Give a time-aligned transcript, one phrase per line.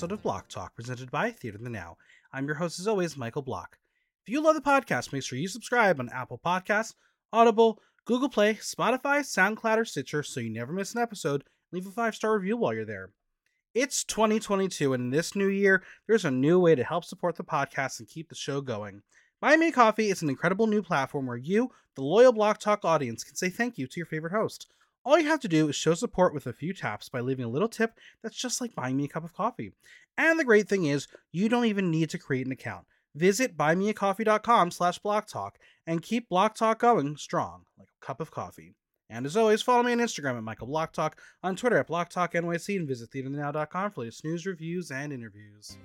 [0.00, 1.98] episode of Block Talk presented by Theater the Now.
[2.32, 3.76] I'm your host, as always, Michael Block.
[4.24, 6.94] If you love the podcast, make sure you subscribe on Apple Podcasts,
[7.34, 11.44] Audible, Google Play, Spotify, SoundCloud, or Stitcher so you never miss an episode.
[11.70, 13.10] Leave a five star review while you're there.
[13.74, 17.44] It's 2022, and in this new year, there's a new way to help support the
[17.44, 19.02] podcast and keep the show going.
[19.42, 23.22] Buy Me Coffee is an incredible new platform where you, the loyal Block Talk audience,
[23.22, 24.66] can say thank you to your favorite host.
[25.04, 27.48] All you have to do is show support with a few taps by leaving a
[27.48, 29.72] little tip that's just like buying me a cup of coffee.
[30.18, 32.84] And the great thing is, you don't even need to create an account.
[33.14, 35.52] Visit buymeacoffee.com slash blocktalk
[35.86, 38.74] and keep Block Talk going strong, like a cup of coffee.
[39.08, 42.76] And as always, follow me on Instagram at Michael Block Talk, on Twitter at BlockTalkNYC,
[42.76, 45.76] and visit theaternow.com for latest news, reviews, and interviews.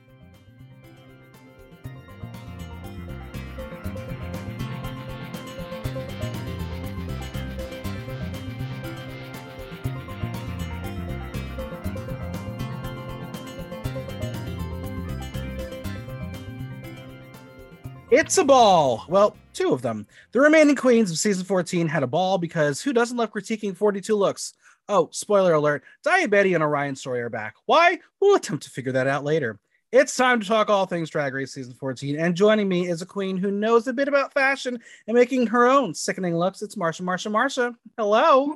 [18.11, 19.03] It's a ball.
[19.09, 20.05] Well, two of them.
[20.31, 24.15] The remaining queens of season 14 had a ball because who doesn't love critiquing 42
[24.15, 24.53] looks?
[24.87, 27.55] Oh, spoiler alert Daya Betty and Orion Story are back.
[27.65, 27.99] Why?
[28.21, 29.59] We'll attempt to figure that out later.
[29.91, 33.05] It's time to talk all things Drag Race season 14, and joining me is a
[33.05, 36.61] queen who knows a bit about fashion and making her own sickening looks.
[36.61, 37.75] It's Marsha, Marsha, Marsha.
[37.97, 38.55] Hello.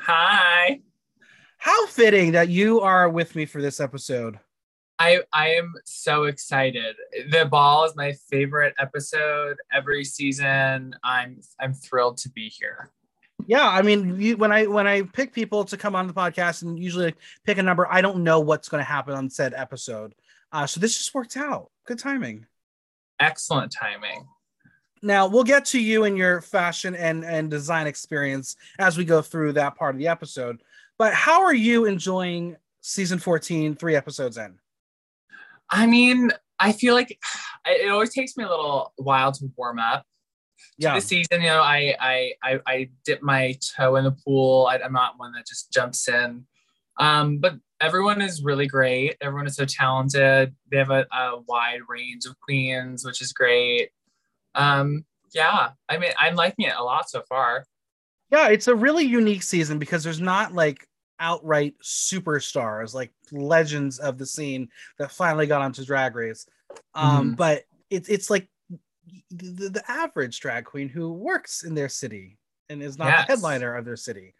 [0.00, 0.80] Hi.
[1.58, 4.38] How fitting that you are with me for this episode.
[4.98, 6.96] I I am so excited.
[7.30, 10.94] The ball is my favorite episode every season.
[11.04, 12.90] I'm I'm thrilled to be here.
[13.46, 16.62] Yeah, I mean, you, when I when I pick people to come on the podcast
[16.62, 20.14] and usually pick a number, I don't know what's going to happen on said episode.
[20.50, 21.70] Uh, so this just worked out.
[21.86, 22.46] Good timing.
[23.20, 24.26] Excellent timing.
[25.00, 29.22] Now we'll get to you and your fashion and and design experience as we go
[29.22, 30.60] through that part of the episode.
[30.98, 34.58] But how are you enjoying season 14, three episodes in?
[35.70, 37.18] I mean, I feel like
[37.66, 40.04] it always takes me a little while to warm up
[40.78, 40.94] Yeah.
[40.94, 41.40] to the season.
[41.42, 44.68] You know, I I I, I dip my toe in the pool.
[44.70, 46.46] I, I'm not one that just jumps in.
[47.00, 49.16] Um, but everyone is really great.
[49.20, 50.54] Everyone is so talented.
[50.70, 53.90] They have a, a wide range of queens, which is great.
[54.56, 57.64] Um, yeah, I mean, I'm liking it a lot so far.
[58.32, 60.88] Yeah, it's a really unique season because there's not like
[61.20, 64.68] outright superstars like legends of the scene
[64.98, 66.46] that finally got onto drag race
[66.94, 67.36] um Mhm.
[67.36, 68.48] but it's it's like
[69.30, 73.26] the, the average drag queen who works in their city and is not Yes.
[73.26, 74.34] the headliner of their city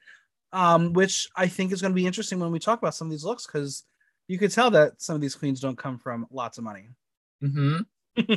[0.53, 3.10] um which i think is going to be interesting when we talk about some of
[3.10, 3.84] these looks because
[4.28, 6.89] you could tell that some of these queens don't come from lots of money
[7.41, 7.78] hmm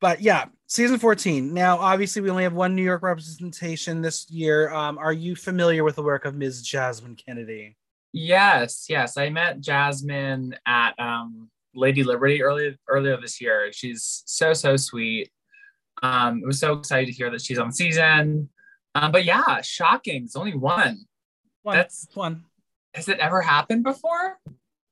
[0.00, 4.70] but yeah season 14 now obviously we only have one new york representation this year
[4.72, 7.76] um are you familiar with the work of ms jasmine kennedy
[8.12, 9.16] Yes, yes.
[9.16, 13.70] I met Jasmine at um, Lady Liberty earlier earlier this year.
[13.72, 15.30] She's so so sweet.
[16.02, 18.48] Um, I was so excited to hear that she's on season.
[18.94, 20.24] Um, but yeah, shocking.
[20.24, 21.04] It's only one.
[21.62, 22.44] One, That's- one.
[22.94, 24.38] Has it ever happened before?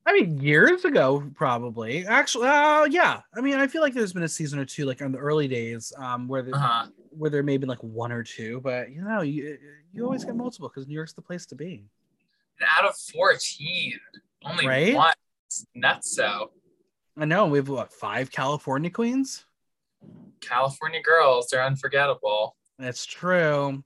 [0.08, 2.06] I mean, years ago, probably.
[2.06, 3.22] Actually, uh, yeah.
[3.34, 5.48] I mean, I feel like there's been a season or two, like in the early
[5.48, 6.86] days, um, where the, Uh-huh.
[7.10, 9.58] where there may have been like one or two, but you know, you
[9.92, 11.84] you always get multiple because New York's the place to be.
[12.60, 13.98] And out of 14,
[14.44, 14.94] only Right?
[14.94, 15.14] one.
[15.74, 16.52] Nuts so.
[17.16, 19.46] I know we have what five California queens.
[20.40, 22.56] California girls, they're unforgettable.
[22.78, 23.82] That's true.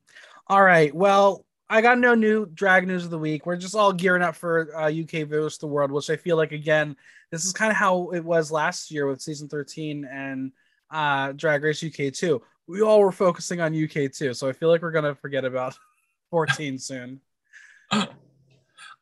[0.49, 0.93] All right.
[0.95, 3.47] Well, I got no new drag news of the week.
[3.47, 6.51] We're just all gearing up for uh, UK versus the world, which I feel like
[6.51, 6.97] again,
[7.31, 10.51] this is kind of how it was last year with season 13 and
[10.91, 12.43] uh, Drag Race UK 2.
[12.67, 15.79] We all were focusing on UK 2, so I feel like we're gonna forget about
[16.31, 17.21] 14 soon.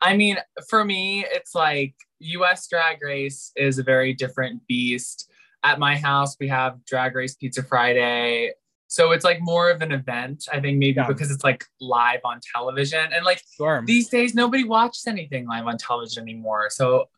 [0.00, 0.37] I mean,
[0.69, 5.31] for me, it's like US Drag Race is a very different beast.
[5.64, 8.53] At my house, we have Drag Race Pizza Friday.
[8.90, 11.06] So it's like more of an event, I think, maybe Yeah.
[11.06, 13.12] because it's like live on television.
[13.12, 13.82] And like Sure.
[13.87, 16.69] these days, nobody watches anything live on television anymore.
[16.70, 17.08] So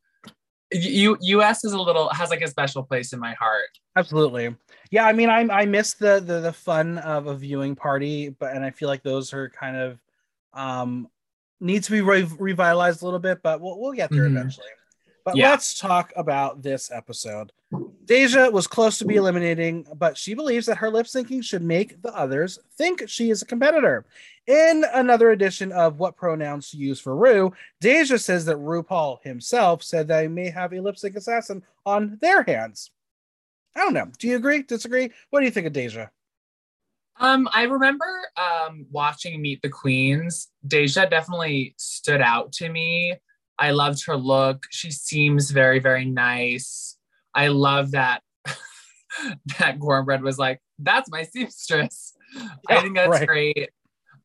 [0.73, 3.71] you US is a little has like a special place in my heart.
[3.97, 4.55] Absolutely.
[4.91, 8.55] Yeah, I mean, I I miss the the the fun of a viewing party, but
[8.55, 9.99] and I feel like those are kind of
[10.53, 11.09] um
[11.61, 14.33] need to be re- revitalized a little bit, but we'll we'll get there Mhm.
[14.37, 14.67] eventually.
[15.25, 15.51] But Yeah.
[15.51, 17.53] let's talk about this episode.
[18.11, 22.03] Deja was close to be eliminating, but she believes that her lip syncing should make
[22.03, 24.05] the others think she is a competitor.
[24.49, 29.85] In another edition of What Pronouns to Use for Rue, Deja says that RuPaul himself
[29.85, 32.91] said they may have a lip sync assassin on their hands.
[33.77, 34.09] I don't know.
[34.19, 34.65] Do you agree?
[34.65, 35.13] Disagree?
[35.31, 36.11] What do you think of Deja?
[37.21, 40.49] Um, I remember um watching Meet the Queens.
[40.67, 43.15] Deja definitely stood out to me.
[43.57, 44.67] I loved her look.
[44.71, 46.97] She seems very, very nice.
[47.35, 48.23] I love that
[49.59, 52.15] that kornbread was like, that's my seamstress.
[52.69, 53.27] I think that's right.
[53.27, 53.71] great.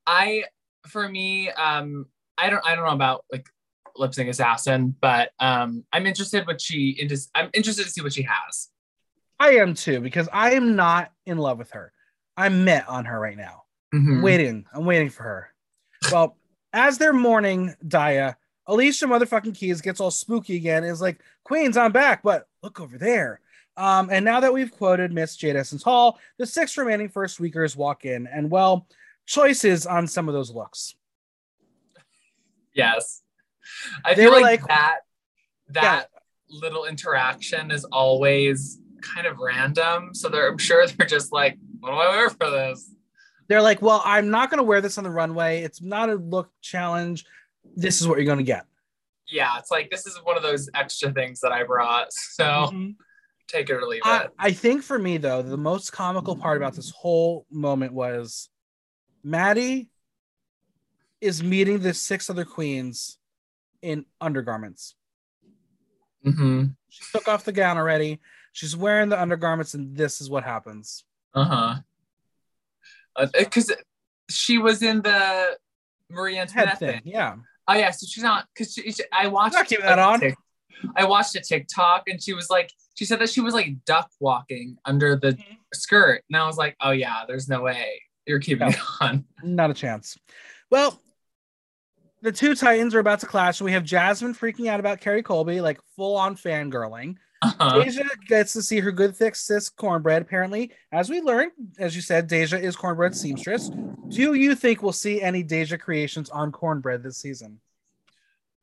[0.07, 0.45] I
[0.87, 2.05] for me, um,
[2.37, 3.47] I don't I don't know about like
[3.97, 8.13] lip sync assassin, but um I'm interested what she into I'm interested to see what
[8.13, 8.69] she has.
[9.39, 11.91] I am too because I am not in love with her.
[12.37, 13.63] I'm met on her right now.
[13.93, 14.21] I'm Mhm.
[14.21, 14.65] waiting.
[14.73, 15.53] I'm waiting for her.
[16.11, 16.37] Well,
[16.73, 18.35] as they're mourning Daya,
[18.67, 20.83] Alicia motherfucking Keys gets all spooky again.
[20.83, 23.39] Is like, Queens, I'm back, but look over there.
[23.77, 27.77] Um, and now that we've quoted Miss Jaida Essence Hall, the six remaining first weekers
[27.77, 28.87] walk in, and well,
[29.25, 30.95] choices on some of those looks.
[32.73, 33.21] Yes.
[34.03, 34.97] I They feel like, like- that
[35.69, 36.09] that
[36.49, 40.13] little interaction is always kind of random.
[40.13, 42.91] So they're I'm sure they're just like, what do I wear for this?
[43.47, 45.61] They're like, well, I'm not going to wear this on the runway.
[45.61, 47.25] It's not a look challenge.
[47.75, 48.65] This is what you're going to get.
[49.27, 52.13] Yeah, it's like this is one of those extra things that I brought.
[52.13, 52.95] So Mhm.
[53.47, 54.31] take it or leave I, it.
[54.37, 58.49] I think for me though, the most comical part about this whole moment was
[59.23, 59.89] Maddy
[61.21, 63.17] is meeting the six other queens
[63.81, 64.95] in undergarments.
[66.23, 68.19] hmm She took off the gown already.
[68.51, 71.03] She's wearing the undergarments, and this is what happens.
[71.33, 71.75] Uh-huh.
[73.37, 73.71] Because
[74.29, 75.57] she was in the
[76.09, 77.01] Marie Antoinette thing, thing.
[77.05, 77.35] yeah.
[77.67, 80.21] Oh yeah, so she's not because she, she- I watched Not keeping that on.
[80.95, 84.09] I watched a TikTok and she was like, she said that she was like duck
[84.19, 85.57] walking under the Mhm.
[85.73, 88.73] skirt, and I was like, oh yeah, there's no way you're keeping No.
[88.75, 89.25] it on.
[89.43, 90.17] Not a chance.
[90.69, 90.99] Well,
[92.21, 95.23] the two Titans are about to clash, and we have Jasmine freaking out about Kerri
[95.23, 97.17] Colby, like full on fangirling.
[97.41, 97.83] Uh-huh.
[97.83, 100.21] Deja gets to see her good thick sis kornbread.
[100.21, 103.69] Apparently, as we learned, as you said, Deja is kornbread seamstress.
[104.09, 107.59] Do you think we'll see any Deja creations on kornbread this season?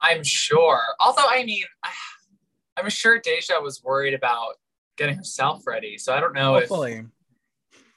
[0.01, 0.81] I'm sure.
[1.01, 1.65] Although, I mean,
[2.77, 4.55] I'm sure Deja was worried about
[4.97, 6.69] getting herself ready, so I don't know if.
[6.69, 7.05] Hopefully,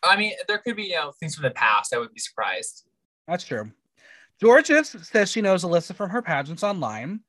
[0.03, 1.93] I mean, there could be you know things from the past.
[1.93, 2.85] I would be surprised.
[3.27, 3.71] that's true.
[4.41, 7.21] Jorgeous says she knows Alyssa from her pageants online,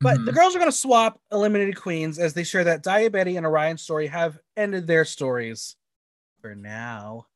[0.00, 0.26] but Mhm.
[0.26, 3.46] the girls are going to swap eliminated queens as they share that Daya Betty and
[3.46, 5.76] Orion's story have ended their stories
[6.40, 7.26] for now.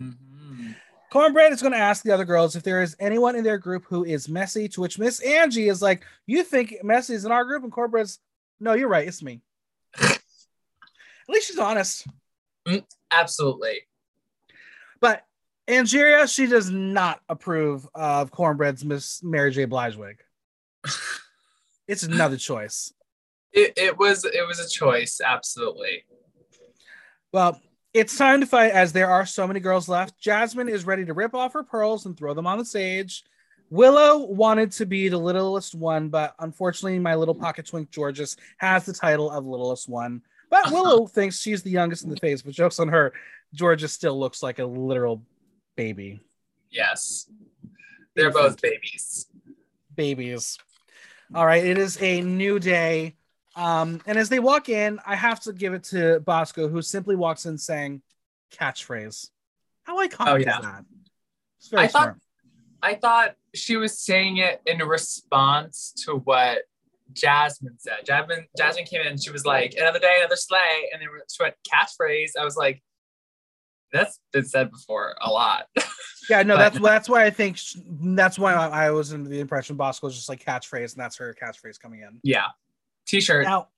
[0.00, 0.76] Mhm.
[1.12, 3.84] Kornbread is going to ask the other girls if there is anyone in their group
[3.86, 7.44] who is messy, to which Miss Angie is like, You think messy is in our
[7.44, 7.62] group?
[7.62, 8.18] And Kornbread's,
[8.58, 9.06] No, you're right.
[9.06, 9.42] It's me.
[9.98, 10.20] At
[11.28, 12.06] least she's honest.
[13.10, 13.82] Absolutely.
[15.00, 15.24] But
[15.68, 19.64] Angeria, she does not approve of Kornbread's Miss Mary J.
[19.66, 20.22] Blige wig.
[21.88, 22.92] It's another choice.
[23.52, 25.20] It, it was it was a choice.
[25.24, 26.04] Absolutely.
[27.32, 27.60] Well,
[27.94, 30.18] it's time to fight as there are so many girls left.
[30.20, 33.24] Jasmine is ready to rip off her pearls and throw them on the stage.
[33.70, 38.84] Willow wanted to be the littlest one, but unfortunately, my little pocket twink Jorgeous has
[38.84, 40.22] the title of littlest one.
[40.50, 43.12] But Willow thinks she's the youngest in the face, but jokes on her.
[43.58, 45.22] Jorgeous still looks like a literal
[45.76, 46.20] baby.
[46.70, 47.28] Yes.
[48.14, 49.26] They're both babies.
[49.94, 50.58] Babies.
[51.34, 53.16] All right, it is a new day.
[53.56, 57.16] Um, and as they walk in, I have to give it to Bosco, who simply
[57.16, 58.02] walks in saying
[58.52, 59.30] catchphrase.
[59.84, 60.58] How iconic Oh, yeah.
[60.58, 60.84] is that?
[61.58, 62.16] It's very I thought-
[62.82, 66.58] I thought she was saying it in response to what
[67.12, 68.04] Jasmine said.
[68.04, 70.90] Jasmine Jasmine came in she was like, another day, another sleigh.
[70.92, 72.32] And then she went catchphrase.
[72.38, 72.82] I was like,
[73.92, 75.66] that's been said before a lot.
[76.30, 79.28] Yeah, no, but- that's that's why I think sh- that's why I, I was under
[79.28, 82.20] the impression Bosco was just like catchphrase, and that's her catchphrase coming in.
[82.22, 82.46] yeah.
[83.06, 83.44] T-shirt.
[83.44, 83.68] Now,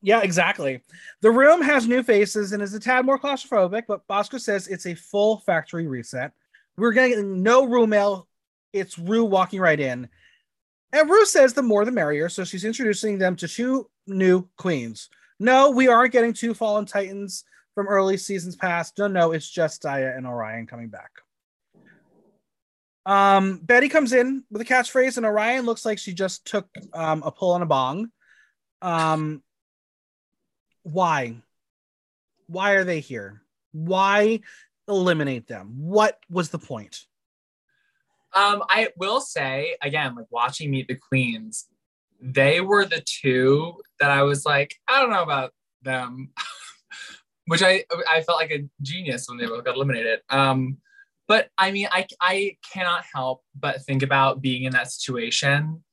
[0.00, 0.80] yeah, exactly.
[1.20, 4.86] The room has new faces and is a tad more claustrophobic, but Bosco says it's
[4.86, 6.32] a full factory reset.
[6.78, 8.26] We're getting no Rue mail.
[8.72, 10.08] It's Rue walking right in.
[10.92, 15.10] And Rue says the more the merrier, so she's introducing them to two new queens.
[15.38, 18.96] No, we aren't getting two fallen titans from early seasons past.
[18.98, 21.10] No, no, it's just Daya and Orion coming back.
[23.08, 27.22] Um, Betty comes in with a catchphrase, and Orion looks like she just took um,
[27.24, 28.10] a pull on a bong.
[28.82, 29.42] Um,
[30.82, 31.36] why?
[32.48, 33.40] Why are they here?
[33.72, 34.40] Why
[34.86, 35.72] eliminate them?
[35.78, 37.06] What was the point?
[38.34, 41.66] Um, I will say again, like watching Meet the Queens,
[42.20, 46.28] they were the two that I was like, I don't know about them,
[47.46, 50.20] which I I felt like a genius when they both got eliminated.
[50.28, 50.76] Um,
[51.28, 55.84] but I mean, I I cannot help but think about being in that situation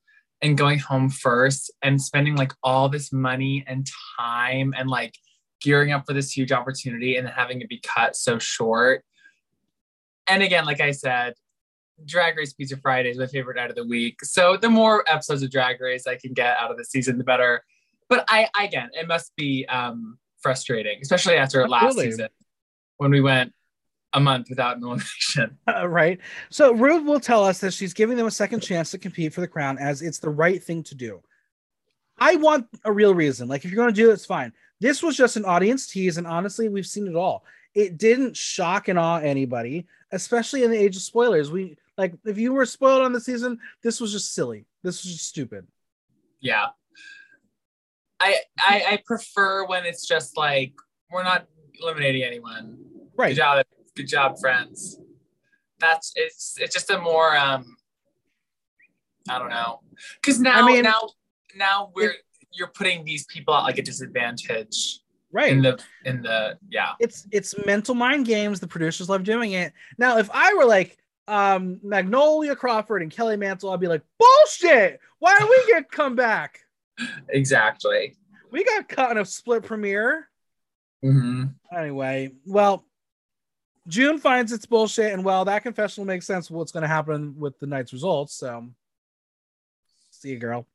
[0.42, 3.86] and going home first and spending like all this money and
[4.18, 5.14] time and like
[5.60, 9.04] gearing up for this huge opportunity and having it be cut so short.
[10.26, 11.34] And again, like I said,
[12.04, 14.22] Drag Race Pizza Friday is my favorite night of the week.
[14.22, 17.24] So the more episodes of Drag Race I can get out of the season, the
[17.24, 17.62] better.
[18.08, 22.28] But I, again, it must be um, frustrating, especially after last season
[22.98, 23.52] when we went
[24.16, 25.58] a month without an elimination.
[25.68, 26.18] Uh, right.
[26.50, 29.42] So Ruth will tell us that she's giving them a second chance to compete for
[29.42, 31.20] the crown as it's the right thing to do.
[32.18, 33.46] I want a real reason.
[33.46, 34.52] Like if you're going to do it, it's fine.
[34.80, 37.44] This was just an audience tease, and honestly, we've seen it all.
[37.74, 41.50] It didn't shock and awe anybody, especially in the age of spoilers.
[41.50, 44.64] We like if you were spoiled on the season, this was just silly.
[44.82, 45.66] This was just stupid.
[46.40, 46.66] Yeah.
[48.20, 50.72] I, I I prefer when it's just like
[51.10, 51.46] we're not
[51.82, 52.76] eliminating anyone.
[52.78, 53.36] Good Right.
[53.36, 53.64] job,
[53.96, 54.98] good job, friends.
[55.78, 57.76] That's it's it's just a more um
[59.28, 59.80] I don't know.
[60.22, 61.00] Cause now mean- now
[61.56, 62.14] now we're
[62.52, 65.00] you're putting these people at like a disadvantage
[65.32, 65.50] Right.
[65.52, 66.92] in the in the yeah.
[67.00, 68.60] it's it's mental mind games.
[68.60, 69.72] The producers love doing it.
[69.98, 70.96] Now, if I were like
[71.28, 75.00] um Magnolia Crawford and Kelly Mantle, I'd be like, bullshit.
[75.18, 76.60] Why do we get come back?
[77.28, 78.16] Exactly.
[78.50, 80.28] We got cut in a split premiere.
[81.02, 81.44] hmm
[81.76, 82.86] Anyway, well,
[83.88, 86.50] June finds it's bullshit, and well, that confessional makes sense.
[86.50, 88.34] What's going to happen with the night's results?
[88.34, 88.68] So,
[90.10, 90.66] see you, girl.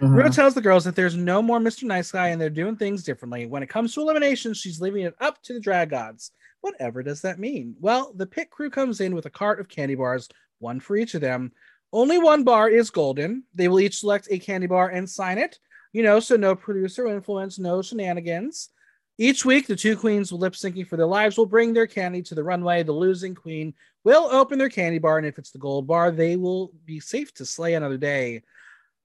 [0.00, 0.14] Mm-hmm.
[0.14, 1.84] Rue tells the girls that there's no more Mr.
[1.84, 3.46] Nice Guy and they're doing things differently.
[3.46, 6.32] When it comes to elimination, she's leaving it up to the drag gods.
[6.60, 7.74] Whatever does that mean?
[7.80, 10.28] Well, the pit crew comes in with a cart of candy bars,
[10.60, 11.52] one for each of them.
[11.92, 13.42] Only one bar is golden.
[13.54, 15.58] They will each select a candy bar and sign it,
[15.92, 18.70] you know, so no producer influence, no shenanigans.
[19.18, 22.22] Each week, the two queens will lip syncing for their lives will bring their candy
[22.22, 22.82] to the runway.
[22.82, 26.36] The losing queen will open their candy bar, and if it's the gold bar, they
[26.36, 28.42] will be safe to slay another day.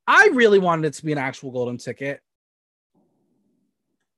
[0.07, 2.21] I really wanted it to be an actual golden ticket.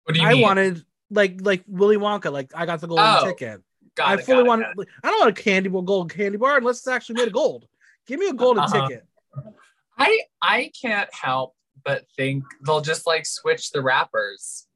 [0.04, 0.42] What do you I mean?
[0.44, 3.62] wanted like like Willy Wonka, like I got the golden Oh, ticket.
[4.00, 4.64] I it, fully want.
[4.64, 7.68] I don't want a candy gold candy bar unless it's actually made of gold.
[8.08, 8.88] Give me a golden Uh-huh.
[8.88, 9.06] ticket.
[9.98, 14.68] I I can't help but think they'll just like switch the wrappers.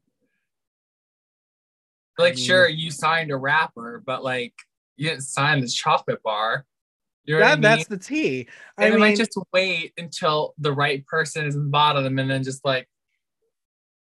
[2.18, 4.54] Like, I mean- sure, you signed a wrapper, but like
[4.98, 6.66] you didn't sign this chocolate bar.
[7.26, 7.62] You know what I mean?
[7.62, 8.48] that's the tea.
[8.78, 12.30] I and mean, might just wait until the right person is in the bottom and
[12.30, 12.88] then just like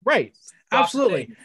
[0.05, 0.35] right.
[0.73, 1.27] Absolutely.
[1.27, 1.37] things.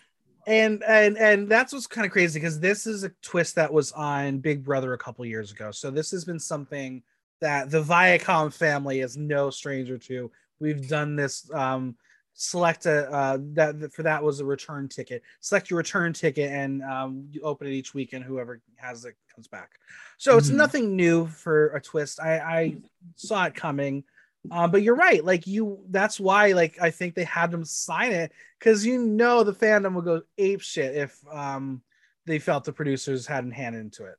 [0.48, 3.92] and and and that's what's kind of crazy because this is a twist that was
[3.92, 5.72] on Big Brother a couple years ago.
[5.72, 7.04] So this has been something
[7.42, 10.32] that the Viacom family is no stranger to.
[10.60, 11.50] We've done this.
[11.54, 11.98] Um,
[12.36, 15.24] select a uh, that for that was a return ticket.
[15.40, 19.16] Select your return ticket and um, you open it each week, and whoever has it
[19.34, 19.80] comes back.
[20.18, 20.56] So it's Mhm.
[20.56, 22.20] nothing new for a twist.
[22.20, 22.78] I, I
[23.16, 24.04] saw it coming.
[24.52, 25.26] Um, but you're right.
[25.26, 26.52] Like you, that's why.
[26.52, 30.22] Like I think they had them sign it because you know the fandom would go
[30.38, 31.82] ape shit if um
[32.28, 34.18] they felt the producers hadn't handed into it.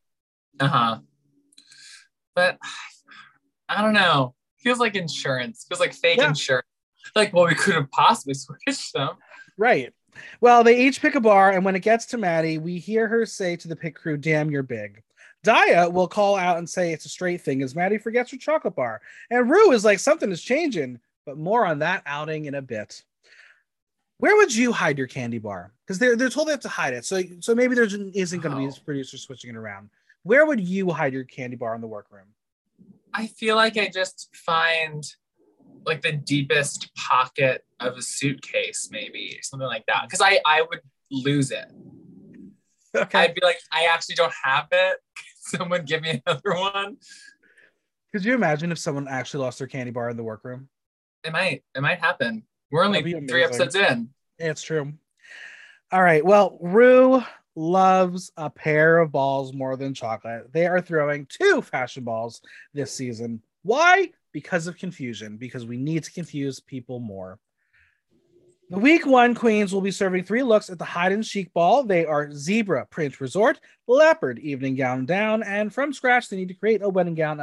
[0.59, 0.99] Uh-huh.
[2.35, 2.59] But
[3.69, 4.35] I don't know.
[4.59, 5.65] Feels like insurance.
[5.69, 6.29] Feels like fake Yeah.
[6.29, 6.67] insurance.
[7.15, 9.11] Like, well, we could have possibly switched them.
[9.57, 9.93] Right.
[10.41, 13.27] Well, they each pick a bar, and when it gets to Maddy, we hear her
[13.27, 15.03] say to the pit crew, "Damn, you're big."
[15.45, 18.75] Daya will call out and say it's a straight thing as Maddy forgets her chocolate
[18.75, 21.01] bar, and Rue is like something is changing.
[21.27, 23.03] But more on that outing in a bit.
[24.19, 25.73] Where would you hide your candy bar?
[25.85, 28.55] Because they're they're told they have to hide it, so so maybe there isn't going
[28.55, 28.69] to be Oh.
[28.71, 29.91] a producer switching it around.
[30.23, 32.27] Where would you hide your candy bar in the workroom?
[33.13, 35.05] I feel like I just find
[35.85, 40.03] like the deepest pocket of a suitcase, maybe something like that.
[40.05, 40.81] Because I I would
[41.11, 41.67] lose it.
[42.95, 43.19] Okay.
[43.19, 44.99] I'd be like, I actually don't have it.
[45.41, 46.97] Someone give me another one.
[48.13, 50.69] Could you imagine if someone actually lost their candy bar in the workroom?
[51.23, 51.63] It might.
[51.75, 52.45] It might happen.
[52.71, 54.09] We're only three episodes in.
[54.39, 54.95] It's true.
[55.93, 56.25] All right.
[56.25, 57.23] Well, Rue
[57.55, 60.53] loves a pair of balls more than chocolate.
[60.53, 62.41] They are throwing two fashion balls
[62.75, 63.43] this season.
[63.63, 64.11] Why?
[64.37, 67.39] Because of confusion, because we need to confuse people more.
[68.69, 71.85] The week one queens will be serving three looks at the hide and chic ball.
[71.85, 76.55] They are zebra print resort, leopard evening gown down, and from scratch, they need to
[76.55, 77.39] create a wedding gown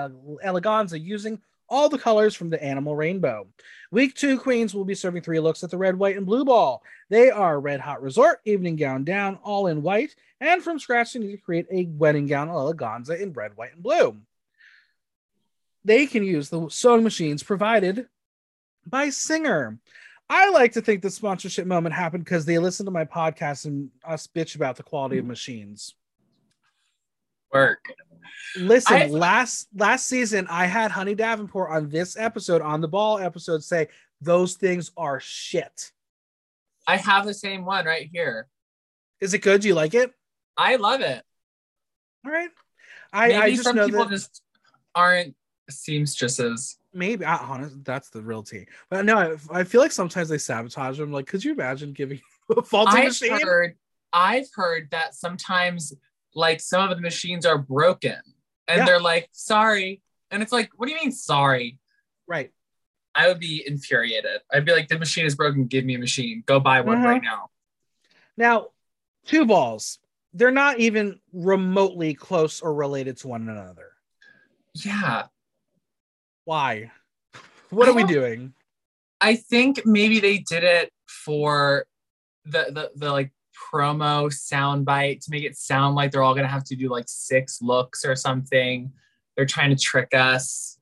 [0.45, 3.47] eleganza using all the colors from the animal rainbow.
[3.89, 6.83] Week two queens will be serving three looks at the red, white, and blue ball.
[7.09, 11.21] They are red hot resort, evening gown down, all in white, and from scratch, they
[11.21, 14.15] need to create a wedding gown eleganza in red, white, and blue.
[15.85, 18.07] They can use the sewing machines provided
[18.85, 19.79] by Singer.
[20.29, 23.89] I like to think the sponsorship moment happened because they listened to my podcast and
[24.05, 25.29] us bitch about the quality of mm.
[25.29, 25.95] machines.
[27.51, 27.85] Work.
[28.57, 33.19] Listen, I- last last season I had Honey Davenport on this episode on the ball
[33.19, 33.89] episode say
[34.21, 35.91] those things are shit.
[36.87, 38.47] I have the same one right here.
[39.19, 39.61] Is it good?
[39.61, 40.13] Do you like it?
[40.57, 41.23] I love it.
[42.25, 42.49] All right.
[43.11, 44.41] I, Maybe I just some know people that just
[44.95, 45.35] aren't
[45.70, 46.77] seamstresses.
[46.93, 48.67] Maybe I, honest, that's the real tea.
[48.89, 51.12] But no, I, I feel like sometimes they sabotage them.
[51.12, 52.22] Like, could you imagine giving
[52.58, 53.39] a faulty I've machine?
[53.41, 53.75] heard,
[54.12, 55.93] I've heard that sometimes
[56.36, 58.20] like some of the machines are broken
[58.67, 58.86] and Yeah.
[58.86, 60.01] they're like, sorry.
[60.32, 61.79] And it's like, what do you mean sorry?
[62.27, 62.51] Right.
[63.15, 64.41] I would be infuriated.
[64.51, 65.65] I'd be like, the machine is broken.
[65.65, 66.43] Give me a machine.
[66.46, 67.36] Go buy one right uh-huh.
[67.36, 67.50] now.
[68.36, 68.67] Now,
[69.25, 70.00] two balls.
[70.34, 73.91] They're not even remotely close or related to one another.
[74.74, 75.27] Yeah.
[76.45, 76.91] Why?
[77.69, 78.53] What are we doing?
[79.21, 81.85] I think maybe they did it for
[82.45, 83.31] the the, the like
[83.73, 87.62] promo soundbite to make it sound like they're all gonna have to do like six
[87.62, 88.91] looks or something.
[89.35, 90.77] They're trying to trick us.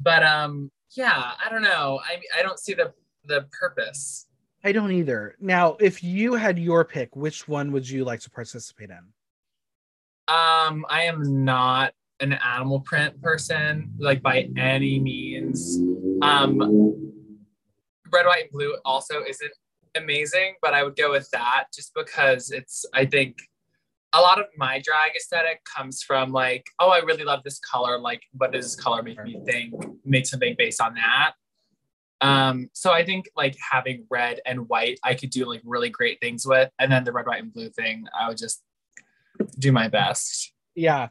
[0.00, 2.00] But um yeah, I don't know.
[2.04, 2.92] I I don't see the
[3.24, 4.26] the purpose.
[4.64, 5.36] I don't either.
[5.40, 8.98] Now, if you had your pick, which one would you like to participate in?
[10.26, 15.78] Um, I am not an animal print person, like by any means.
[16.22, 16.58] Um,
[18.12, 19.52] red, white, and blue also isn't
[19.94, 22.84] amazing, but I would go with that just because it's.
[22.94, 23.38] I think
[24.12, 27.98] a lot of my drag aesthetic comes from like, oh, I really love this color.
[27.98, 29.74] Like, what does this color make me think?
[30.04, 31.32] Make something based on that.
[32.20, 36.20] Um, so I think like having red and white, I could do like really great
[36.20, 38.62] things with, and then the red, white, and blue thing, I would just
[39.58, 40.52] do my best.
[40.74, 41.08] Yeah.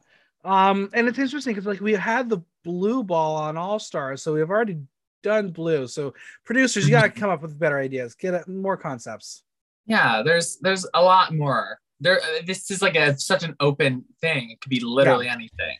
[0.47, 4.33] Um, and it's interesting because like we had the blue ball on All Stars, so
[4.33, 4.77] we've already
[5.21, 5.87] done blue.
[5.87, 6.13] So
[6.45, 9.43] producers, you gotta come up with better ideas, get more concepts.
[9.85, 11.79] Yeah, there's there's a lot more.
[11.99, 14.51] There, uh, this is like a such an open thing.
[14.51, 15.77] It could be literally anything.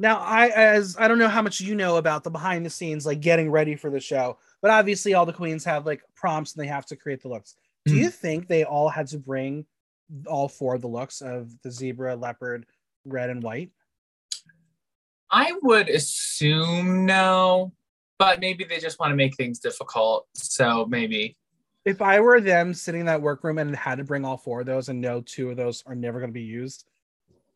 [0.00, 3.06] Now, I as I don't know how much you know about the behind the scenes,
[3.06, 6.64] like getting ready for the show, but obviously all the queens have like prompts and
[6.64, 7.54] they have to create the looks.
[7.86, 9.64] Do you think they all had to bring
[10.26, 12.66] all four of the looks of the zebra, leopard,
[13.06, 13.70] red, and white?
[15.30, 17.72] I would assume no,
[18.18, 20.26] but maybe they just want to make things difficult.
[20.34, 21.36] So maybe.
[21.84, 24.66] If I were them sitting in that workroom and had to bring all four of
[24.66, 26.84] those and know two of those are never going to be used,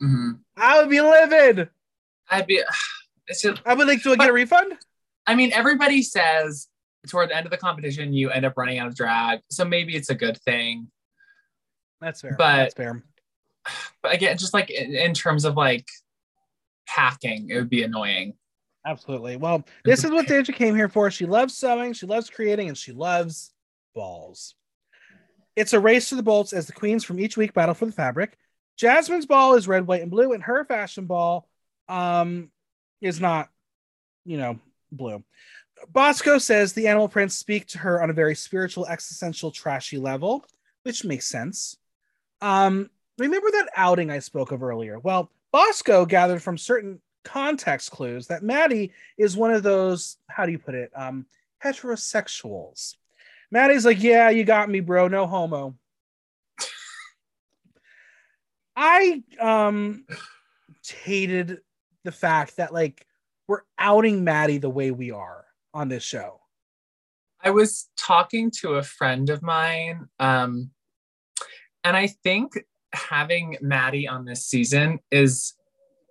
[0.01, 0.41] Mhm.
[0.57, 1.69] I would be livid.
[2.31, 2.63] I'd be.
[3.29, 3.63] It's just.
[3.65, 4.77] I would like, to get a refund?
[5.27, 6.69] I mean, everybody says
[7.09, 9.95] toward the end of the competition you end up running out of drag, so maybe
[9.95, 10.89] it's a good thing.
[12.01, 12.35] That's fair.
[12.37, 13.03] But- That's fair.
[14.03, 15.87] But again, just like in, in terms of like
[16.95, 18.35] packing, it would be annoying.
[18.85, 19.37] Absolutely.
[19.37, 21.11] Well, this is what Deja came here for.
[21.11, 23.53] She loves sewing, she loves creating, and she loves
[23.95, 24.55] balls.
[25.55, 27.93] It's a race to the bolts as the queens from each week battle for the
[27.93, 28.37] fabric.
[28.77, 31.47] Jasmine's ball is red, white, and blue, and her fashion ball
[31.89, 32.51] um,
[33.01, 33.51] is not,
[34.25, 34.59] you know,
[34.91, 35.23] blue.
[35.89, 40.45] Bosco says the animal prints speak to her on a very spiritual, existential, trashy level,
[40.85, 41.77] which makes sense.
[42.41, 44.99] Um, remember that outing I spoke of earlier?
[44.99, 50.53] Well, Bosco gathered from certain context clues that Maddy is one of those, how do
[50.53, 51.27] you put it, um,
[51.63, 52.97] heterosexuals.
[53.51, 55.09] Maddy's like, yeah, you got me, bro.
[55.09, 55.77] No homo.
[58.75, 60.07] I um
[61.05, 61.59] hated
[62.05, 63.07] the fact that like
[63.47, 66.41] we're outing Maddy the way we are on this show.
[67.45, 70.71] I was talking to a friend of mine, um,
[71.85, 72.53] and I think
[72.95, 75.55] having Maddy on this season is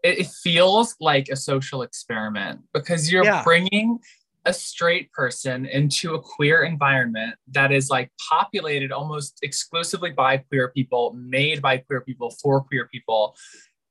[0.03, 3.43] it, feels like a social experiment because you're Yeah.
[3.43, 3.99] bringing
[4.45, 10.69] a straight person into a queer environment that is like populated almost exclusively by queer
[10.69, 13.35] people, made by queer people for queer people,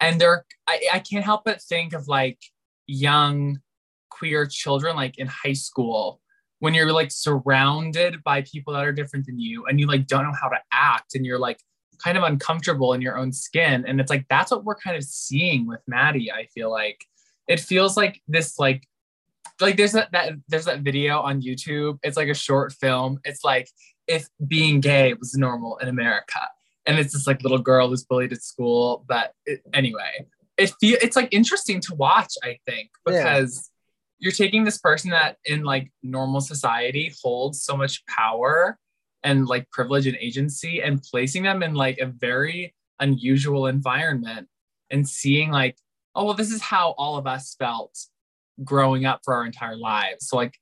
[0.01, 2.39] and they're I, I can't help but think of like
[2.87, 3.61] young
[4.11, 6.21] queer children like in high school
[6.59, 10.25] when you're like surrounded by people that are different than you and you like don't
[10.25, 11.61] know how to act and you're like
[12.03, 13.85] kind of uncomfortable in your own skin.
[13.87, 17.05] And it's like that's what we're kind of seeing with Maddy I feel like.
[17.49, 18.87] It feels like this like
[19.61, 21.99] like there's that, that there's that video on YouTube.
[22.03, 23.21] It's like a short film.
[23.25, 23.69] It's like
[24.07, 26.41] if being gay was normal in America.
[26.87, 29.05] And it's this like little girl who's bullied at school.
[29.07, 30.27] But it, anyway
[30.61, 33.23] it feel it's like interesting to watch I think Yeah.
[33.23, 33.71] because
[34.19, 38.79] you're taking this person that in like normal society holds so much power
[39.23, 44.49] and like privilege and agency and placing them in like a very unusual environment
[44.91, 45.77] and seeing like
[46.15, 47.97] oh well this is how all of us felt
[48.65, 50.55] growing up for our entire lives so like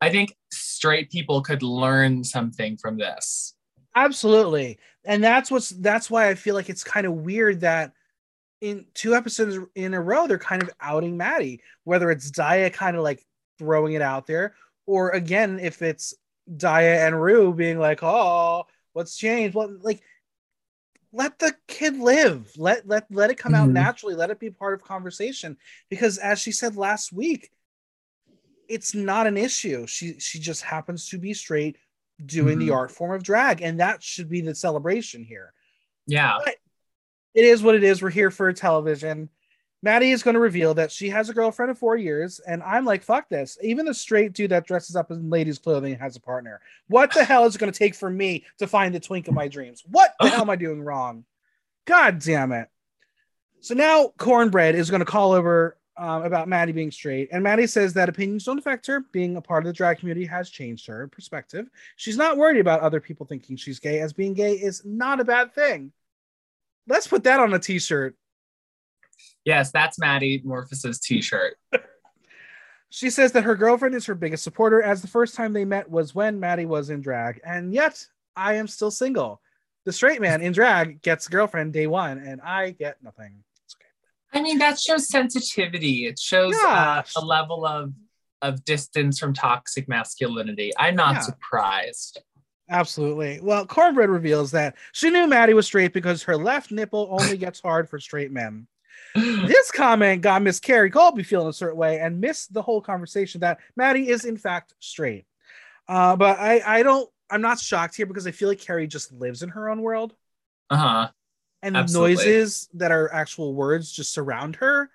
[0.00, 3.54] i think straight people could learn something from this
[3.94, 4.78] Absolutely.
[5.04, 7.92] And that's what's that's why I feel like it's kind of weird that
[8.60, 12.96] in two episodes in a row they're kind of outing Maddy, whether it's Daya kind
[12.96, 13.24] of like
[13.58, 14.54] throwing it out there,
[14.86, 16.14] or again, if it's
[16.50, 20.02] Daya and Rue being like, "Oh, what's changed?" Well, like
[21.12, 22.50] let the kid live.
[22.56, 23.72] Let let let it come out Mhm.
[23.72, 24.14] naturally.
[24.14, 25.56] Let it be part of conversation.
[25.88, 27.50] Because as she said last week,
[28.68, 29.86] it's not an issue.
[29.86, 31.78] She she just happens to be straight
[32.24, 32.74] doing the Mhm.
[32.74, 35.52] art form of drag, and that should be the celebration here.
[36.06, 36.38] Yeah.
[37.34, 38.00] It is what it is.
[38.00, 39.28] We're here for television.
[39.84, 42.86] Maddy is going to reveal that she has a girlfriend of four years, and I'm
[42.86, 43.58] like, fuck this.
[43.62, 46.62] Even the straight dude that dresses up in ladies' clothing has a partner.
[46.88, 49.34] What the hell is it going to take for me to find the twink of
[49.34, 49.82] my dreams?
[49.86, 51.26] What the hell am I doing wrong?
[51.84, 52.68] God damn it.
[53.60, 57.66] So now Kornbread is going to call over um, about Maddy being straight, and Maddy
[57.66, 59.00] says that opinions don't affect her.
[59.12, 61.68] Being a part of the drag community has changed her perspective.
[61.96, 65.24] She's not worried about other people thinking she's gay, as being gay is not a
[65.24, 65.92] bad thing.
[66.88, 68.16] Let's put that on a t-shirt.
[69.44, 71.56] Yes, that's Maddy Morphosis's t-shirt.
[72.90, 75.90] She says that her girlfriend is her biggest supporter, as the first time they met
[75.90, 79.40] was when Maddy was in drag, and yet I am still single.
[79.84, 83.42] The straight man in drag gets girlfriend day one, and I get nothing.
[83.64, 84.38] It's okay.
[84.38, 86.06] I mean, that shows sensitivity.
[86.06, 87.02] It shows Yeah.
[87.16, 87.92] uh, a level of
[88.42, 90.70] of distance from toxic masculinity.
[90.78, 91.20] I'm not Yeah.
[91.22, 92.22] surprised.
[92.70, 93.40] Absolutely.
[93.42, 97.58] Well, Kornbread reveals that she knew Maddy was straight because her left nipple only gets
[97.60, 98.68] hard for straight men.
[99.14, 103.40] This comment got Miss Kerri Colby feeling a certain way and missed the whole conversation
[103.42, 105.26] that Maddy is in fact straight.
[105.88, 109.12] Uh, but I, I don't, I'm not shocked here because I feel like Kerri just
[109.12, 110.14] lives in her own world.
[110.70, 111.08] Uh-huh.
[111.62, 112.14] and Absolutely.
[112.14, 114.90] the noises that are actual words just surround her.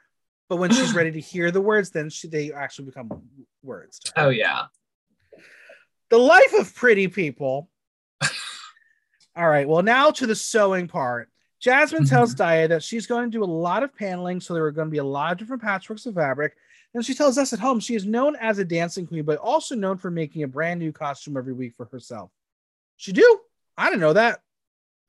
[0.49, 3.21] But when she's ready to hear the words, then she, they actually become
[3.61, 4.01] words.
[4.17, 4.65] Oh yeah.
[6.09, 7.69] The life of pretty people.
[9.35, 9.67] All right.
[9.67, 11.28] Well, now to the sewing part.
[11.59, 14.71] Jasmine tells Daya that she's going to do a lot of paneling, so there are
[14.71, 16.55] going to be a lot of different patchworks of fabric.
[16.93, 19.75] And she tells us at home she is known as a dancing queen, but also
[19.75, 22.31] known for making a brand new costume every week for herself.
[22.97, 23.39] She do?
[23.77, 24.41] I didn't know that.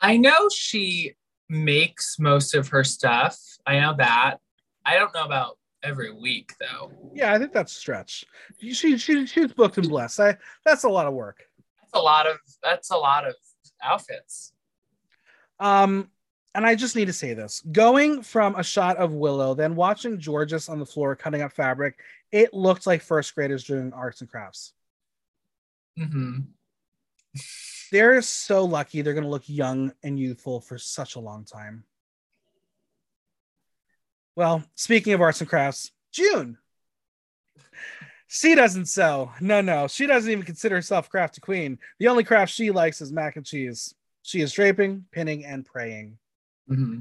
[0.01, 1.15] I know she
[1.49, 3.39] makes most of her stuff.
[3.67, 4.39] I know that.
[4.85, 6.93] I don't know about every week though.
[7.15, 8.25] Yeah, I think that's a stretch.
[8.59, 10.21] She she she's booked and blessed.
[10.21, 11.45] I that's a lot of work.
[11.81, 13.35] That's a lot of that's a lot of
[13.83, 14.53] outfits.
[15.59, 16.11] Um,
[16.55, 20.21] and I just need to say this: going from a shot of Willow, then watching
[20.21, 21.99] Jorgeous on the floor cutting up fabric,
[22.33, 24.73] it looked like first graders doing arts and crafts.
[25.97, 26.39] hmm
[27.93, 31.85] They're so lucky; they're going to look young and youthful for such a long time.
[34.37, 36.59] Well, speaking of arts and crafts, June.
[38.33, 39.33] She doesn't sew.
[39.41, 41.81] No, no, she doesn't even consider herself crafty queen.
[41.99, 43.93] The only craft she likes is mac and cheese.
[44.23, 46.17] She is draping, pinning, and praying.
[46.71, 47.01] Hmm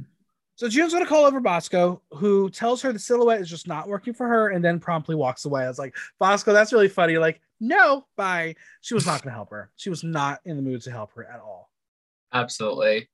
[0.55, 4.13] So June's gonna call over Bosco, who tells her the silhouette is just not working
[4.13, 5.63] for her, and then promptly walks away.
[5.63, 7.17] I was like, Bosco, that's really funny.
[7.17, 8.55] Like, no, bye.
[8.81, 9.71] She was not gonna help her.
[9.75, 11.69] She was not in the mood to help her at all.
[12.33, 13.09] Absolutely.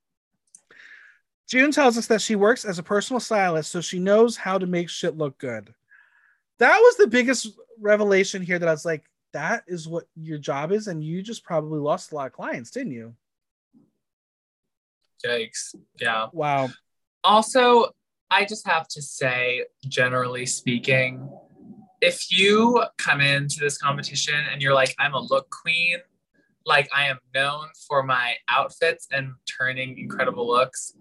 [1.48, 4.66] June tells us that she works as a personal stylist, so she knows how to
[4.66, 5.74] make shit look good.
[6.58, 10.72] That was the biggest revelation here that I was like, that is what your job
[10.72, 13.14] is, and you just probably lost a lot of clients, didn't you?
[15.26, 15.76] Yikes.
[16.00, 16.28] Yeah.
[16.32, 16.70] Wow.
[17.24, 17.88] Also,
[18.30, 21.28] I just have to say, generally speaking,
[22.02, 25.98] if you come into this competition and you're like, I'm a look queen,
[26.66, 30.94] like I am known for my outfits and turning incredible looks,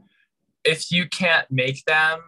[0.64, 2.20] if you can't make them,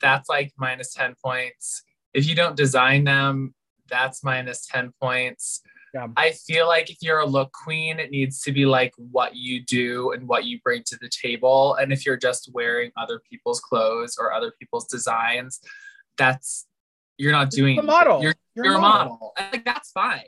[0.00, 1.82] that's like minus 10 points.
[2.14, 3.54] If you don't design them,
[3.88, 5.62] that's minus 10 points.
[5.94, 6.08] Yeah.
[6.16, 9.64] I feel like if you're a look queen, it needs to be like what you
[9.64, 11.74] do and what you bring to the table.
[11.76, 15.60] And if you're just wearing other people's clothes or other people's designs,
[16.16, 16.66] that's
[17.16, 18.22] you're not doing the model.
[18.22, 19.32] You're, you're, a model.
[19.36, 20.24] And, like that's fine.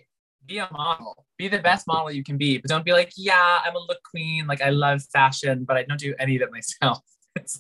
[0.47, 1.27] Be a model.
[1.39, 2.59] Be the best model you can be.
[2.59, 4.47] But don't be like, yeah, I'm a look queen.
[4.47, 7.01] Like I love fashion, but I don't do any of it myself.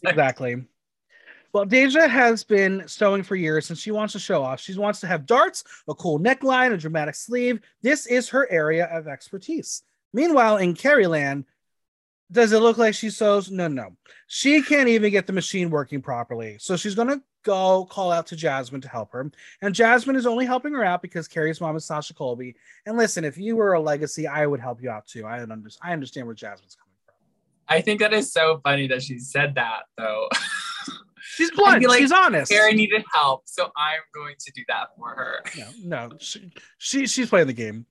[0.02, 0.64] Like, Exactly.
[1.52, 4.60] Well, Deja has been sewing for years and she wants to show off.
[4.60, 7.60] She wants to have darts, a cool neckline, a dramatic sleeve.
[7.82, 9.82] This is her area of expertise.
[10.12, 11.44] Meanwhile, in Carrieland,
[12.32, 13.50] does it look like she sews?
[13.50, 13.96] No, no.
[14.28, 16.56] She can't even get the machine working properly.
[16.60, 19.30] So she's going to go call out to Jasmine to help her.
[19.62, 22.54] And Jasmine is only helping her out because Kerri's mom is Sasha Colby.
[22.86, 25.26] And listen, if you were a legacy, I would help you out too.
[25.26, 27.14] I, under- I understand where Jasmine's coming from.
[27.68, 30.28] I think that is so funny that she said that though.
[31.34, 31.84] She's blunt.
[31.86, 32.50] like, she's honest.
[32.50, 35.42] Kerri needed help, so I'm going to do that for her.
[35.84, 37.86] no, no, she, she she's playing the game.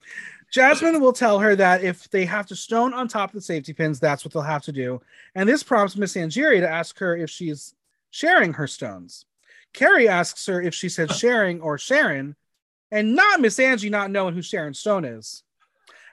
[0.51, 3.71] Jasmine will tell her that if they have to stone on top of the safety
[3.71, 4.99] pins, that's what they'll have to do.
[5.35, 7.75] And this prompts Miss Angeria to ask her if she's
[8.09, 9.25] sharing her stones.
[9.73, 12.35] Kerri asks her if she said sharing or Sharon,
[12.91, 15.43] and not Miss Angie not knowing who Sharon Stone is.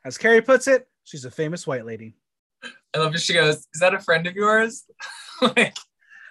[0.04, 2.14] As Kerri puts it, she's a famous white lady.
[2.94, 3.20] I love it.
[3.20, 4.84] she goes, Is that a friend of yours?
[5.40, 5.76] like,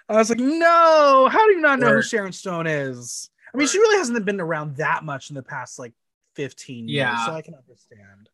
[0.08, 3.28] I was like, no, how do you not know who Sharon Stone is?
[3.52, 5.92] I mean, she really hasn't been around that much in the past like
[6.36, 7.26] 15 years, Yeah.
[7.26, 8.28] so I can understand.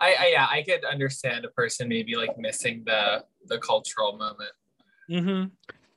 [0.00, 4.50] I, I yeah, I could understand a person maybe like missing the the cultural moment.
[5.10, 5.48] Mm-hmm.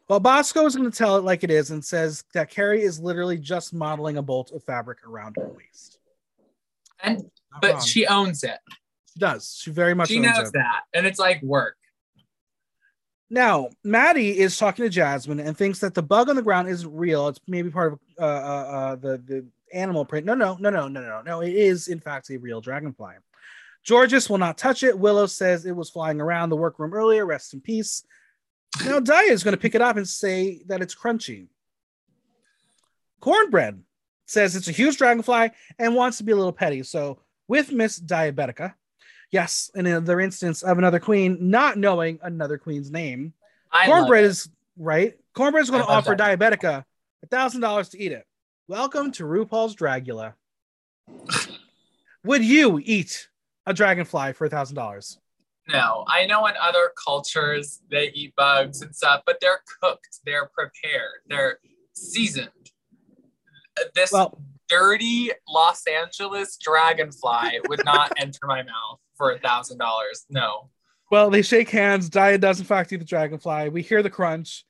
[0.08, 3.00] Well, Bosco is going to tell it like it is and says that Kerri is
[3.00, 6.00] literally just modeling a bolt of fabric around her waist.
[7.04, 7.18] And
[7.52, 7.86] Not but wrong.
[7.86, 8.58] she owns it.
[9.14, 9.58] She does.
[9.62, 10.54] She very much She knows it.
[10.54, 10.82] that.
[10.94, 11.78] And it's like work.
[13.34, 16.94] Now, Maddy is talking to Jasmine and thinks that the bug on the ground isn't
[16.94, 17.30] real.
[17.30, 20.26] It's maybe part of uh, uh, uh, the the animal print.
[20.26, 21.40] No, no, no, no, no, no, no.
[21.40, 23.14] It is in fact a real dragonfly.
[23.88, 25.00] Jorgeous will not touch it.
[25.00, 27.26] Willow says it was flying around the workroom earlier.
[27.26, 28.04] Rest in peace.
[28.84, 31.48] Now Daya is going to pick it up and say that it's crunchy.
[33.22, 33.80] Kornbread
[34.26, 36.84] says it's a huge dragonfly and wants to be a little petty.
[36.84, 38.74] So with Miss Diabetica,
[39.32, 43.34] yes, in another instance of another queen not knowing another queen's name,
[43.72, 45.18] I Kornbread is right.
[45.36, 46.40] Kornbread is going to offer that.
[46.40, 46.84] Diabetica
[47.24, 48.26] a thousand dollars to eat it.
[48.68, 50.34] Welcome to RuPaul's Dragula.
[52.24, 53.28] Would you eat
[53.66, 55.20] a dragonfly for a thousand dollars?
[55.68, 60.50] No, I know in other cultures they eat bugs and stuff, but they're cooked, they're
[60.54, 61.60] prepared, they're
[61.94, 62.50] seasoned.
[63.94, 70.26] This Well, dirty Los Angeles dragonfly would not enter my mouth for a thousand dollars.
[70.32, 70.70] No.
[71.12, 72.10] well, they shake hands.
[72.10, 73.70] Daya does in fact eat the dragonfly.
[73.70, 74.66] We hear the crunch,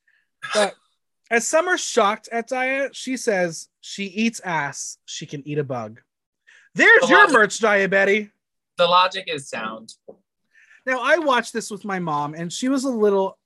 [0.54, 0.74] but
[1.32, 4.98] as Summer's shocked at Daya, she says she eats ass.
[5.06, 6.02] She can eat a bug.
[6.76, 8.30] There's The your logic- merch, Daya Betty.
[8.78, 9.94] The logic is sound.
[10.86, 13.38] Now, I watched this with my mom, and she was a little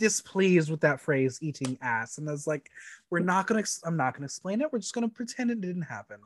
[0.00, 2.68] displeased with that phrase "eating ass," and I was like,
[3.10, 3.62] "We're not gonna.
[3.84, 4.72] I'm not gonna explain it.
[4.72, 6.18] We're just gonna pretend it didn't happen."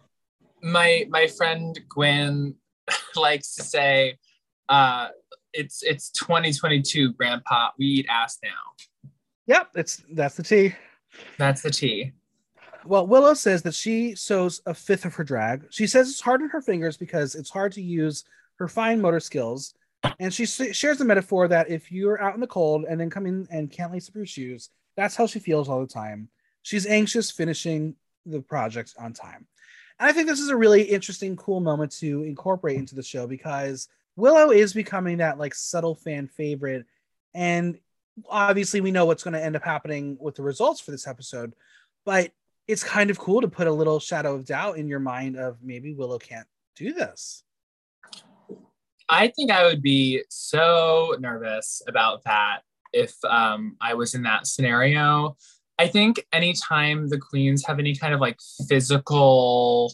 [0.63, 2.55] my my friend Gwen
[3.17, 4.19] likes to say,
[4.69, 5.09] uh,
[5.53, 7.71] "It's it's 2022, Grandpa.
[7.79, 9.11] We eat ass now."
[9.47, 10.75] Yep, it's that's the tea.
[11.39, 12.13] That's the tea.
[12.85, 15.67] Well, Willow says that she sews a fifth of her drag.
[15.71, 18.25] She says it's hard on her fingers because it's hard to use
[18.59, 19.75] her fine motor skills.
[20.21, 23.27] And she shares the metaphor that if you're out in the cold and then come
[23.27, 26.29] in and can't lace up your shoes, that's how she feels all the time.
[26.63, 29.47] She's anxious finishing the project on time.
[29.99, 33.27] And I think this is a really interesting, cool moment to incorporate into the show
[33.27, 36.87] because Willow is becoming that like subtle fan favorite.
[37.35, 37.79] And
[38.29, 41.55] obviously, we know what's going to end up happening with the results for this episode.
[42.05, 42.33] But
[42.69, 45.59] it's kind of cool to put a little shadow of doubt in your mind of
[45.63, 47.43] maybe Willow can't do this.
[49.09, 52.61] I think I would be so nervous about that
[52.93, 55.37] if um, I was in that scenario.
[55.79, 59.93] I think anytime the queens have any kind of like physical,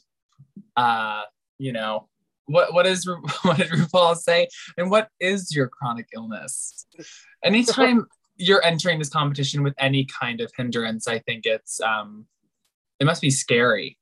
[0.76, 1.22] uh,
[1.58, 2.08] you know,
[2.46, 3.06] what what is
[3.42, 4.48] what did RuPaul say?
[4.76, 6.86] And what is your chronic illness?
[7.44, 12.26] Anytime you're entering this competition with any kind of hindrance, I think it's um,
[13.00, 13.98] it must be scary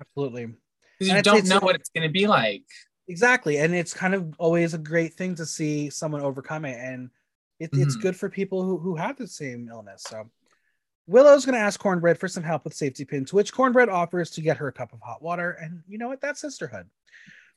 [0.00, 0.46] Absolutely.
[0.98, 2.62] because you it's- don't know what it's going to be like.
[3.06, 3.58] Exactly.
[3.58, 6.78] And it's kind of always a great thing to see someone overcome it.
[6.80, 7.10] And
[7.60, 8.00] it, it's Mhm.
[8.00, 10.04] good for people who, who have the same illness.
[10.08, 10.30] So
[11.06, 14.40] Willow's going to ask Kornbread for some help with safety pins, which Kornbread offers to
[14.40, 15.52] get her a cup of hot water.
[15.52, 16.20] And you know what?
[16.20, 16.88] That's sisterhood.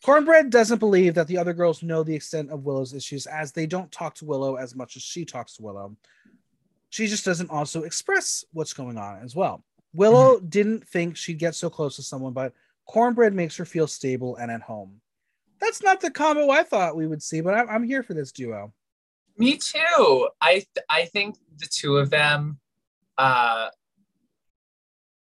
[0.05, 3.65] Kornbread doesn't believe that the other girls know the extent of Willow's issues as they
[3.65, 5.95] don't talk to Willow as much as she talks to Willow.
[6.89, 9.63] She just doesn't also express what's going on as well.
[9.93, 10.47] Willow mm-hmm.
[10.49, 12.53] didn't think she'd get so close to someone, but
[12.87, 15.01] Kornbread makes her feel stable and at home.
[15.59, 18.31] That's not the combo I thought we would see, but I'm, I'm here for this
[18.31, 18.73] duo.
[19.37, 20.29] Me too.
[20.39, 22.59] I th- I think the two of them
[23.17, 23.69] uh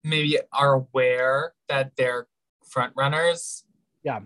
[0.04, 2.28] maybe are aware that they're
[2.68, 3.64] front runners.
[4.04, 4.22] Yeah.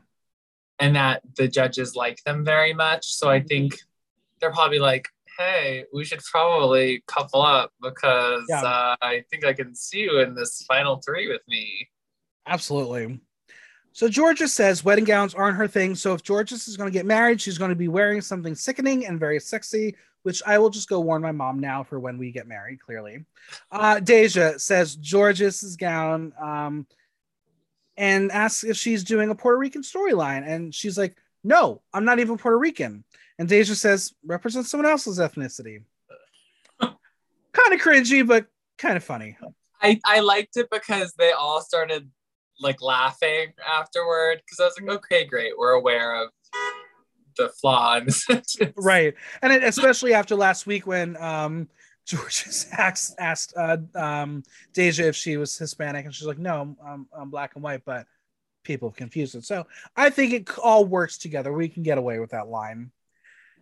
[0.80, 3.14] And that the judges like them very much.
[3.14, 3.76] So I think
[4.40, 8.62] they're probably like, hey, we should probably couple up because Yeah.
[8.62, 11.90] uh, I think I can see you in this final three with me.
[12.48, 13.20] Absolutely.
[13.92, 15.96] So Jorgeous says wedding gowns aren't her thing.
[15.96, 19.06] So if Jorgeous is going to get married, she's going to be wearing something sickening
[19.08, 19.96] and very sexy,
[20.28, 22.82] which I will just go warn my mom now for when we get married.
[22.82, 23.24] Clearly,
[23.72, 26.86] uh, Deja says Jorgeous's gown, um,
[27.96, 32.20] and asks if she's doing a Puerto Rican storyline, and she's like, "No, I'm not
[32.20, 33.06] even Puerto Rican."
[33.40, 35.84] And Deja says, "Represent someone else's ethnicity."
[36.82, 36.94] kind
[37.74, 39.38] of cringy, but kind of funny.
[39.82, 42.12] I, I liked it because they all started
[42.60, 46.32] like laughing afterward because I was like, okay, great, we're aware of
[47.38, 48.58] the flaw in the sentence.
[48.76, 51.68] right and it, especially after last week when um
[52.06, 52.46] george
[52.78, 57.30] asked asked uh um deja if she was hispanic and she's like no i'm, I'm
[57.30, 58.06] black and white but
[58.64, 62.20] people have confused it so i think it all works together we can get away
[62.20, 62.92] with that line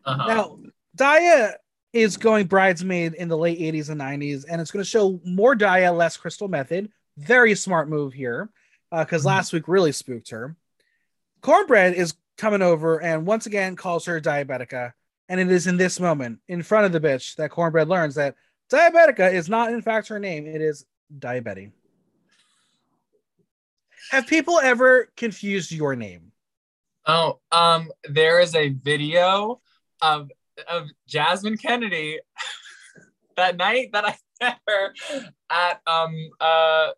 [0.06, 0.28] Uh-huh.
[0.28, 0.58] now
[0.98, 1.54] daya
[1.94, 5.56] is going bridesmaid in the late 80s and 90s and it's going to show more
[5.56, 8.50] daya less crystal method very smart move here
[8.92, 9.28] because Mhm.
[9.28, 10.56] last week really spooked her.
[11.42, 14.94] Kornbread is coming over and once again calls her diabetica.
[15.28, 18.36] And it is in this moment, in front of the bitch, that Kornbread learns that
[18.72, 20.46] diabetica is not, in fact, her name.
[20.46, 20.86] It is
[21.18, 21.72] diabetes.
[24.12, 26.32] Have people ever confused your name?
[27.08, 29.62] Oh, um, there is a video
[30.02, 30.30] of
[30.70, 32.20] of Jasmine Kennedy
[33.38, 34.94] that night that I met her
[35.50, 36.90] at um uh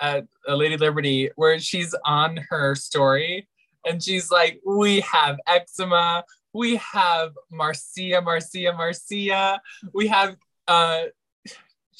[0.00, 3.48] at Lady Liberty where she's on her story
[3.88, 9.60] and she's like, we have eczema, we have Marcia, Marcia, Marcia,
[9.94, 11.04] we have uh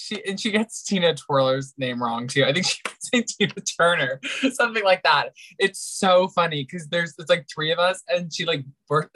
[0.01, 2.45] she and she gets Tina Twirler's name wrong too.
[2.45, 4.21] I think she say Tina Turner,
[4.53, 8.45] something like that it's so funny because there's it's like three of us and she
[8.45, 8.65] like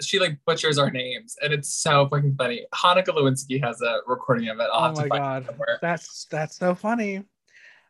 [0.00, 2.66] she like butchers our names and it's so fucking funny.
[2.74, 4.66] Hanukkah Lewinsky has a recording of it.
[4.72, 5.46] I'll Oh have to my god,
[5.80, 7.22] that's that's so funny.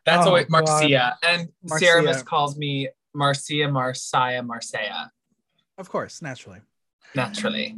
[0.05, 0.51] That's Oh, always God.
[0.51, 1.85] Marcia and Marcia.
[1.85, 5.11] Sarah Miss calls me Marcia Marcia Marcia
[5.77, 6.59] Of course, naturally.
[7.15, 7.75] naturally.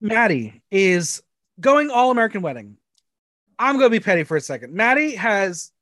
[0.00, 1.22] Maddy is
[1.60, 2.76] going all American wedding.
[3.58, 4.72] I'm gonna be petty for a second.
[4.74, 5.72] Maddy has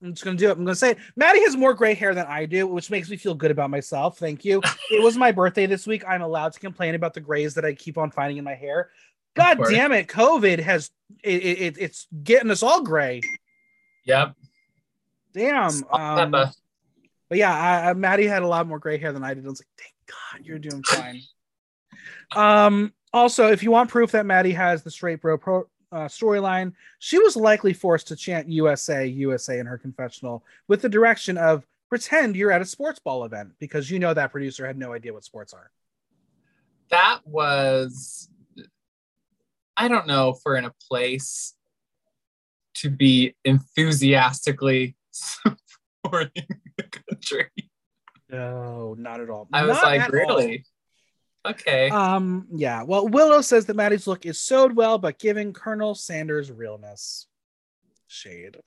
[0.00, 0.52] I'm just gonna do it.
[0.52, 0.98] I'm gonna say it.
[1.16, 4.18] Maddy has more gray hair than I do, which makes me feel good about myself.
[4.18, 4.60] Thank you.
[4.90, 6.04] it was my birthday this week.
[6.06, 8.90] I'm allowed to complain about the grays that I keep on finding in my hair.
[9.34, 10.90] God damn it, COVID has
[11.22, 13.20] it, it, it- it's getting us all gray.
[14.04, 14.34] Yep.
[15.34, 15.84] Damn.
[15.92, 16.52] Um.
[17.28, 19.44] But yeah, I, I, Maddy had a lot more gray hair than I did.
[19.44, 21.22] I was like, thank God you're doing fine.
[22.36, 26.72] um, also, if you want proof that Maddy has the straight bro pro, uh, storyline,
[26.98, 31.66] she was likely forced to chant USA, USA in her confessional with the direction of
[31.88, 35.12] pretend you're at a sports ball event because you know that producer had no idea
[35.12, 35.70] what sports are.
[36.90, 38.28] that was
[39.76, 41.54] I don't know if we're in a place
[42.74, 46.48] to be enthusiastically supporting
[46.90, 47.50] country.
[48.30, 49.48] No, not at all.
[49.52, 50.64] I was Not like, really?
[51.46, 51.88] Okay.
[51.88, 52.82] Um, yeah.
[52.82, 57.26] Well, Willow says that Maddy's look is sewed well, but giving Colonel Sanders realness.
[58.06, 58.58] Shade.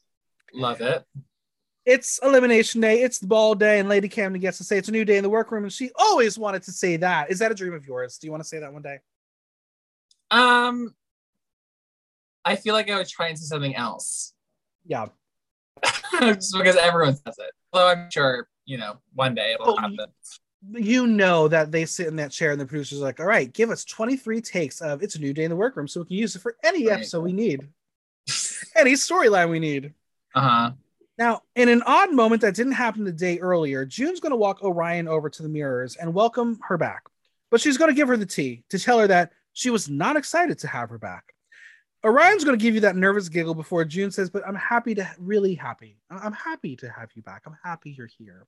[0.54, 1.04] Love it.
[1.86, 4.92] it's elimination day, it's the ball day, and Lady Camden gets to say it's a
[4.92, 7.30] new day in the workroom, and she always wanted to say that.
[7.32, 8.18] Is that a dream of yours?
[8.18, 9.00] Do you want to say that one day?
[10.32, 10.96] Um
[12.44, 14.34] I feel like I would try and say something else.
[14.86, 15.08] Yeah.
[16.20, 17.52] Just because everyone says it.
[17.74, 19.98] Although I'm sure, you know, one day it'll Oh, happen.
[20.74, 23.72] You know that they sit in that chair, and the producer's like, all right, give
[23.72, 26.36] us 23 takes of it's a new day in the workroom so we can use
[26.36, 26.98] it for any Right.
[26.98, 27.68] episode we need,
[28.76, 29.94] any storyline we need.
[30.36, 30.72] Uh-huh.
[31.18, 34.64] Now, in an odd moment that didn't happen the day earlier, June's going to walk
[34.64, 37.04] Orion over to the mirrors and welcome her back.
[37.50, 40.16] But she's going to give her the tea to tell her that she was not
[40.16, 41.34] excited to have her back.
[42.04, 45.10] Orion's going to give you that nervous giggle before June says, But I'm happy to,
[45.20, 45.98] really happy.
[46.10, 47.44] I'm happy to have you back.
[47.46, 48.48] I'm happy you're here.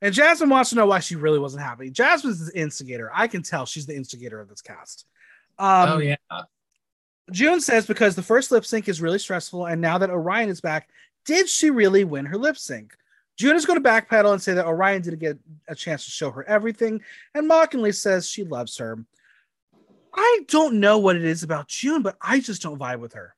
[0.00, 1.90] And Jasmine wants to know why she really wasn't happy.
[1.90, 3.10] Jasmine's the instigator.
[3.14, 5.06] I can tell she's the instigator of this cast.
[5.58, 6.16] Um, oh yeah.
[7.30, 10.60] June says because the first lip sync is really stressful, and now that Orion is
[10.60, 10.88] back,
[11.24, 12.96] did she really win her lip sync?
[13.36, 16.30] June is going to backpedal and say that Orion didn't get a chance to show
[16.30, 17.00] her everything,
[17.34, 18.98] and mockingly says she loves her.
[20.14, 23.34] I don't know what it is about June, but I just don't vibe with her.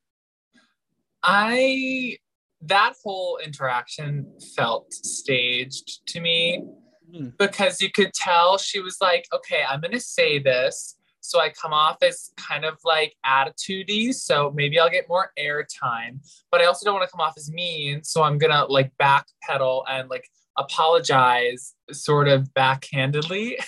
[1.23, 2.19] I
[2.63, 6.65] that whole interaction felt staged to me
[7.13, 7.29] Hmm.
[7.39, 10.97] because you could tell she was like, okay, I'm gonna say this.
[11.21, 14.13] So I come off as kind of like attitudey.
[14.15, 16.19] So maybe I'll get more airtime,
[16.51, 18.03] but I also don't want to come off as mean.
[18.05, 23.55] So I'm gonna like backpedal and like apologize sort of backhandedly.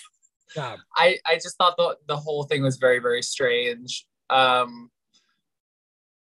[0.54, 0.76] Yeah.
[0.94, 4.06] I, I just thought the, the whole thing was very, very strange.
[4.30, 4.90] Um,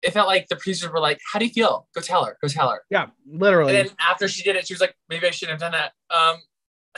[0.02, 1.88] it felt like the producers were like, How do you feel?
[1.94, 2.82] Go tell her, go tell her.
[2.90, 3.76] Yeah, literally.
[3.76, 6.16] And then after she did it, she was like, Maybe I shouldn't have done that.
[6.16, 6.36] Um,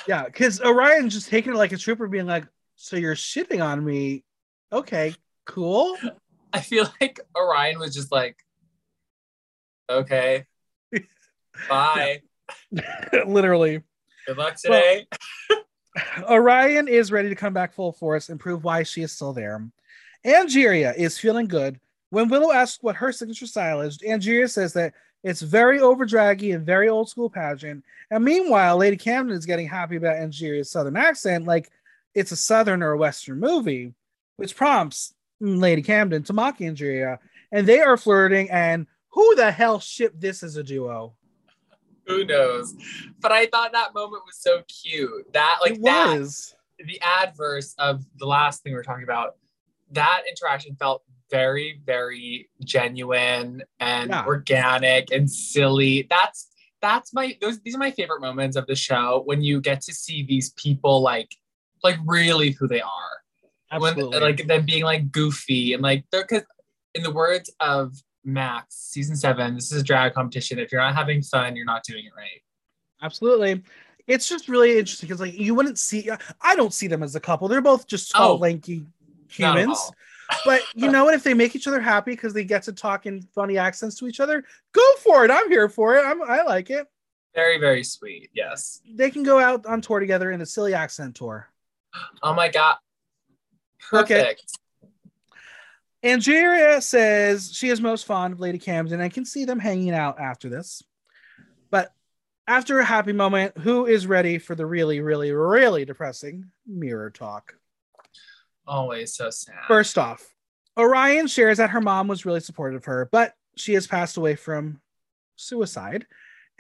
[0.07, 2.45] yeah, because Orion's just taking it like a trooper, being like,
[2.77, 4.25] So you're shitting on me.
[4.73, 5.15] Okay,
[5.47, 5.97] cool.
[6.53, 8.37] I feel like Orion was just like,
[9.91, 10.45] Okay,
[11.69, 12.21] bye.
[13.27, 13.83] literally.
[14.27, 15.07] Good luck today.
[16.29, 19.67] Orion is ready to come back full force and prove why she is still there.
[20.25, 21.81] Angeria is feeling good.
[22.11, 26.53] When Willow asks what her signature style is, Angeria says that it's very over draggy
[26.53, 27.85] and very old school pageant.
[28.11, 31.71] And meanwhile, Lady Camden is getting happy about Angeria's southern accent, like
[32.15, 33.95] it's a southern or a western movie,
[34.37, 37.19] which prompts Lady Camden to mock Angeria.
[37.53, 38.51] And they are flirting.
[38.51, 41.15] And who the hell shipped this as a duo?
[42.09, 42.75] Who knows?
[43.21, 45.33] But I thought that moment was so cute.
[45.35, 46.55] That like it that was.
[46.79, 49.37] the adverse of the last thing we were talking about,
[49.93, 54.25] that interaction felt very, very genuine and Yeah.
[54.25, 56.07] organic and silly.
[56.09, 56.49] That's
[56.81, 59.93] that's my those these are my favorite moments of the show when you get to
[59.93, 61.35] see these people like
[61.85, 63.11] like really who they are.
[63.71, 64.11] Absolutely.
[64.11, 66.45] When like them being like goofy and like they're because
[66.95, 67.93] in the words of
[68.29, 70.59] Max, season seven, this is a drag competition.
[70.59, 72.43] If you're not having fun, you're not doing it right.
[73.03, 73.63] Absolutely.
[74.07, 76.11] It's just really interesting because like you wouldn't see
[76.41, 77.49] I don't see them as a couple.
[77.49, 78.37] They're both just tall, Oh.
[78.37, 78.87] lanky
[79.29, 79.79] humans.
[80.45, 81.15] But you know what?
[81.15, 84.07] If they make each other happy because they get to talk in funny accents to
[84.07, 85.31] each other, go for it.
[85.31, 86.03] I'm here for it.
[86.05, 86.87] I'm, I like it.
[87.35, 88.29] Very, very sweet.
[88.35, 88.83] Yes.
[88.87, 91.49] They can go out on tour together in a silly accent tour.
[92.23, 92.77] Oh my god.
[93.91, 94.37] Okay.
[96.05, 100.21] Angeria says she is most fond of Lady Camden and can see them hanging out
[100.21, 100.83] after this.
[101.71, 101.93] But
[102.47, 107.55] after a happy moment, who is ready for the really, really, really depressing mirror talk?
[108.67, 109.57] Always so sad.
[109.67, 110.35] First off,
[110.79, 114.37] Orion shares that her mom was really supportive of her, but she has passed away
[114.37, 114.81] from
[115.37, 116.07] suicide.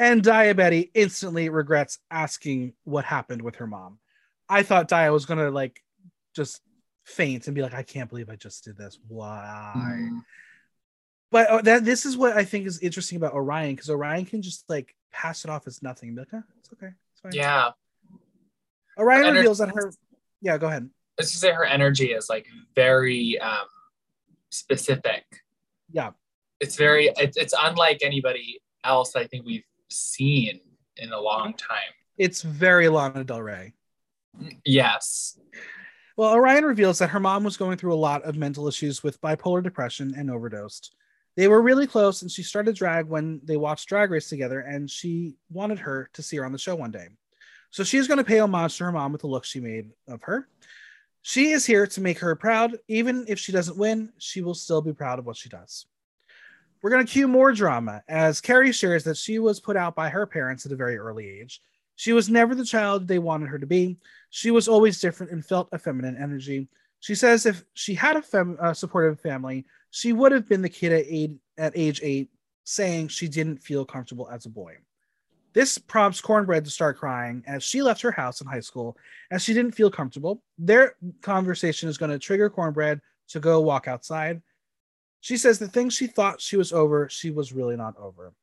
[0.01, 3.99] And Daya Betty instantly regrets asking what happened with her mom.
[4.49, 5.83] I thought Daya was gonna like
[6.35, 6.61] just
[7.09, 8.99] faint and be like, I can't believe I just did this.
[9.09, 9.97] Why?
[9.99, 10.21] Mm.
[11.31, 14.41] But uh, that this is what I think is interesting about Orion because Orion can
[14.43, 16.11] just like pass it off as nothing.
[16.11, 17.33] and Be like, "Huh, it's okay, it's fine.
[17.33, 17.71] Yeah.
[18.99, 19.93] Orion Ener- reveals that her.
[20.41, 20.89] Yeah, go ahead.
[21.19, 23.67] Let's just say her energy is like very um
[24.51, 25.25] specific.
[25.93, 26.11] Yeah,
[26.61, 30.61] It's very it's it's unlike anybody else I think we've seen
[30.97, 31.93] in a long time.
[32.17, 33.75] it's very Lana Del Rey.
[34.65, 35.39] Yes.
[36.19, 39.21] Well, Orion reveals that her mom was going through a lot of mental issues with
[39.21, 40.97] bipolar depression and overdosed.
[41.37, 44.91] They were really close, and she started drag when they watched Drag Race together, and
[44.91, 47.07] she wanted her to see her on the show one day.
[47.71, 50.21] So she's going to pay homage to her mom with the look she made of
[50.25, 50.49] her.
[51.23, 52.77] She is here to make her proud.
[52.89, 55.87] Even if she doesn't win, she will still be proud of what she does.
[56.83, 60.09] We're going to cue more drama as Kerri shares that she was put out by
[60.09, 61.63] her parents at a very early age.
[61.99, 63.97] She was never the child they wanted her to be.
[64.31, 66.69] She was always different and felt a feminine energy.
[67.01, 70.69] She says if she had a fem- uh, supportive family, she would have been the
[70.69, 72.31] kid at, eight, at age eight
[72.63, 74.77] saying she didn't feel comfortable as a boy.
[75.55, 78.97] This prompts Kornbread to start crying as she left her house in high school
[79.33, 80.41] as she didn't feel comfortable.
[80.57, 84.41] Their conversation is going to trigger Kornbread to go walk outside.
[85.21, 88.35] She says the things she thought she was over, she was really not over.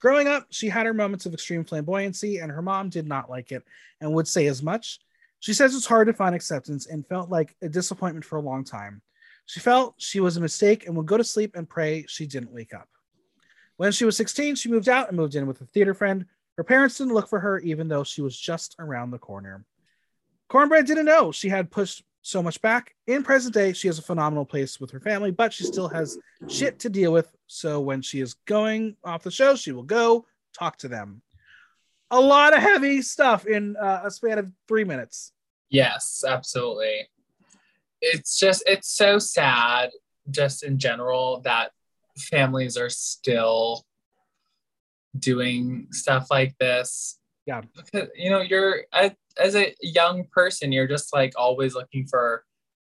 [0.00, 3.52] Growing up, she had her moments of extreme flamboyancy, and her mom did not like
[3.52, 3.62] it
[4.00, 4.98] and would say as much.
[5.40, 8.64] She says it's hard to find acceptance and felt like a disappointment for a long
[8.64, 9.02] time.
[9.46, 12.52] She felt she was a mistake and would go to sleep and pray she didn't
[12.52, 12.88] wake up.
[13.76, 16.26] When she was 16, she moved out and moved in with a theater friend.
[16.56, 19.64] Her parents didn't look for her, even though she was just around the corner.
[20.50, 22.94] Kornbread didn't know she had pushed so much back.
[23.06, 26.18] In present day, she has a phenomenal place with her family, but she still has
[26.48, 27.34] shit to deal with.
[27.46, 30.26] So when she is going off the show, she will go
[30.58, 31.22] talk to them.
[32.10, 35.32] A lot of heavy stuff in uh, a span of three minutes.
[35.70, 37.08] Yes, absolutely.
[38.00, 39.90] It's just it's so sad
[40.30, 41.70] just in general that
[42.18, 43.84] families are still
[45.16, 47.19] doing stuff like this.
[47.50, 47.62] Yeah.
[48.14, 52.44] You know, you're as, a young person, you're just like always looking for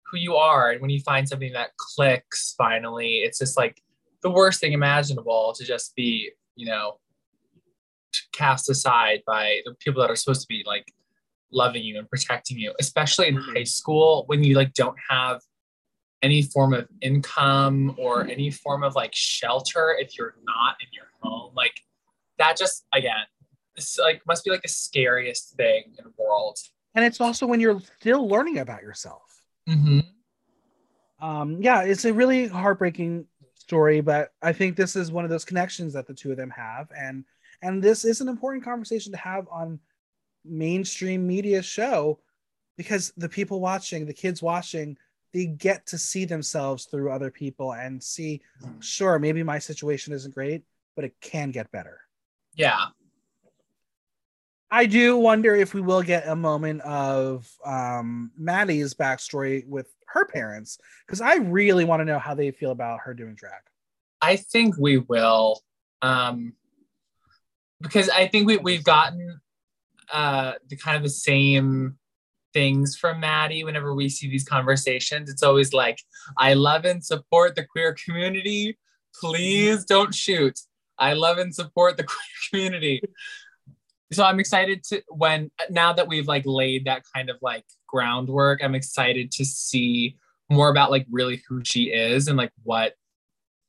[0.06, 3.82] who you are and when you find something that clicks finally, it's just like
[4.22, 7.00] the worst thing imaginable to just be, you know,
[8.34, 10.86] cast aside by the people that are supposed to be like
[11.52, 13.56] loving you and protecting you, especially in Mhm.
[13.56, 15.42] high school when you like don't have
[16.22, 21.10] any form of income or any form of like shelter if you're not in your
[21.22, 21.52] home.
[21.56, 21.82] Like
[22.38, 23.26] that just again,
[24.00, 26.58] like must be like the scariest thing in the world.
[26.96, 29.24] And it's also when you're still learning about yourself.
[29.70, 30.00] Mm-hmm.
[31.26, 33.26] Um, yeah, it's a really heartbreaking
[33.56, 36.50] story, but I think this is one of those connections that the two of them
[36.50, 37.24] have, and
[37.62, 39.80] and this is an important conversation to have on
[40.44, 42.20] mainstream media show
[42.76, 44.98] because the people watching, the kids watching,
[45.34, 48.42] they get to see themselves through other people and see,
[48.80, 50.64] sure, maybe my situation isn't great,
[50.96, 52.02] but it can get better.
[52.56, 52.88] Yeah.
[54.72, 60.26] I do wonder if we will get a moment of um, Maddy's backstory with her
[60.26, 63.62] parents because I really want to know how they feel about her doing drag.
[64.22, 65.62] I think we will.
[66.02, 66.54] Um
[67.80, 69.42] because I think we, we've gotten
[70.12, 71.98] uh the kind of the same
[72.54, 75.30] things from Maddy whenever we see these conversations.
[75.30, 76.00] It's always like,
[76.38, 78.78] I love and support the queer community.
[79.16, 80.60] Please don't shoot.
[80.98, 82.20] I love and support the queer
[82.50, 83.02] community.
[84.14, 88.62] So I'm excited to when now that we've like laid that kind of like groundwork,
[88.64, 90.18] I'm excited to see
[90.50, 92.94] more about like really who she is and like what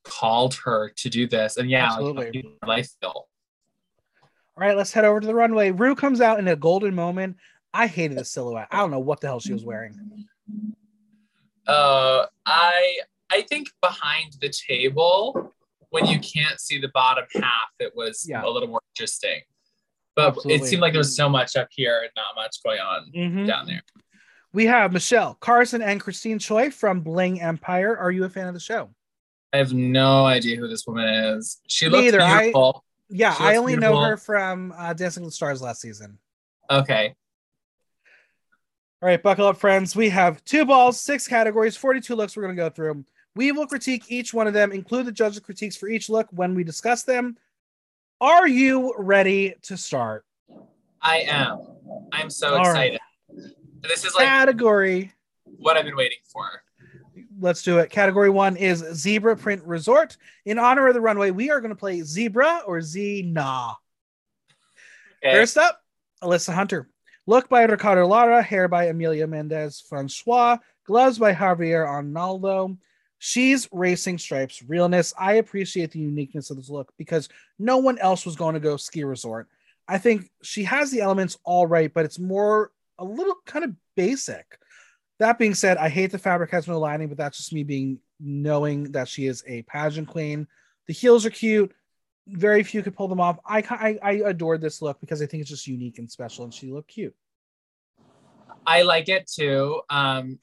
[0.05, 1.57] called her to do this.
[1.59, 2.45] And yeah, Absolutely.
[2.61, 3.29] how life feel.
[4.55, 5.71] All right, let's head over to the runway.
[5.71, 7.37] Rue comes out in a golden moment.
[7.73, 8.69] I hated the silhouette.
[8.71, 9.95] I don't know what the hell she was wearing.
[11.67, 12.99] Uh, I
[13.31, 15.55] I think behind the table,
[15.91, 18.45] when you can't see the bottom half, it was Yeah.
[18.45, 19.41] a little more interesting.
[20.15, 20.55] But Absolutely.
[20.55, 23.47] it seemed like there was so much up here and not much going on Mhm.
[23.47, 23.83] down there.
[24.53, 27.97] We have Michelle Carson and Christine Chiu from Bling Empire.
[27.97, 28.91] Are you a fan of the show?
[29.55, 31.61] I have no idea who this woman is.
[31.67, 32.21] She looks either.
[32.21, 32.85] I- beautiful.
[33.09, 36.19] Yeah, She I only know her from uh, Dancing with the Stars last season.
[36.71, 37.15] Okay.
[39.03, 39.95] All right, buckle up, friends.
[39.97, 43.05] We have two balls, six categories, 42 looks we're going to go through.
[43.35, 46.55] We will critique each one of them, include the judges' critiques for each look when
[46.55, 47.37] we discuss them.
[48.23, 50.25] Are you ready to start?
[51.01, 51.59] I am.
[52.13, 52.95] I'm so All right.
[52.95, 53.01] excited.
[53.81, 55.13] This is like Category,
[55.45, 56.63] what I've been waiting for.
[57.41, 57.91] let's do it.
[57.91, 60.17] Category one is Zebra Print Resort.
[60.45, 63.35] In honor of the runway, we are going to play Zebra or Z.
[63.37, 63.67] Okay.
[65.25, 65.81] First up,
[66.23, 66.89] Alyssa Hunter.
[67.27, 72.79] Look by Ricardo Lara, hair by Amelia Mendez Francois, gloves by Javier Arnaldo.
[73.25, 75.15] She's racing stripes realness.
[75.17, 78.77] I appreciate the uniqueness of this look because no one else was going to go
[78.77, 79.49] ski resort.
[79.87, 83.77] I think she has the elements all right, but it's more a little kind of
[83.97, 84.59] basic.
[85.21, 88.01] That being said, I hate the fabric has no lining, but that's just me being
[88.19, 90.49] knowing that she is a pageant queen.
[90.89, 91.73] The heels are cute
[92.27, 93.39] very few could pull them off.
[93.45, 96.55] I, I I adored this look because I think it's just unique and special, and
[96.55, 97.15] she looked cute.
[98.67, 99.81] I like it too.
[99.91, 100.39] Um,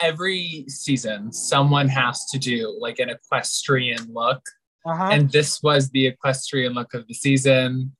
[0.00, 4.42] every season, someone has to do like an equestrian look,
[4.86, 5.10] Uh-huh.
[5.12, 7.94] and this was the equestrian look of the season.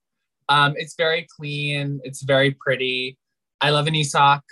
[0.49, 2.01] Um, it's very clean.
[2.03, 3.17] It's very pretty.
[3.61, 4.43] I love an Isak.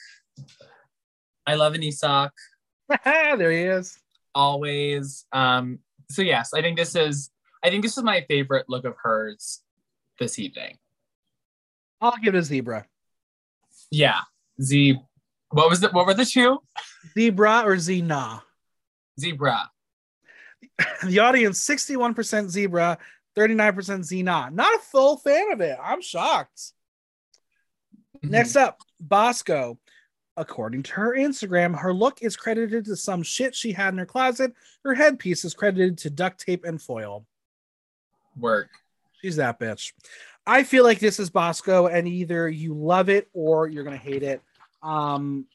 [1.47, 2.33] I love an Isak
[3.05, 3.99] there he is.
[4.35, 5.27] always.
[5.33, 5.79] Um,
[6.11, 7.31] so yes, I think this is.
[7.65, 9.63] I think this is my favorite look of hers
[10.21, 10.79] this evening.
[12.01, 12.87] I'll give it a zebra.
[13.91, 14.21] Yeah,
[14.63, 15.01] Z.
[15.51, 15.93] What was it?
[15.93, 16.59] What were the two?
[17.15, 18.43] Zebra or Zena.
[19.19, 19.71] Zebra.
[21.05, 22.99] The audience 61% zebra,
[23.37, 24.49] 39% Zena.
[24.53, 25.77] Not a full fan of it.
[25.83, 26.73] I'm shocked.
[28.19, 28.31] Mm-hmm.
[28.31, 29.79] Next up, Bosco.
[30.37, 34.07] According to her Instagram, her look is credited to some shit she had in her
[34.07, 34.53] closet.
[34.85, 37.27] Her headpiece is credited to duct tape and foil.
[38.37, 38.71] work.
[39.21, 39.93] She's that bitch.
[40.47, 44.23] I feel like this is Bosco, and either you love it or you're gonna hate
[44.23, 44.41] it.
[44.83, 45.47] Um,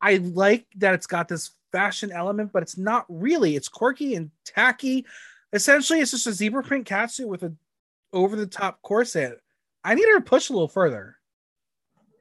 [0.00, 3.56] I like that it's got this fashion element, but it's not really.
[3.56, 5.06] It's quirky and tacky.
[5.52, 7.52] Essentially, it's just a zebra print catsuit with a
[8.12, 9.40] over the top corset.
[9.84, 11.16] I need her to push a little further.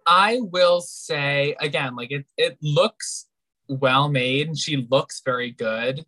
[0.06, 3.28] I will say again, like it it looks
[3.68, 6.06] well made and she looks very good,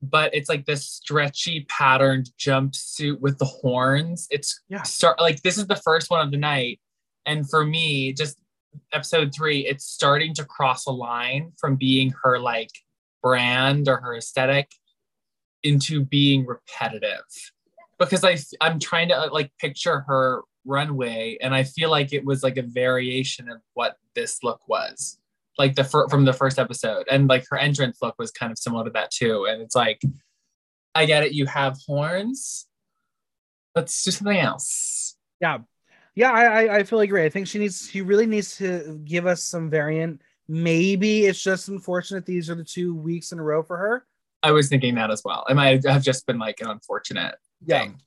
[0.00, 4.28] but it's like this stretchy patterned jumpsuit with the horns.
[4.30, 4.82] It's Yeah.
[4.82, 6.80] start like this is the first one of the night.
[7.26, 8.38] And for me, just
[8.92, 12.70] episode three, it's starting to cross a line from being her like
[13.22, 14.70] brand or her aesthetic
[15.62, 17.24] into being repetitive.
[17.98, 22.24] Because I I'm trying to uh, like picture her runway and I feel like it
[22.24, 25.18] was like a variation of what this look was.
[25.58, 28.58] Like the fir- from the first episode and like her entrance look was kind of
[28.58, 30.00] similar to that too and it's like
[30.94, 32.68] I get it you have horns
[33.78, 35.16] let's do something else.
[35.40, 35.58] Yeah,
[36.18, 37.26] yeah, I, I I feel like great.
[37.26, 40.20] I think she needs she really needs to give us some variant.
[40.48, 44.04] Maybe it's just unfortunate these are the two weeks in a row for her.
[44.42, 45.44] I was thinking that as well.
[45.48, 47.80] It might have just been like an unfortunate Yeah.
[47.82, 48.00] thing.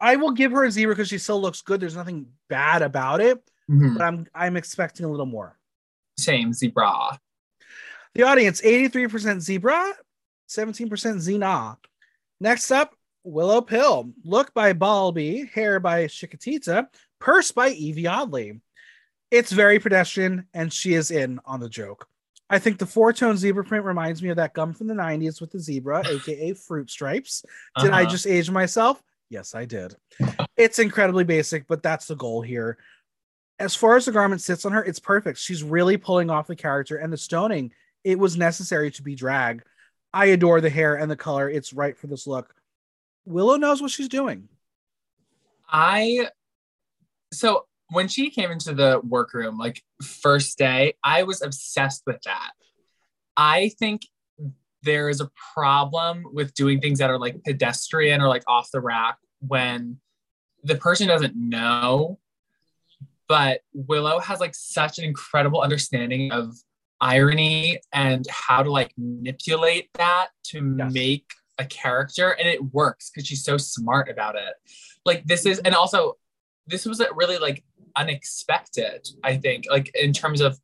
[0.00, 1.80] I will give her a zebra because she still looks good.
[1.80, 3.94] There's nothing bad about it, Mhm.
[3.98, 5.58] but I'm I'm expecting a little more.
[6.18, 7.18] Same zebra.
[8.14, 9.92] The audience 83% zebra,
[10.48, 11.78] 17% Zena.
[12.40, 14.12] Next up, Willow Pill.
[14.24, 16.88] Look by Balby, hair by Chiquitita,
[17.22, 18.60] purse by Evie Oddly.
[19.30, 22.08] It's very pedestrian, and she is in on the joke.
[22.50, 25.40] I think the four tone zebra print reminds me of that gum from the 90s
[25.40, 27.44] with the zebra, aka fruit stripes.
[27.80, 28.10] Did I Uh-huh.
[28.10, 29.02] just age myself?
[29.30, 29.96] Yes, I did.
[30.58, 32.76] It's incredibly basic, but that's the goal here.
[33.58, 35.38] As far as the garment sits on her, it's perfect.
[35.38, 37.72] She's really pulling off the character and the stoning.
[38.04, 39.62] It was necessary to be drag.
[40.12, 41.48] I adore the hair and the color.
[41.48, 42.52] It's right for this look.
[43.24, 44.48] Willow knows what she's doing.
[45.70, 46.28] I
[47.32, 52.52] so when she came into the workroom, like first day, I was obsessed with that.
[53.36, 54.02] I think
[54.82, 58.80] there is a problem with doing things that are like pedestrian or like off the
[58.80, 59.98] rack when
[60.64, 62.18] the person doesn't know.
[63.28, 66.54] But Willow has like such an incredible understanding of
[67.00, 70.92] irony and how to like manipulate that to Yes.
[70.92, 74.54] make a character and it works because she's so smart about it
[75.04, 76.16] like this is and also
[76.66, 77.64] this was really like
[77.96, 79.08] unexpected.
[79.24, 80.58] I think, like in terms of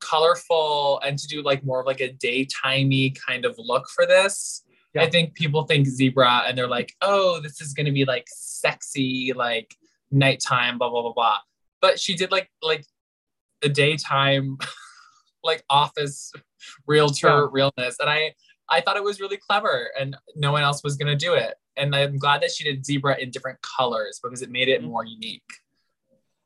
[0.00, 4.64] colorful and to do like more of like a daytimey kind of look for this.
[4.94, 5.02] Yeah.
[5.02, 9.32] I think people think zebra and they're like, oh, this is gonna be like sexy,
[9.34, 9.74] like
[10.10, 11.38] nighttime, blah blah blah blah.
[11.80, 12.84] But she did like like
[13.62, 14.58] a daytime,
[15.44, 16.32] like office
[16.86, 17.46] realtor Yeah.
[17.50, 18.34] realness, and I
[18.68, 21.54] I thought it was really clever, and no one else was gonna do it.
[21.76, 24.88] And I'm glad that she did zebra in different colors because it made it Mhm.
[24.88, 25.42] more unique.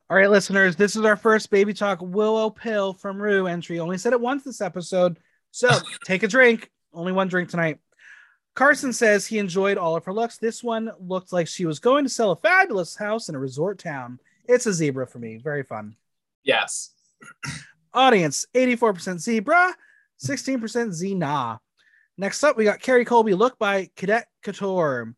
[0.08, 3.80] All right, listeners, this is our first Baby Talk Willow Pill from Rue entry.
[3.80, 5.18] Only said it once this episode.
[5.50, 5.68] So
[6.04, 6.70] take a drink.
[6.92, 7.80] Only one drink tonight.
[8.54, 10.38] Carson says he enjoyed all of her looks.
[10.38, 13.78] This one looked like she was going to sell a fabulous house in a resort
[13.78, 14.18] town.
[14.48, 15.36] It's a zebra for me.
[15.38, 15.96] Very fun.
[16.44, 16.92] Yes.
[17.92, 19.74] Audience 84% zebra,
[20.18, 21.60] 16% Zena.
[22.18, 25.14] Next up, we got Kerri Colby look by Cadet Couture.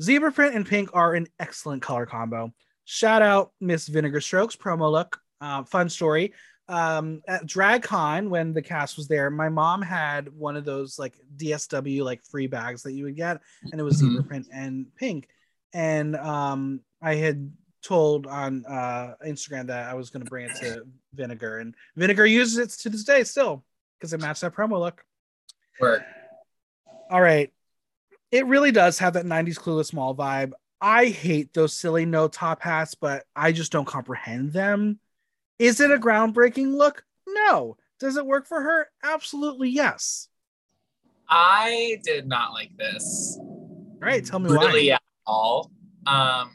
[0.00, 2.52] Zebra print and pink are an excellent color combo.
[2.84, 5.18] Shout out Miss Vinegar Strokes promo look.
[5.40, 6.34] Uh, fun story.
[6.68, 11.18] Um, at DragCon, when the cast was there, my mom had one of those like
[11.36, 13.40] DSW like free bags that you would get,
[13.72, 14.10] and it was Mhm.
[14.10, 15.28] zebra print and pink.
[15.72, 20.56] And um, I had told on uh, Instagram that I was going to bring it
[20.60, 20.82] to
[21.14, 23.64] Vinegar, and Vinegar uses it to this day still
[23.98, 25.04] because it matched that promo look.
[25.80, 26.02] Work.
[27.10, 27.52] All right.
[28.30, 30.52] It really does have that 90s clueless mall vibe.
[30.80, 34.98] I hate those silly no top hats, but I just don't comprehend them.
[35.58, 37.04] Is it a groundbreaking look?
[37.26, 37.76] No.
[37.98, 38.88] Does it work for her?
[39.02, 40.28] Absolutely yes.
[41.28, 43.38] I did not like this.
[43.40, 44.66] All right, tell me why.
[44.66, 44.94] really why.
[44.94, 45.70] at all.
[46.06, 46.50] Um,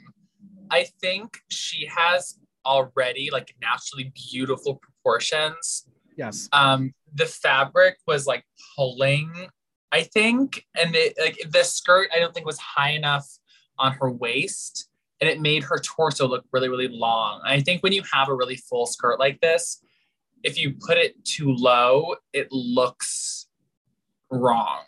[0.70, 5.88] I think she has already like naturally beautiful proportions.
[6.16, 6.48] Yes.
[6.54, 8.46] Um, the fabric was like
[8.76, 9.32] pulling,
[9.92, 13.28] I think, and it like the skirt I don't think was high enough
[13.78, 14.90] on her waist,
[15.20, 17.42] and it made her torso look really really long.
[17.44, 19.84] I think when you have a really full skirt like this,
[20.44, 23.48] if you put it too low, it looks
[24.32, 24.84] wrong,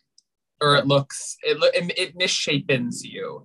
[0.61, 3.43] or it looks it it, it misshapens you.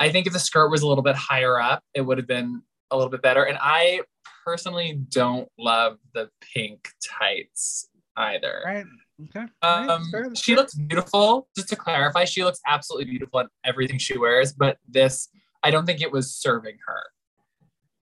[0.00, 2.62] I think if the skirt was a little bit higher up, it would have been
[2.90, 3.44] a little bit better.
[3.44, 4.02] And I
[4.44, 8.62] personally don't love the pink tights either.
[8.64, 8.84] Right.
[9.24, 9.46] Okay.
[9.62, 10.62] Um, fair, she fair.
[10.62, 11.48] looks beautiful.
[11.56, 14.52] Just to clarify, she looks absolutely beautiful in everything she wears.
[14.52, 15.28] But this,
[15.62, 17.02] I don't think it was serving her.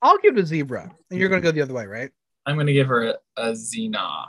[0.03, 2.11] I'll give it a zebra, and you're going to go the other way, right?
[2.47, 4.27] I'm gonna give her a, a Xena.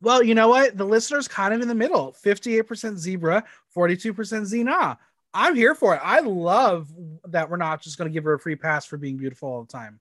[0.00, 0.76] Well, you know what?
[0.76, 3.44] The listener's kind of in the middle 58% zebra,
[3.76, 4.98] 42% Zena.
[5.32, 6.00] I'm here for it.
[6.02, 6.88] I love
[7.28, 9.62] that we're not just going to give her a free pass for being beautiful all
[9.62, 10.00] the time.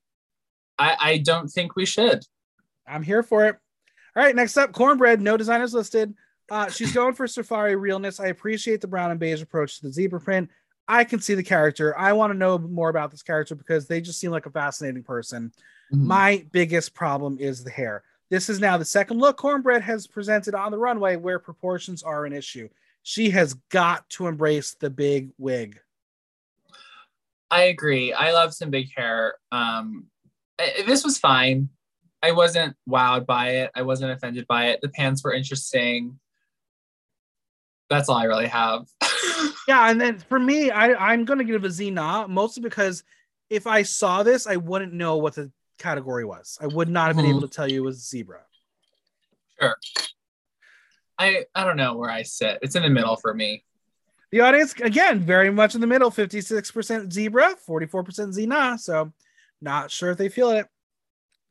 [0.80, 2.24] I, I don't think we should.
[2.88, 3.58] I'm here for it.
[4.16, 5.20] All right, next up, kornbread.
[5.20, 6.14] No designers listed.
[6.50, 8.20] Uh, she's going for safari realness.
[8.20, 10.50] I appreciate the brown and beige approach to the zebra print.
[10.88, 11.98] I can see the character.
[11.98, 15.04] I want to know more about this character because they just seem like a fascinating
[15.04, 15.54] person.
[15.94, 16.08] Mm-hmm.
[16.08, 18.04] My biggest problem is the hair.
[18.30, 22.26] This is now the second look Kornbread has presented on the runway where proportions are
[22.26, 22.68] an issue.
[23.04, 25.80] She has got to embrace the big wig.
[27.50, 28.14] I agree.
[28.14, 29.36] I love some big hair.
[29.52, 30.06] Um,
[30.86, 31.70] this was fine.
[32.24, 33.72] I wasn't wowed by it.
[33.76, 34.80] I wasn't offended by it.
[34.82, 36.20] The pants were interesting.
[37.90, 38.88] That's all I really have.
[39.68, 43.04] Yeah, and then for me, I, I'm going to give a Zena mostly because
[43.50, 46.58] if I saw this, I wouldn't know what the category was.
[46.60, 47.30] I would not have been Mhm.
[47.30, 48.42] able to tell you it was zebra.
[49.60, 49.78] Sure.
[51.18, 52.58] I I don't know where I sit.
[52.62, 53.64] It's in the middle for me.
[54.32, 58.78] The audience, again, very much in the middle 56% zebra, 44% Zena.
[58.80, 59.12] So,
[59.62, 60.68] not sure if they feel it.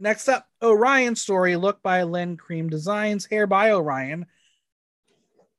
[0.03, 4.25] Next up, Orion story, look by Len Cream Designs, hair by Orion.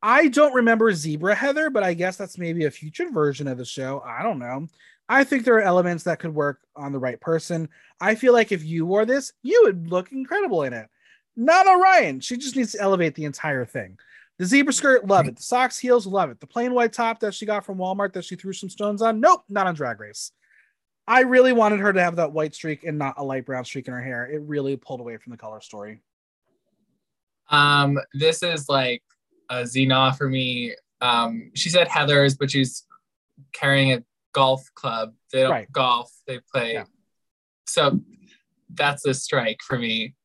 [0.01, 3.65] I don't remember Zebra Heather, but I guess that's maybe a future version of the
[3.65, 4.01] show.
[4.03, 4.67] I don't know.
[5.07, 7.69] I think there are elements that could work on the right person.
[7.99, 10.87] I feel like if you wore this, you would look incredible in it.
[11.35, 12.19] Not Orion.
[12.19, 13.99] She just needs to elevate the entire thing.
[14.39, 15.35] The zebra skirt, love it.
[15.35, 16.39] The socks, heels, love it.
[16.39, 19.19] The plain white top that she got from Walmart that she threw some stones on,
[19.19, 20.31] nope, not on Drag Race.
[21.07, 23.87] I really wanted her to have that white streak and not a light brown streak
[23.87, 24.25] in her hair.
[24.25, 26.01] It really pulled away from the color story.
[27.49, 29.03] Um, this is like
[29.49, 30.75] a Xena for me.
[31.01, 32.85] Um, she said Heather's, but she's
[33.51, 35.13] carrying a golf club.
[35.33, 35.71] They don't Right.
[35.71, 36.73] golf, they play.
[36.73, 36.85] Yeah.
[37.65, 37.99] So
[38.73, 40.15] that's a strike for me.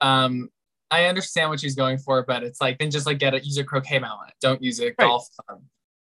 [0.00, 0.48] Um,
[0.90, 3.58] I understand what she's going for, but it's like then just like get a use
[3.58, 4.32] a croquet mallet.
[4.40, 5.62] Don't use a golf club.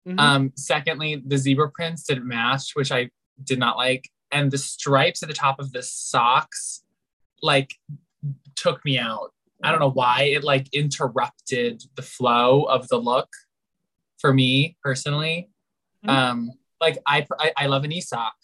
[0.07, 0.19] Mhm.
[0.21, 3.11] Um, secondly, the zebra prints didn't match, which I
[3.43, 6.82] did not like, and the stripes at the top of the socks
[7.43, 7.74] like
[8.55, 9.32] took me out.
[9.62, 13.28] I don't know why it like interrupted the flow of the look
[14.18, 15.51] for me personally.
[16.05, 16.11] Mhm.
[16.11, 18.34] Um, like I, I I love an e sock.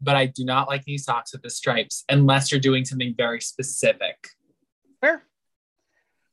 [0.00, 3.40] but I do not like these socks with the stripes unless you're doing something very
[3.40, 4.28] specific.
[5.00, 5.22] Fair.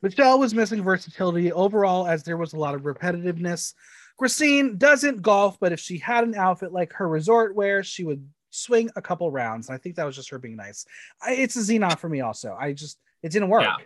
[0.01, 3.73] Michelle was missing versatility overall as there was a lot of repetitiveness.
[4.17, 8.27] Christine doesn't golf, but if she had an outfit like her resort wear, she would
[8.51, 9.67] swing a couple rounds.
[9.67, 10.85] And I think that was just her being nice.
[11.21, 12.55] I, it's a Xenon for me also.
[12.59, 13.63] I just it didn't work.
[13.63, 13.77] Yeah.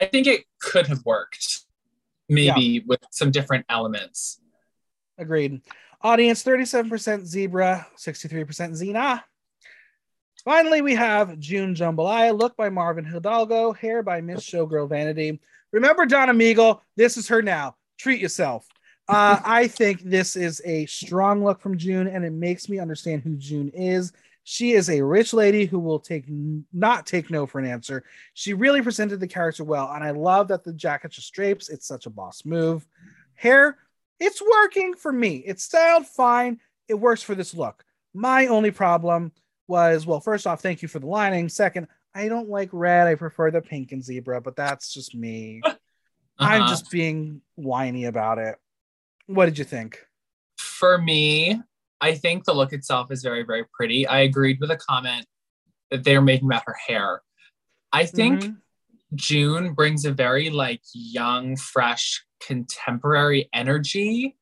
[0.00, 1.64] I think it could have worked,
[2.28, 2.80] maybe yeah.
[2.86, 4.40] with some different elements.
[5.16, 5.60] Agreed.
[6.02, 9.22] Audience 37% zebra, 63% Xena.
[10.44, 15.40] Finally, we have June Jambalaya, look by Marvin Hidalgo, hair by Miss Showgirl Vanity.
[15.72, 16.80] Remember Donna Meagle?
[16.96, 17.76] This is her now.
[17.98, 18.66] Treat yourself.
[19.08, 23.22] Uh, I think this is a strong look from June, and it makes me understand
[23.22, 24.12] who June is.
[24.44, 26.24] She is a rich lady who will take
[26.72, 28.04] not take no for an answer.
[28.32, 31.68] She really presented the character well, and I love that the jacket just drapes.
[31.68, 32.86] It's such a boss move.
[33.34, 33.76] Hair,
[34.18, 35.36] it's working for me.
[35.36, 36.60] It's styled fine.
[36.88, 37.84] It works for this look.
[38.14, 39.32] My only problem
[39.66, 41.50] was well, first off, thank you for the lining.
[41.50, 43.06] Second, I don't like red.
[43.06, 45.60] I prefer the pink and zebra, but that's just me.
[45.64, 45.76] uh-huh.
[46.38, 48.56] I'm just being whiny about it.
[49.28, 50.00] What did you think?
[50.56, 51.60] For me,
[52.00, 54.06] I think the look itself is very, very pretty.
[54.06, 55.26] I agreed with a comment
[55.90, 57.20] that they're making about her hair.
[57.92, 58.52] I think mm-hmm.
[59.14, 64.36] June brings a very like young, fresh, contemporary energy.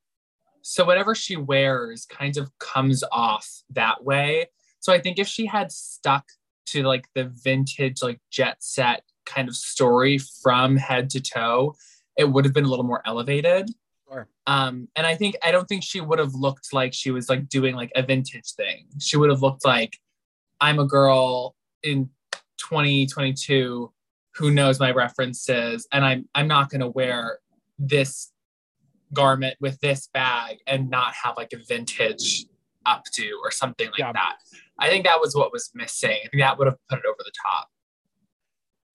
[0.61, 4.47] So whatever she wears kind of comes off that way.
[4.79, 6.25] So I think if she had stuck
[6.67, 11.75] to like the vintage, like jet set kind of story from head to toe,
[12.17, 13.69] it would have been a little more elevated.
[14.09, 14.27] Sure.
[14.45, 17.49] Um, and I think I don't think she would have looked like she was like
[17.49, 18.85] doing like a vintage thing.
[18.99, 19.97] She would have looked like
[20.61, 22.09] I'm a girl in
[22.57, 23.91] 2022
[24.35, 27.39] who knows my references, and I'm I'm not gonna wear
[27.79, 28.31] this
[29.13, 32.45] garment with this bag and not have like a vintage
[32.87, 34.13] updo or something like yeah.
[34.13, 34.37] that.
[34.79, 36.11] I think that was what was missing.
[36.11, 37.69] I think that would have put it over the top.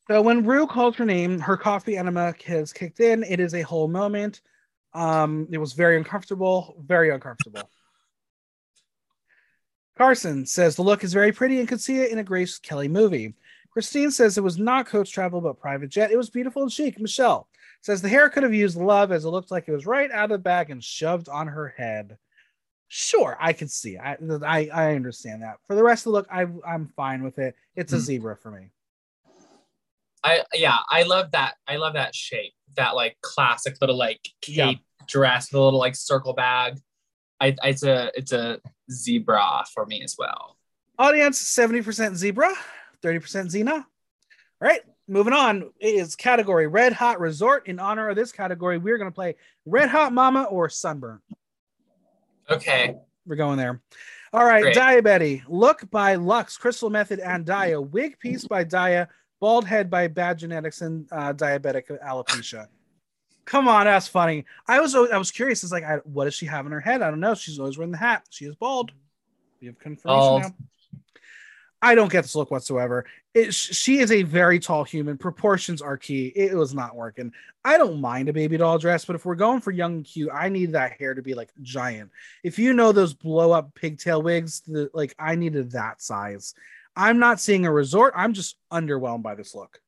[0.09, 3.23] So when Rue called her name, her coffee enema has kicked in.
[3.25, 4.41] It is a whole moment.
[4.95, 7.69] Um, it was very uncomfortable, very uncomfortable.
[9.97, 12.89] Carson says the look is very pretty and could see it in a Grace Kelly
[12.89, 13.35] movie.
[13.71, 16.11] Christine says it was not coach travel but private jet.
[16.11, 17.01] It was beautiful and chic.
[17.01, 17.49] Michelle
[17.81, 20.25] says the hair could have used love as it looked like it was right out
[20.25, 22.19] of the bag and shoved on her head.
[22.89, 23.97] Sure, I can see.
[23.97, 25.57] I I, I understand that.
[25.67, 27.55] For the rest of the look, I I'm fine with it.
[27.75, 28.05] It's a mm-hmm.
[28.05, 28.71] zebra for me.
[30.23, 31.55] I yeah, I love that.
[31.67, 32.53] I love that shape.
[32.77, 35.07] That like classic little like cape yeah.
[35.07, 36.79] dress, the little like circle bag.
[37.41, 38.61] I, it's a it's a
[38.91, 40.57] zebra for me as well.
[40.99, 42.53] Audience seventy percent zebra,
[43.03, 43.73] thirty percent Xena.
[43.73, 43.85] All
[44.61, 45.71] right, moving on.
[45.81, 47.67] It is category Red Hot Resort.
[47.67, 49.35] In honor of this category, we're going to play
[49.67, 51.21] Red Hot Mama or Sunburn.
[52.49, 52.97] Okay,
[53.27, 53.81] we're going there.
[54.33, 54.77] All right, Great.
[54.77, 55.43] Diabetti.
[55.49, 59.09] Look by Lux, Crystal Method, and Daya, Wig piece by Daya
[59.43, 62.69] bald head by bad genetics and uh, diabetic alopecia.
[63.45, 64.45] Come on, that's funny.
[64.69, 65.65] I was I was curious.
[65.65, 67.03] It's like, I, what does she have in her head?
[67.03, 67.35] I don't know.
[67.35, 68.25] She's always wearing the hat.
[68.31, 68.93] She is bald.
[69.61, 70.55] We have confirmation now.
[71.85, 73.05] I don't get this look whatsoever.
[73.35, 75.19] It, she is a very tall human.
[75.19, 76.33] Proportions are key.
[76.37, 77.33] It was not working.
[77.65, 80.31] I don't mind a baby doll dress, but if we're going for young and cute,
[80.33, 82.13] I need that hair to be like giant.
[82.45, 86.55] If you know those blow up pigtail wigs, the, like I needed that size.
[86.97, 88.15] I'm not seeing a resort.
[88.17, 89.79] I'm just underwhelmed by this look.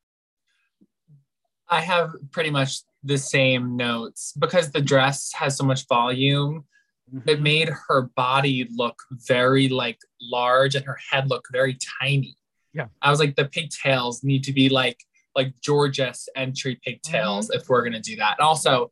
[1.69, 6.65] I have pretty much the same notes because the dress has so much volume.
[7.13, 7.29] Mm-hmm.
[7.29, 12.35] It made her body look very like large and her head look very tiny.
[12.73, 12.87] Yeah.
[13.01, 14.99] I was like, the pigtails need to be like
[15.35, 17.59] like Jorgeous's entry pigtails mm-hmm.
[17.59, 18.37] if we're gonna do that.
[18.39, 18.91] And also,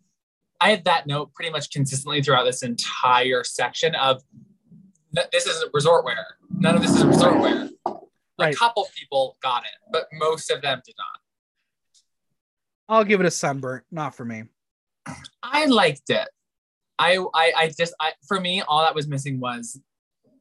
[0.61, 4.23] I had that note pretty much consistently throughout this entire section of
[5.31, 6.25] this is resort wear.
[6.49, 7.69] None of this is resort wear.
[8.39, 8.53] Right.
[8.53, 11.19] A couple people got it, but most of them did not.
[12.89, 13.81] I'll give it a sunburn.
[13.91, 14.43] Not for me.
[15.41, 16.27] I liked it.
[16.99, 19.79] I I, I just I for me all that was missing was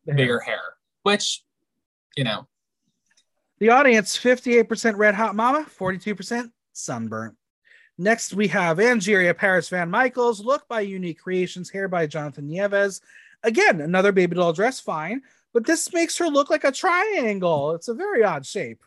[0.07, 0.15] hair.
[0.17, 0.61] bigger hair,
[1.03, 1.43] which
[2.17, 2.47] you know.
[3.59, 7.37] The audience 58% red hot mama, 42% sunburnt.
[7.97, 13.01] Next, we have Angeria Paris Van Michaels, look by Unique Creations, hair by Jonathan Nieves.
[13.45, 15.23] Again, another baby doll dress, fine
[15.53, 17.73] but this makes her look like a triangle.
[17.73, 18.83] It's a very odd shape.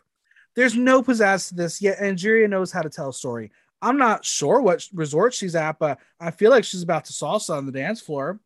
[0.54, 3.50] There's no pizzazz to this, yet Angeria knows how to tell a story.
[3.82, 7.56] I'm not sure what resort she's at, but I feel like she's about to salsa
[7.56, 8.40] on the dance floor.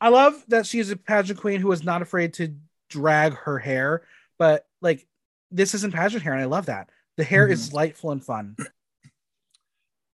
[0.00, 2.54] I love that she's a pageant queen who is not afraid to
[2.90, 4.02] drag her hair,
[4.38, 5.06] but like
[5.50, 6.90] this isn't pageant hair, and I love that.
[7.16, 7.52] The hair mm-hmm.
[7.54, 8.56] is delightful and fun.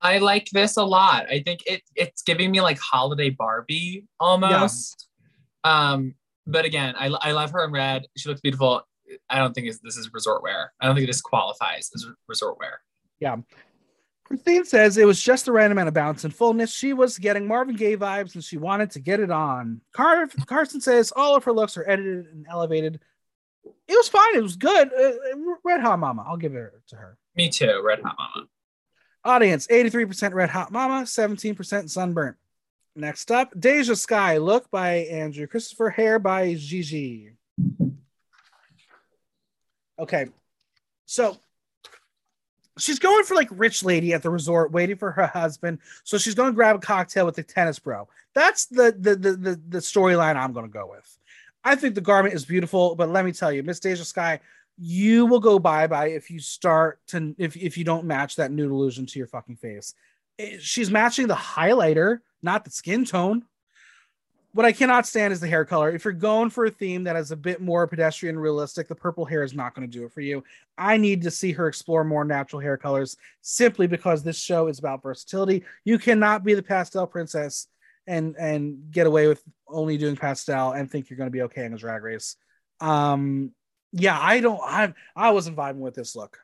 [0.01, 1.27] I like this a lot.
[1.31, 5.09] I think it it's giving me like holiday Barbie almost.
[5.65, 5.93] Yeah.
[5.93, 6.15] Um,
[6.47, 8.07] but again, I, I love her in red.
[8.17, 8.83] She looks beautiful.
[9.29, 10.73] I don't think this is resort wear.
[10.81, 12.81] I don't think this qualifies as resort wear.
[13.21, 13.37] Yeah.
[14.25, 16.73] Christine says it was just the right amount of bounce and fullness.
[16.73, 19.83] She was getting Marvin Gaye vibes and she wanted to get it on.
[19.93, 23.01] Car- Carson says all of her looks are edited and elevated.
[23.87, 24.37] It was fine.
[24.37, 24.91] It was good.
[24.93, 25.13] Uh,
[25.63, 26.25] Red Hot Mama.
[26.27, 27.19] I'll give it to her.
[27.37, 27.83] Me too.
[27.85, 28.47] Red Hot Mama.
[29.25, 32.37] Audience 83% Red Hot Mama, 17% Sunburnt.
[32.97, 34.39] Next up, Deja Skye.
[34.39, 35.91] Look by Andrew Christopher.
[35.91, 37.33] Hair by Gigi.
[39.99, 40.27] Okay.
[41.07, 41.37] So
[42.79, 46.35] she's going for like rich lady at the resort waiting for her husband so she's
[46.35, 49.79] going to grab a cocktail with the tennis bro that's the the the the, the
[49.79, 51.19] storyline i'm going to go with
[51.63, 54.41] i think the garment is beautiful but let me tell you miss deja skye
[54.77, 58.51] you will go bye bye if you start to if, if you don't match that
[58.51, 59.95] nude illusion to your fucking face
[60.61, 63.45] she's matching the highlighter not the skin tone
[64.55, 65.91] what I cannot stand is the hair color.
[65.91, 69.25] If you're going for a theme that is a bit more pedestrian realistic, the purple
[69.25, 70.45] hair is not going to do it for you.
[70.79, 74.79] I need to see her explore more natural hair colors simply because this show is
[74.79, 75.65] about versatility.
[75.85, 77.67] You cannot be the pastel princess
[78.07, 81.65] and and get away with only doing pastel and think you're going to be okay
[81.65, 82.37] in a drag race.
[82.81, 83.51] Um
[83.93, 86.39] yeah, I don't I I wasn't vibing with this look.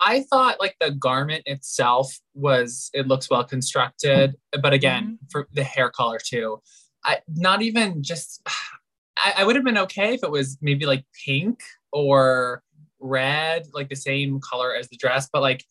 [0.00, 5.26] I thought like the garment itself was it looks well constructed, but again, mm-hmm.
[5.30, 6.60] for the hair color too.
[7.04, 8.42] I not even just
[9.16, 11.60] I, I would have been okay if it was maybe like pink
[11.92, 12.62] or
[13.00, 15.64] red, like the same color as the dress, but like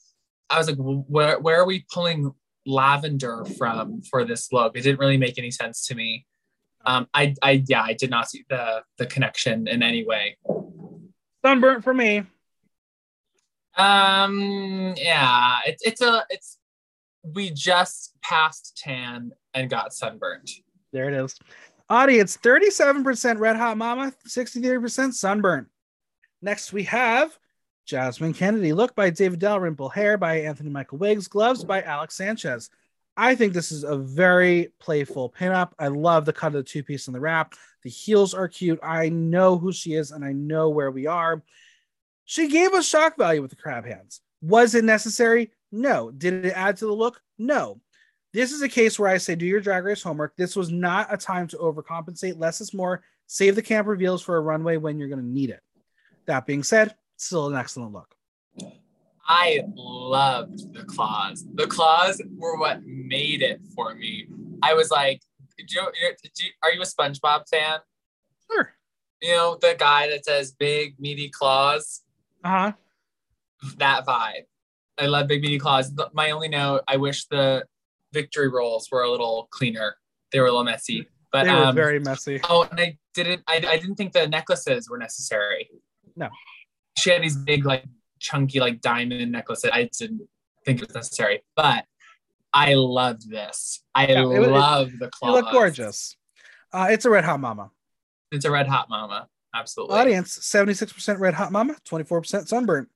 [0.49, 2.33] I was like, where where are we pulling
[2.65, 4.77] lavender from for this look?
[4.77, 6.25] It didn't really make any sense to me.
[6.85, 10.37] Um, I I yeah, I did not see the the connection in any way.
[11.45, 12.23] Sunburnt for me.
[13.77, 16.57] Um, yeah, it's it's a it's
[17.23, 20.49] we just passed tan and got sunburnt.
[20.91, 21.35] There it is.
[21.89, 25.67] Audience 37% Red Hot Mama, 63% Sunburnt.
[26.41, 27.37] Next we have
[27.85, 28.73] Jasmine Kennedy.
[28.73, 29.89] Look by David Dalrymple.
[29.89, 31.27] Hair by Anthony Michael Wiggs.
[31.27, 32.69] Gloves by Alex Sanchez.
[33.15, 35.71] I think this is a very playful pinup.
[35.79, 37.55] I love the cut of the two piece in the wrap.
[37.83, 38.79] The heels are cute.
[38.83, 41.41] I know who she is and I know where we are.
[42.29, 44.19] She gave us shock value with the crab hands.
[44.41, 45.51] Was it necessary?
[45.71, 46.11] No.
[46.11, 47.21] Did it add to the look?
[47.37, 47.79] No.
[48.33, 50.35] This is a case where I say, do your drag race homework.
[50.35, 52.37] This was not a time to overcompensate.
[52.37, 53.01] Less is more.
[53.27, 55.61] Save the camp reveals for a runway when you're going to need it.
[56.25, 58.13] That being said, still an excellent look.
[59.25, 61.45] I loved the claws.
[61.55, 64.27] The claws were what made it for me.
[64.61, 65.21] I was like,
[65.57, 67.79] you, you, are you a SpongeBob fan?
[68.51, 68.73] Sure.
[69.21, 72.03] You know, the guy that says big, meaty claws?
[72.47, 72.71] Uh huh.
[73.77, 74.45] That vibe.
[74.97, 75.91] I love big meaty claws.
[76.13, 77.65] My only note, I wish the
[78.13, 79.97] victory rolls were a little cleaner.
[80.31, 81.07] They were a little messy.
[81.33, 82.39] But they were um, very messy.
[82.49, 85.69] Oh, and I didn't I, I didn't think the necklaces were necessary.
[86.15, 86.29] No.
[86.97, 87.83] She had these big, like
[88.19, 89.69] chunky, like diamond necklaces.
[89.73, 90.21] I didn't
[90.63, 91.43] think it was necessary.
[91.55, 91.83] But
[92.53, 93.83] I loved this.
[93.93, 95.35] I yeah, love the claws.
[95.35, 96.15] They look gorgeous.
[96.71, 97.71] Uh, it's a red hot mama.
[98.31, 99.27] It's a red hot mama.
[99.57, 99.97] Absolutely.
[99.97, 102.87] Audience 76% red hot mama, 24% Sunburn.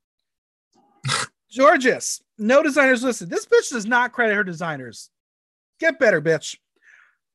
[1.52, 3.30] Jorgeous, no designers listed.
[3.30, 5.10] This bitch does not credit her designers.
[5.80, 6.58] Get better, bitch.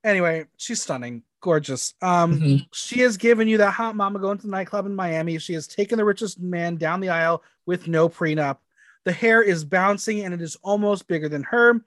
[0.05, 1.95] Anyway, she's stunning, gorgeous.
[2.01, 2.57] Um, mm-hmm.
[2.72, 5.39] she has given you that hot mama going to the nightclub in Miami.
[5.39, 8.59] She has taken the richest man down the aisle with no prenup.
[9.05, 11.81] The hair is bouncing and it is almost bigger than her.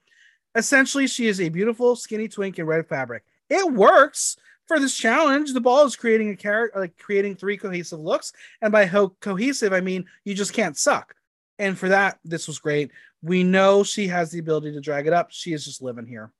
[0.54, 3.24] Essentially, she is a beautiful, skinny twink in red fabric.
[3.48, 4.36] It works
[4.70, 8.32] for this challenge, the ball is creating a character, like creating three cohesive looks.
[8.62, 11.16] And by ho- cohesive, I mean you just can't suck.
[11.58, 12.92] And for that, this was great.
[13.20, 15.32] We know she has the ability to drag it up.
[15.32, 16.30] She is just living here.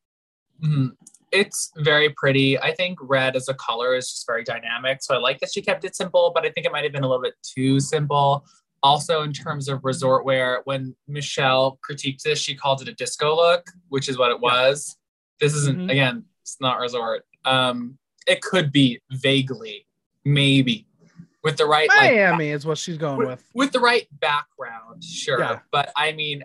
[0.62, 0.91] Mm-hmm.
[1.33, 2.57] It's very pretty.
[2.57, 5.03] I think red as a color is just very dynamic.
[5.03, 7.03] So I like that she kept it simple, but I think it might have been
[7.03, 8.45] a little bit too simple.
[8.85, 13.35] Also, in terms of resort wear, when Michelle critiqued this, she called it a disco
[13.35, 14.97] look, which is what it was.
[15.41, 15.91] This isn't, mm-hmm.
[15.91, 17.24] again, it's not resort.
[17.45, 19.86] Um, it could be vaguely,
[20.24, 20.86] maybe
[21.42, 23.44] with the right Miami like, is what she's going with, with.
[23.54, 25.40] With the right background, sure.
[25.40, 25.60] Yeah.
[25.72, 26.44] But I mean,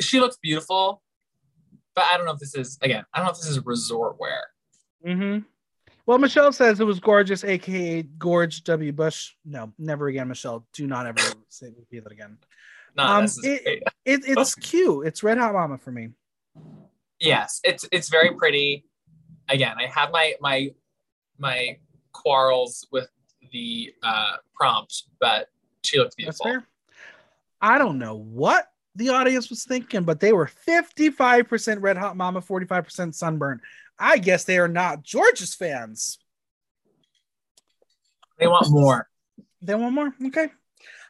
[0.00, 1.02] she looks beautiful.
[1.94, 3.04] But I don't know if this is again.
[3.12, 4.40] I don't know if this is resort wear.
[5.06, 5.40] Mm-hmm.
[6.06, 8.92] Well, Michelle says it was gorgeous, aka Gorge W.
[8.92, 9.32] Bush.
[9.44, 10.66] No, never again, Michelle.
[10.72, 12.38] Do not ever say repeat that again.
[12.96, 15.06] No, um, it, it, it's cute.
[15.06, 16.10] It's Red Hot Mama for me.
[17.20, 18.84] Yes, it's it's very pretty.
[19.48, 20.70] Again, I have my my
[21.38, 21.78] my
[22.12, 23.08] quarrels with
[23.52, 25.48] the uh, prompt, but
[25.82, 26.44] she looked beautiful.
[26.44, 26.68] That's fair.
[27.60, 32.40] I don't know what the audience was thinking, but they were 55% Red Hot Mama,
[32.40, 33.60] 45% Sunburn.
[33.98, 36.18] I guess they are not Jorgeous's fans.
[38.38, 39.08] They want more.
[39.62, 40.14] They want more.
[40.26, 40.48] Okay.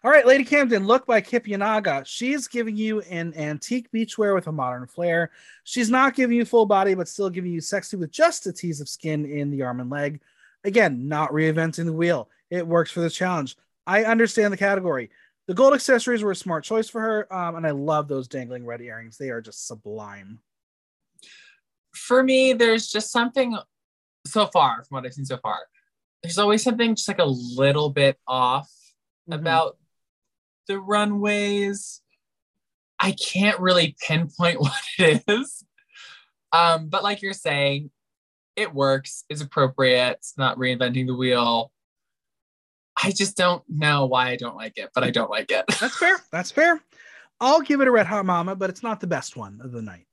[0.05, 2.05] All right, Lady Camden, look by Kip Yanaga.
[2.05, 5.31] She's giving you an antique beachwear with a modern flair.
[5.65, 8.83] She's not giving you full body, but still giving you sexy with just a tease
[8.83, 10.21] of skin in the arm and leg.
[10.63, 12.29] Again, not reinventing the wheel.
[12.51, 13.57] It works for this challenge.
[13.87, 15.09] I understand the category.
[15.47, 18.67] The gold accessories were a smart choice for her, um, and I love those dangling
[18.67, 19.17] red earrings.
[19.17, 20.39] They are just sublime.
[21.93, 23.57] For me, there's just something
[24.27, 25.61] so far from what I've seen so far.
[26.23, 28.71] There's always something just like a little bit off
[29.31, 29.37] Mhm.
[29.37, 29.79] about
[30.67, 32.01] the runways.
[32.99, 35.65] I can't really pinpoint what it is.
[36.53, 37.91] Um, but like you're saying,
[38.57, 41.73] it works, it's appropriate, it's not reinventing the wheel.
[43.03, 45.65] I just don't know why I don't like it, but I don't like it.
[45.81, 46.17] That's fair.
[46.31, 46.81] That's fair.
[47.41, 49.83] I'll give it a red hot mama, but it's not the best one of the
[49.83, 50.07] night.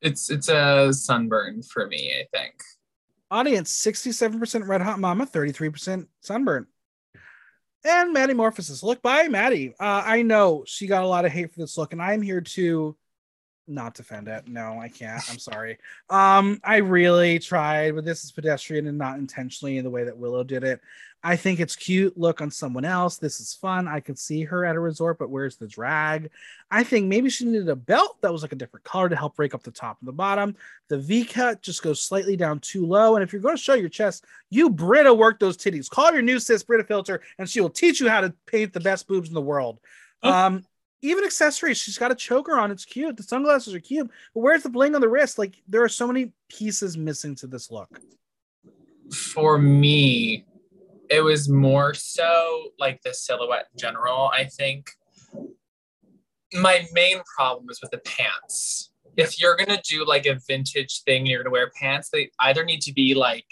[0.00, 2.54] It's it's a sunburn for me, I think.
[3.30, 6.66] Audience 67% red hot mama, 33% sunburn.
[7.84, 8.82] And Maddy Morphosis.
[8.82, 9.74] Look by Maddy.
[9.78, 12.40] Uh, I know she got a lot of hate for this look, and I'm here
[12.40, 12.96] to
[13.68, 14.48] not defend it.
[14.48, 15.22] No, I can't.
[15.30, 15.78] I'm sorry.
[16.10, 20.16] Um, I really tried, but this is pedestrian and not intentionally in the way that
[20.16, 20.80] Willow did it.
[21.26, 23.18] I think it's cute look on someone else.
[23.18, 23.88] This is fun.
[23.88, 26.30] I could see her at a resort, but where's the drag?
[26.70, 29.34] I think maybe she needed a belt that was like a different color to help
[29.34, 30.54] break up the top and the bottom.
[30.86, 33.16] The V cut just goes slightly down too low.
[33.16, 35.90] And if you're going to show your chest, you Britta work those titties.
[35.90, 38.78] Call your new sis Brita Filter, and she will teach you how to paint the
[38.78, 39.80] best boobs in the world.
[40.22, 40.30] Oh.
[40.30, 40.64] Um,
[41.02, 42.70] even accessories, she's got a choker on.
[42.70, 43.16] It's cute.
[43.16, 45.38] The sunglasses are cute, but where's the bling on the wrist?
[45.38, 48.00] Like there are so many pieces missing to this look.
[49.12, 50.44] For me,
[51.10, 54.30] it was more so like the silhouette in general.
[54.32, 54.90] I think
[56.54, 58.90] my main problem is with the pants.
[59.16, 62.10] If you're gonna do like a vintage thing, and you're gonna wear pants.
[62.10, 63.46] They either need to be like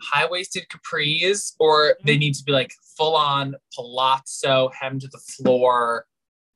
[0.00, 2.06] high waisted capris, or mm-hmm.
[2.06, 6.06] they need to be like full on palazzo, hem to the floor.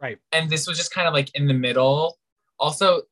[0.01, 0.18] Right.
[0.32, 2.18] And this was just kind of like in the middle.
[2.59, 3.03] Also,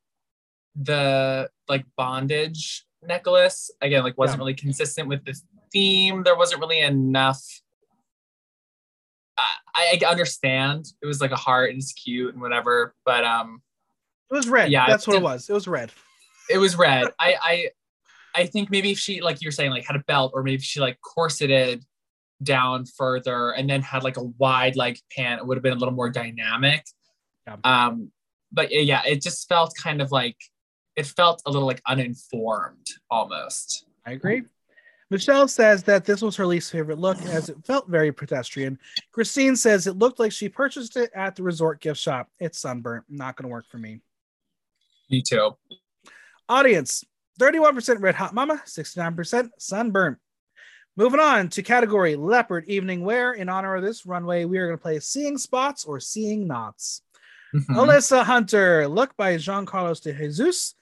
[0.75, 4.41] the like bondage necklace again, like wasn't Yeah.
[4.41, 5.39] really consistent with the
[5.75, 6.23] theme.
[6.23, 7.41] There wasn't really enough.
[9.37, 13.61] I, I understand it was like a heart and it's cute and whatever, but um,
[14.31, 14.71] It was red.
[14.71, 15.49] Yeah, that's what it it- was.
[15.49, 15.91] It was red.
[16.49, 17.07] it was red.
[17.19, 17.69] I I
[18.33, 20.79] I think maybe if she like you're saying like had a belt or maybe she
[20.79, 21.83] like corseted
[22.43, 25.77] down further and then had like a wide like pant, it would have been a
[25.79, 26.85] little more dynamic.
[27.47, 27.57] Yeah.
[27.63, 28.11] Um,
[28.51, 30.37] but yeah, it just felt kind of like
[30.95, 33.85] it felt a little like uninformed almost.
[34.05, 34.43] I agree.
[35.11, 38.79] Michelle says that this was her least favorite look as it felt very pedestrian.
[39.11, 42.29] Christine says it looked like she purchased it at the resort gift shop.
[42.39, 43.05] It's sunburnt.
[43.07, 44.01] Not going to work for me.
[45.09, 45.55] Me too.
[46.49, 47.03] Audience
[47.39, 50.17] 31% red hot mama, 69% sunburnt.
[50.97, 53.33] Moving on to category leopard evening wear.
[53.33, 57.01] In honor of this runway, we are going to play seeing spots or seeing knots.
[57.53, 57.65] Mhm.
[57.75, 60.75] Alyssa Hunter, look by Jean Carlos de Jesus.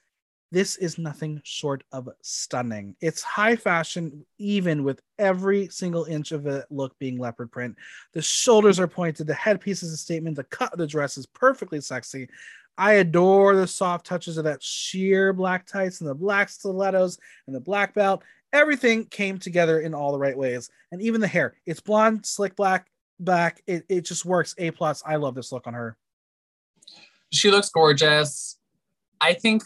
[0.54, 2.95] This is nothing short of stunning.
[3.01, 7.76] It's high fashion, even with every single inch of the look being leopard print.
[8.14, 11.26] The shoulders are pointed, the headpiece is a statement, the cut of the dress is
[11.26, 12.30] perfectly sexy.
[12.78, 17.56] I adore the soft touches of that sheer black tights and the black stilettos and
[17.56, 18.22] the black belt.
[18.54, 20.70] Everything came together in all the right ways.
[20.91, 22.86] And even the hair, it's blonde, slick black,
[23.20, 23.64] back.
[23.66, 24.54] It, it just works.
[24.60, 25.01] A plus.
[25.04, 25.97] I love this look on her.
[27.32, 28.60] she looks gorgeous.
[29.20, 29.64] I think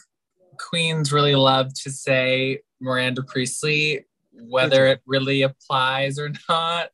[0.58, 6.90] queens really love to say Miranda Priestly, whether it really applies or not.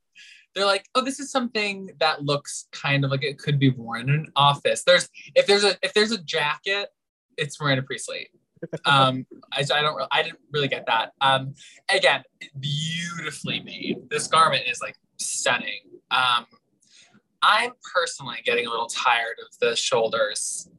[0.55, 4.01] They're like, oh, this is something that looks kind of like it could be worn
[4.01, 4.83] in an office.
[4.83, 6.89] There's if there's a if there's a jacket,
[7.37, 8.29] it's Miranda Priestly.
[8.85, 11.11] Um, I, I don't I didn't really get that.
[11.19, 11.53] Um,
[11.93, 12.23] again,
[12.57, 14.09] beautifully made.
[14.09, 15.81] This garment is like stunning.
[16.11, 16.45] Um,
[17.41, 20.69] I'm personally getting a little tired of the shoulders.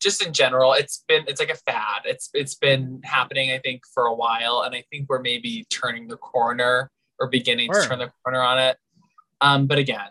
[0.00, 2.02] Just in general, it's been it's like a fad.
[2.04, 6.08] It's it's been happening, I think, for a while, and I think we're maybe turning
[6.08, 7.82] the corner or beginning Sure.
[7.82, 8.78] to turn the corner on it.
[9.42, 10.08] Um, but again,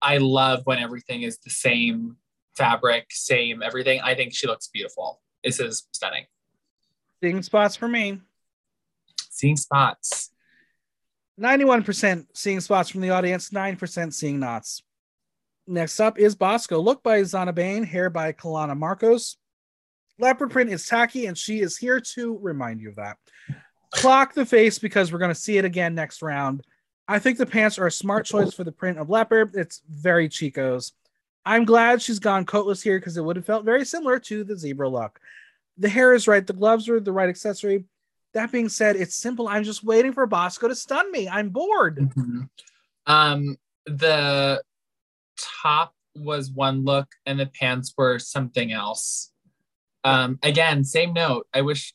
[0.00, 2.16] I love when everything is the same
[2.56, 4.00] fabric, same everything.
[4.02, 5.20] I think she looks beautiful.
[5.44, 6.24] This is stunning.
[7.22, 8.20] Seeing spots for me.
[9.30, 10.30] Seeing spots.
[11.38, 14.82] 91% seeing spots from the audience, 9% seeing knots.
[15.66, 16.80] Next up is Bosco.
[16.80, 19.36] Look by Zana Bain, hair by Kalana Marcos.
[20.18, 23.18] Leopard print is tacky, and she is here to remind you of that.
[23.90, 26.64] Clock the face because we're going to see it again next round.
[27.08, 29.54] I think the pants are a smart choice for the print of leopard.
[29.54, 30.92] It's very Chico's.
[31.44, 34.56] I'm glad she's gone coatless here because it would have felt very similar to the
[34.56, 35.20] zebra look.
[35.78, 36.44] The hair is right.
[36.44, 37.84] The gloves are the right accessory.
[38.34, 39.46] That being said, it's simple.
[39.46, 41.28] I'm just waiting for Bosco to stun me.
[41.28, 41.96] I'm bored.
[41.98, 42.48] Mhm.
[43.06, 44.60] Um, the
[45.38, 49.32] top was one look and the pants were something else.
[50.04, 51.46] Um, again, same note.
[51.52, 51.94] I wish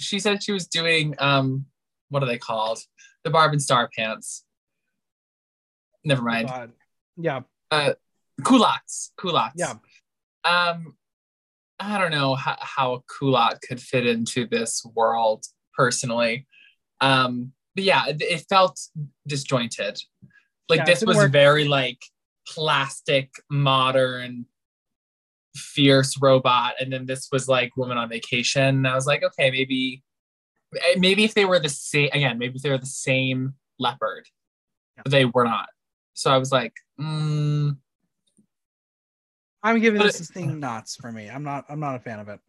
[0.00, 1.66] she said she was doing um,
[2.08, 2.80] what are they called?
[3.24, 4.44] The Barb and Star pants.
[6.04, 6.48] Never mind.
[7.16, 7.40] Yeah.
[8.44, 9.12] Culottes.
[9.16, 9.54] Culottes.
[9.56, 9.74] Yeah.
[10.44, 10.96] Um,
[11.78, 15.44] I don't know how, how a culotte could fit into this world
[15.76, 16.46] personally.
[17.00, 18.78] Um, but yeah, it, it felt
[19.26, 19.98] disjointed.
[20.68, 21.32] Like Yeah, this was work.
[21.32, 21.98] very like
[22.46, 24.46] plastic, modern,
[25.56, 28.62] fierce robot, and then this was like woman on vacation.
[28.62, 30.02] And I was like, okay, maybe,
[30.76, 34.26] eh, maybe if they were the same again, maybe if they were the same leopard,
[34.96, 35.02] Yeah.
[35.04, 35.68] but they were not.
[36.14, 37.76] So I was like, mm,
[39.62, 41.28] I'm giving But this it- a sting knots for me.
[41.30, 42.40] I'm not I'm not a fan of it.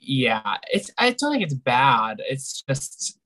[0.00, 0.90] yeah, it's.
[0.98, 2.20] I don't think it's bad.
[2.28, 3.18] It's just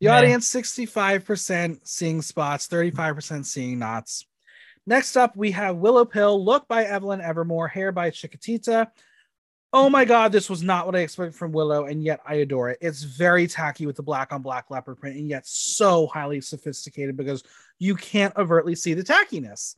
[0.00, 4.26] The audience 65% seeing spots, 35% seeing knots.
[4.86, 8.88] Next up, we have Willow Pill, look by Evelyn Evermore, hair by Chiquitita.
[9.72, 12.70] Oh my god, this was not what I expected from Willow, and yet I adore
[12.70, 12.78] it.
[12.80, 17.16] It's very tacky with the black on black leopard print, and yet so highly sophisticated
[17.16, 17.42] because
[17.78, 19.76] you can't overtly see the tackiness.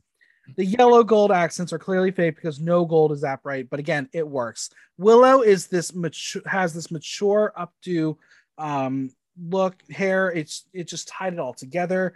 [0.57, 4.09] The yellow gold accents are clearly fake because no gold is that bright, but again,
[4.13, 4.69] it works.
[4.97, 8.17] Willow is this mature has this mature updo
[8.57, 9.09] um
[9.47, 12.13] look hair it's it just tied it all together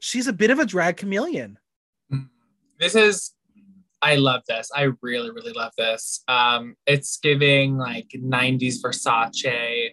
[0.00, 1.58] she's a bit of a drag chameleon
[2.78, 3.32] this is
[4.02, 4.68] I love this.
[4.76, 6.22] I really, really love this.
[6.28, 9.92] Um, it's giving like 90s Versace.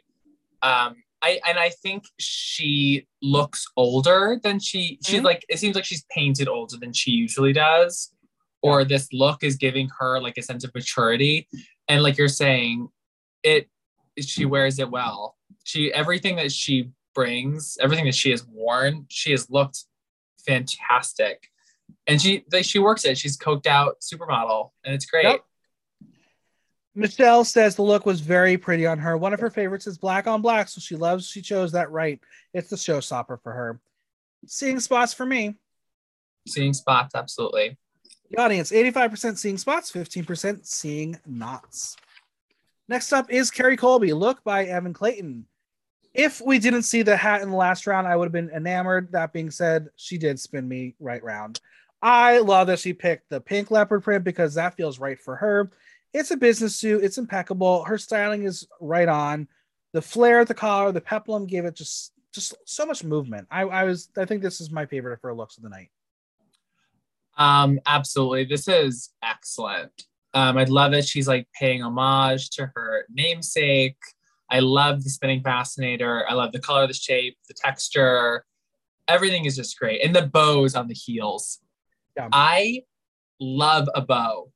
[0.61, 5.25] Um, I and I think she looks older than she she's Mhm.
[5.25, 8.11] like it seems like she's painted older than she usually does.
[8.61, 11.47] Or this look is giving her like a sense of maturity.
[11.87, 12.89] And like you're saying,
[13.43, 13.69] it
[14.19, 15.37] she wears it well.
[15.71, 19.85] She everything that she brings, everything that she has worn, she has looked
[20.45, 21.47] fantastic
[22.07, 23.17] and she like she works it.
[23.17, 25.23] She's coked out supermodel, and it's great.
[25.23, 25.41] Yep.
[26.93, 30.27] michelle says the look was very pretty on her one of her favorites is black
[30.27, 32.19] on black so she loves she chose that right
[32.53, 33.79] it's the showstopper for her
[34.45, 35.55] seeing spots for me
[36.47, 37.77] Seeing spots, absolutely.
[38.29, 41.95] the audience 85% seeing spots 15% seeing knots
[42.89, 45.45] next up is Kerri Colby look by evan clayton
[46.13, 49.11] if we didn't see the hat in the last round, I would have been enamored.
[49.11, 51.61] That being said, she did spin me right round.
[52.01, 55.71] I love that she picked the pink leopard print because that feels right for her.
[56.13, 57.83] It's a business suit, it's impeccable.
[57.85, 59.47] Her styling is right on.
[59.93, 63.47] The flare at the collar, the peplum gave it just just so much movement.
[63.51, 65.89] I, I was I think this is my favorite of her looks of the night.
[67.37, 68.45] Um, absolutely.
[68.45, 69.91] This is excellent.
[70.33, 71.05] Um, I love it.
[71.05, 73.97] She's like paying homage to her namesake.
[74.51, 76.25] I love the spinning fascinator.
[76.29, 78.43] I love the color, the shape, the texture.
[79.07, 80.01] Everything is just great.
[80.03, 81.59] And the bows on the heels.
[82.17, 82.27] Yeah.
[82.33, 82.83] I
[83.39, 84.51] love a bow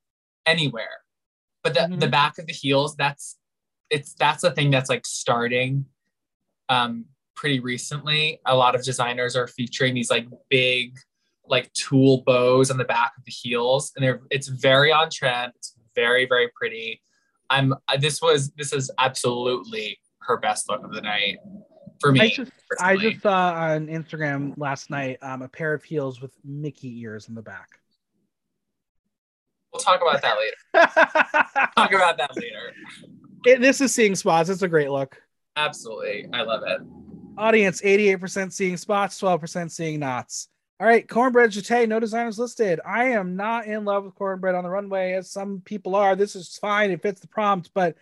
[0.46, 1.02] anywhere.
[1.64, 2.00] But the, Mhm.
[2.01, 3.38] the back of the heels, that's
[3.89, 5.86] it's that's a thing that's like starting
[6.70, 7.05] um
[7.36, 8.39] pretty recently.
[8.46, 10.97] A lot of designers are featuring these like big
[11.47, 15.54] like tulle bows on the back of the heels and they're it's very on trend
[15.55, 17.00] it's very very pretty
[17.50, 21.38] i'm I- this was this is absolutely her best look of the night
[22.01, 22.51] for me I just
[22.82, 27.30] I just saw on Instagram last night um, a pair of heels with Mickey ears
[27.30, 27.80] in the back.
[29.72, 30.89] we'll talk about that later
[31.78, 32.74] talk about that later
[33.46, 34.50] It- this is seeing spots.
[34.50, 35.22] It's a great look.
[35.55, 36.82] absolutely i love it
[37.38, 40.47] Audience 88% seeing spots, 12% seeing knots.
[40.78, 42.82] All right, Kornbread Jete, no designers listed.
[42.86, 46.18] I am not in love with Kornbread on the runway as some people are.
[46.18, 47.96] This is fine, it fits the prompt, but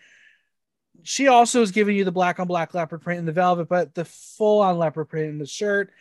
[1.04, 3.94] she also is giving you the black on black leopard print in the velvet, but
[3.94, 5.92] the full on leopard print in the shirt.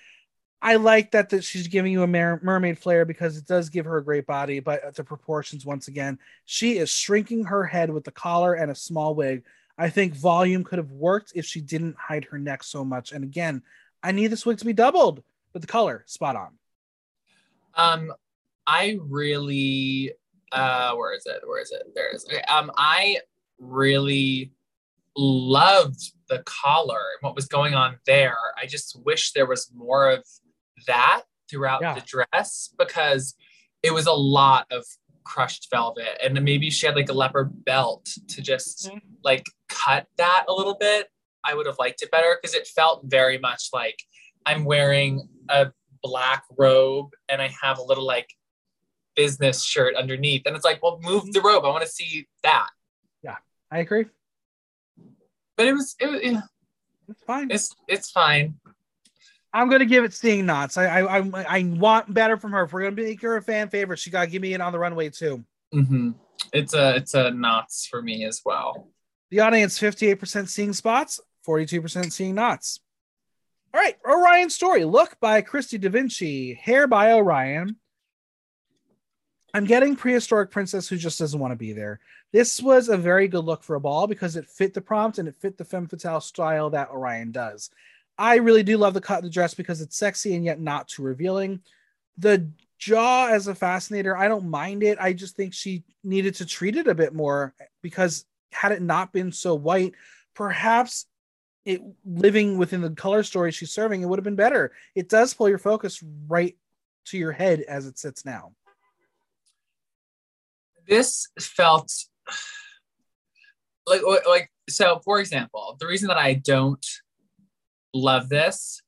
[0.64, 3.86] I like that that she's giving you a mer- mermaid flare because it does give
[3.86, 8.04] her a great body, but the proportions once again, she is shrinking her head with
[8.04, 9.44] the collar and a small wig.
[9.78, 13.12] I think volume could have worked if she didn't hide her neck so much.
[13.12, 13.62] And again,
[14.02, 15.22] I need this wig to be doubled,
[15.52, 16.58] but the color spot on.
[17.76, 18.12] Um
[18.68, 20.14] i really
[20.52, 21.42] uh where is it?
[21.48, 21.82] Where is it?
[21.96, 22.26] There it is.
[22.26, 23.18] Okay, um i
[23.60, 24.52] really
[25.16, 28.38] loved the collar and what was going on there.
[28.62, 30.24] I just wish there was more of
[30.88, 31.94] that throughout Yeah.
[31.96, 33.36] the dress because
[33.84, 34.86] it was a lot of
[35.24, 39.02] crushed velvet and maybe she had like a leopard belt to just Mhm.
[39.24, 41.10] like cut that a little bit.
[41.44, 44.00] I would have liked it better because it felt very much like
[44.46, 45.72] i'm wearing a
[46.04, 48.30] black robe and i have a little like
[49.16, 52.68] business shirt underneath and it's like well move the robe i want to see that
[53.24, 53.38] Yeah,
[53.72, 54.06] I agree.
[55.58, 56.42] but it was it, was- yeah,
[57.10, 57.52] It's fine.
[57.52, 58.56] it's it's fine.
[59.56, 60.78] I'm gonna give it seeing knots.
[60.78, 62.64] I I I, I want better from her.
[62.64, 64.80] If we're gonna make her a fan favorite, she gotta give me it on the
[64.80, 65.44] runway too.
[65.74, 66.12] Mm-hmm.
[66.54, 68.88] It's a it's a knots for me as well.
[69.30, 72.80] The audience 58% seeing spots, 42% seeing knots.
[73.74, 74.86] All right, Orion Story.
[74.86, 77.76] Look by Christy Da Vinci, hair by Orion.
[79.52, 82.00] I'm getting prehistoric princess who just doesn't want to be there.
[82.32, 85.28] This was a very good look for a ball because it fit the prompt and
[85.28, 87.72] it fit the femme fatale style that Orion does.
[88.16, 90.88] I really do love the cut of the dress because it's sexy and yet not
[90.88, 91.62] too revealing.
[92.20, 92.48] The
[92.78, 95.00] jaw as a fascinator, I don't mind it.
[95.02, 99.12] I just think she needed to treat it a bit more because had it not
[99.12, 99.94] been so white,
[100.36, 101.08] perhaps
[101.66, 104.74] it living within the color story she's serving, it would have been better.
[104.96, 106.58] It does pull your focus right
[107.06, 108.54] to your head as it sits now.
[110.88, 111.92] This felt
[113.88, 115.00] like like so.
[115.06, 116.86] For example, the reason that I don't
[117.94, 118.82] love this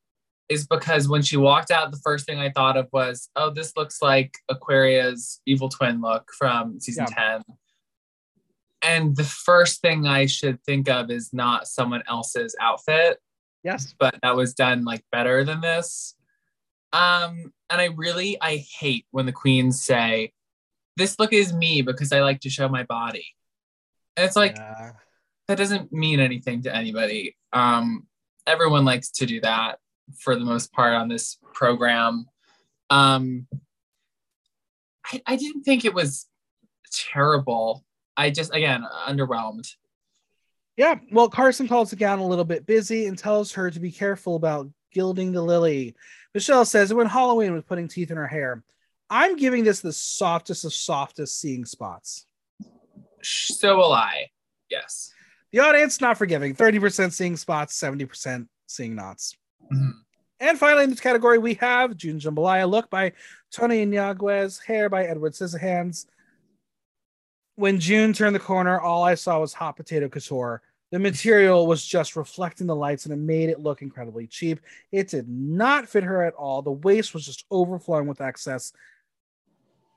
[0.49, 3.77] is because when she walked out, the first thing I thought of was, "Oh, this
[3.77, 7.41] looks like Aquaria's evil twin look from season ten."
[8.85, 13.19] And the first thing I should think of is not someone else's outfit,
[13.63, 13.95] Yes.
[13.99, 16.15] but that was done like better than this.
[16.93, 20.33] Um, and I really I hate when the queens say,
[20.97, 23.25] "This look is me because I like to show my body,"
[24.15, 24.91] and it's like Yeah.
[25.47, 27.35] that doesn't mean anything to anybody.
[27.53, 28.07] Um,
[28.45, 29.79] everyone likes to do that
[30.19, 32.27] for the most part on this program.
[32.91, 33.47] Um,
[35.11, 36.27] I, I didn't think it was
[36.93, 37.83] terrible.
[38.17, 39.75] I just again underwhelmed.
[40.77, 43.91] Yeah, well, Carson calls the gown a little bit busy and tells her to be
[43.91, 45.95] careful about gilding the lily.
[46.33, 48.61] Michelle says it went Halloween with putting teeth in her hair.
[49.09, 52.25] I'm giving this the softest of softest seeing spots.
[53.21, 54.31] So will I.
[54.69, 55.13] Yes.
[55.51, 59.35] The audience not forgiving 30% seeing spots, 70% seeing knots.
[59.71, 59.93] Mhm.
[60.39, 63.13] And finally, in this category, we have June Jambalaya look by
[63.51, 66.07] Tony Inyaguez, hair by Edward Scissorhands.
[67.55, 70.61] When June turned the corner, all I saw was hot potato couture.
[70.91, 74.59] The material was just reflecting the lights and it made it look incredibly cheap.
[74.91, 76.61] It did not fit her at all.
[76.61, 78.71] The waist was just overflowing with excess.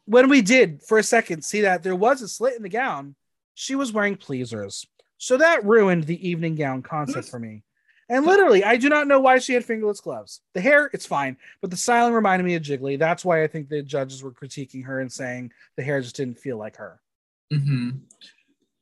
[0.06, 3.14] When we did, for a second, see that there was a slit in the gown,
[3.55, 4.86] she was wearing pleasers.
[5.18, 7.64] So that ruined the evening gown concept for me.
[8.09, 10.40] And literally, I do not know why she had fingerless gloves.
[10.55, 12.98] The hair, it's fine, but the styling reminded me of Jiggly.
[12.98, 16.39] That's why I think the judges were critiquing her and saying the hair just didn't
[16.39, 17.01] feel like her.
[17.52, 17.90] Hmm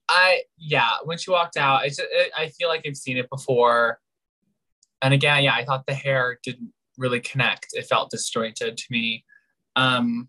[0.09, 0.91] I yeah.
[1.05, 3.99] When she walked out, I just, it, I feel like I've seen it before.
[5.03, 7.69] And again, yeah, I thought the hair didn't really connect.
[7.73, 9.25] It felt disjointed to me.
[9.75, 10.29] Um,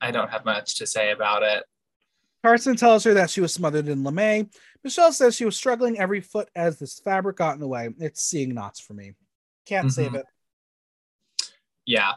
[0.00, 1.64] I don't have much to say about it.
[2.42, 4.48] Carson tells her that she was smothered in lame.
[4.82, 7.90] Michelle says she was struggling every foot as this fabric got in the way.
[7.98, 9.12] It's seeing knots for me.
[9.66, 10.20] Can't save Mhm.
[10.20, 10.26] it.
[11.84, 12.12] Yeah.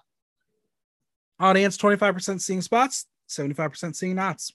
[1.39, 4.53] Audience 25% seeing spots, 75% seeing knots.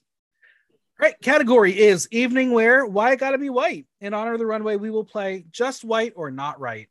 [0.99, 2.85] Right, category is evening wear.
[2.85, 3.85] Why it gotta be white?
[4.01, 6.89] In honor of the runway, we will play just white or not right.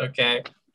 [0.00, 0.42] Okay.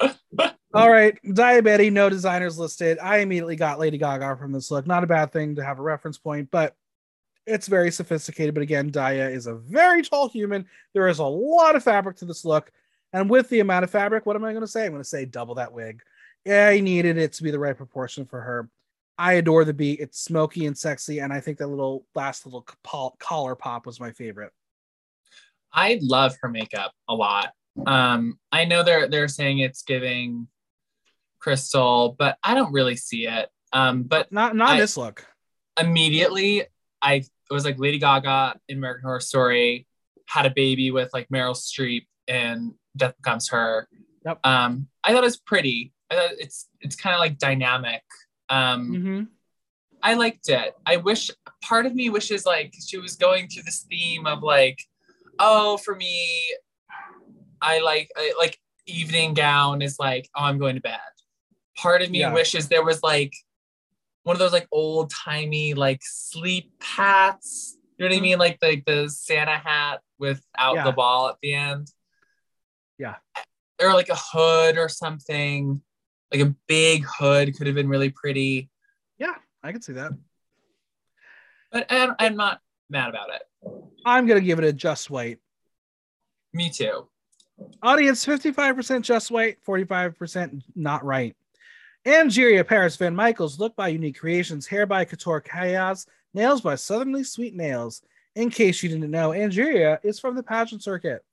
[0.74, 2.98] All right, Daya Betty, no designers listed.
[3.00, 4.88] I immediately got Lady Gaga from this look.
[4.88, 6.76] Not a bad thing to have a reference point, but
[7.46, 8.54] it's very sophisticated.
[8.54, 10.66] But again, Daya is a very tall human.
[10.94, 12.72] There is a lot of fabric to this look.
[13.12, 14.86] And with the amount of fabric, what am I going to say?
[14.86, 16.02] I'm going to say double that wig.
[16.46, 18.70] Yeah, I needed it to be the right proportion for her.
[19.18, 20.00] I adore the beat.
[20.00, 21.20] It's smoky and sexy.
[21.20, 22.66] And I think that little last little
[23.20, 24.52] collar pop was my favorite.
[25.74, 27.52] I love her makeup a lot.
[27.86, 30.48] Um, I know they're they're saying it's giving
[31.40, 33.50] Crystal, but I don't really see it.
[33.74, 35.26] Um, but Not not I- this look.
[35.80, 36.64] immediately
[37.02, 39.86] I it was like Lady Gaga in American Horror Story
[40.28, 43.88] had a baby with like Meryl Streep and Death Becomes Her.
[44.26, 44.40] Yep.
[44.44, 45.94] Um, I thought it was pretty.
[46.10, 48.02] I thought it's it's kind of like dynamic.
[48.50, 49.22] Um, hmm
[50.04, 50.76] I liked it.
[50.86, 51.32] I wish
[51.64, 54.78] part of me wishes like she was going through this theme of like,
[55.40, 56.28] oh, for me,
[57.60, 61.00] I like I, like evening gown is like, oh, I'm going to bed.
[61.76, 62.34] Part of me Yeah.
[62.34, 63.34] wishes there was like
[64.24, 67.78] one of those like old timey like sleep hats.
[67.98, 68.38] You know what I mean?
[68.38, 70.84] Like the the Santa hat without Yeah.
[70.84, 71.88] the ball at the end.
[73.00, 73.16] Yeah.
[73.82, 75.82] Or like a hood or something.
[76.36, 78.70] Like a big hood could have been really pretty.
[79.18, 80.12] Yeah, I can see that.
[81.72, 82.60] But I'm, I'm not
[82.90, 83.44] mad about it.
[84.06, 85.40] I'm gonna give it a just white.
[86.52, 87.08] Me too.
[87.82, 91.38] Audience 55% just white, 45% not right.
[92.06, 97.24] Angeria Paris Van Michaels, look by Unique Creations, hair by Couture Chaos, nails by Southernly
[97.24, 98.02] Sweet Nails.
[98.36, 101.24] In case you didn't know, Angeria is from the pageant circuit.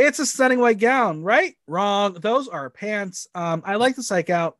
[0.00, 1.54] It's a stunning white gown, right?
[1.66, 2.14] Wrong.
[2.14, 3.28] Those are pants.
[3.34, 4.56] Um, I like the psych out.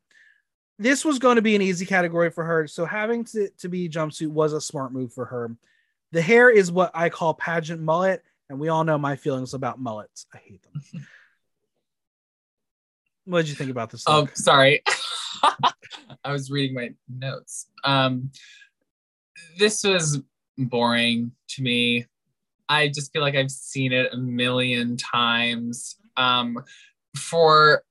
[0.78, 3.88] This was going to be an easy category for her, so having to, to be
[3.88, 5.56] jumpsuit was a smart move for her.
[6.12, 9.80] The hair is what I call pageant mullet, and we all know my feelings about
[9.80, 10.26] mullets.
[10.34, 10.82] I hate them.
[13.24, 14.04] what did you think about this?
[14.06, 14.82] Oh, sorry.
[16.22, 17.66] I was reading my notes.
[17.82, 18.30] Um,
[19.58, 20.20] this was
[20.58, 22.06] boring to me.
[22.70, 25.96] I just feel like I've seen it a million times.
[26.16, 26.56] Um,
[27.16, 27.82] for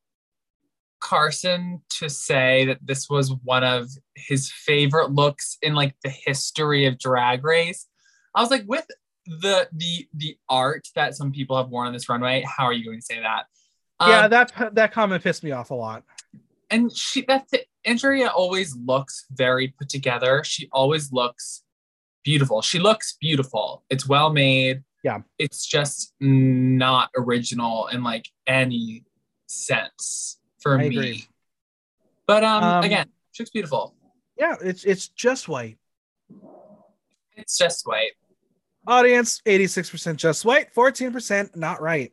[1.01, 6.85] Carson to say that this was one of his favorite looks in like the history
[6.85, 7.87] of Drag Race,
[8.33, 8.85] I was like, with
[9.25, 12.85] the the the art that some people have worn on this runway, how are you
[12.85, 13.45] going to say that?
[14.01, 16.03] yeah, Um, that that comment pissed me off a lot.
[16.69, 17.65] and she that's it.
[17.85, 20.43] Andrea always looks very put together.
[20.43, 21.63] She always looks
[22.23, 22.61] beautiful.
[22.61, 23.83] She looks beautiful.
[23.89, 24.83] It's well made.
[25.03, 25.19] Yeah.
[25.37, 29.05] It's just not original in like any
[29.47, 30.87] sense for I me.
[30.87, 31.25] agree.
[32.27, 33.95] But um, Um, again, she looks beautiful.
[34.37, 35.77] Yeah, it's it's just white.
[37.35, 38.11] It's just white.
[38.87, 42.11] Audience 86% just white, 14% not right.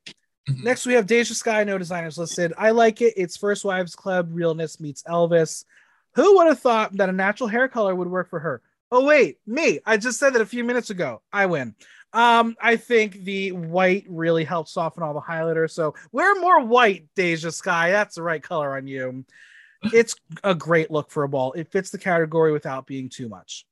[0.49, 0.63] Mhm.
[0.63, 2.53] Next, we have Deja Skye, no designers listed.
[2.59, 3.15] I like it.
[3.17, 5.65] It's First Wives Club realness meets Elvis.
[6.15, 8.63] Who would have thought that a natural hair color would work for her?
[8.93, 9.81] Oh, wait, me.
[9.85, 11.23] I just said that a few minutes ago.
[11.33, 11.75] I win.
[12.13, 15.71] Um, I think the white really helps soften all the highlighter.
[15.71, 17.91] So wear more white, Deja Skye.
[17.91, 19.25] That's the right color on you.
[19.93, 21.53] It's a great look for a ball.
[21.53, 23.67] It fits the category without being too much.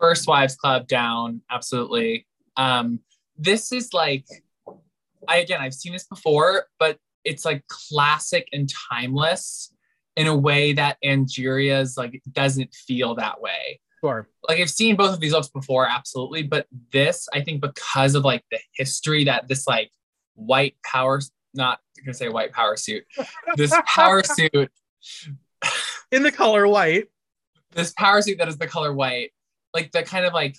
[0.00, 2.26] First Wives Club down, absolutely.
[2.56, 3.00] Um,
[3.38, 4.26] this is like,
[5.28, 9.72] I again, I've seen this before, but it's like classic and timeless
[10.16, 13.80] in a way that Angeria's like doesn't feel that way.
[14.00, 14.28] Sure.
[14.48, 18.24] Like I've seen both of these looks before, absolutely, but this, I think, because of
[18.24, 19.90] like the history that this like
[20.34, 21.20] white power,
[21.54, 23.04] not gonna say white power suit,
[23.56, 24.70] this power suit
[26.12, 27.06] In the color white.
[27.72, 29.32] this power suit that is the color white,
[29.74, 30.56] like the kind of like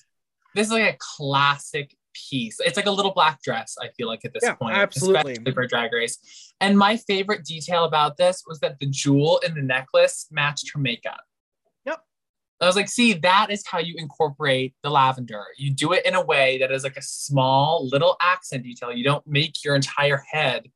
[0.56, 1.96] this is like a classic
[2.30, 2.58] piece.
[2.60, 5.34] It's like a little black dress, I feel like at this Yeah, point, absolutely.
[5.34, 6.18] especially for drag race.
[6.60, 10.80] And my favorite detail about this was that the jewel in the necklace matched her
[10.80, 11.22] makeup.
[11.86, 12.00] Yep.
[12.62, 15.44] I was like, see, that is how you incorporate the lavender.
[15.58, 18.92] You do it in a way that is like a small little accent detail.
[18.92, 20.70] You don't make your entire head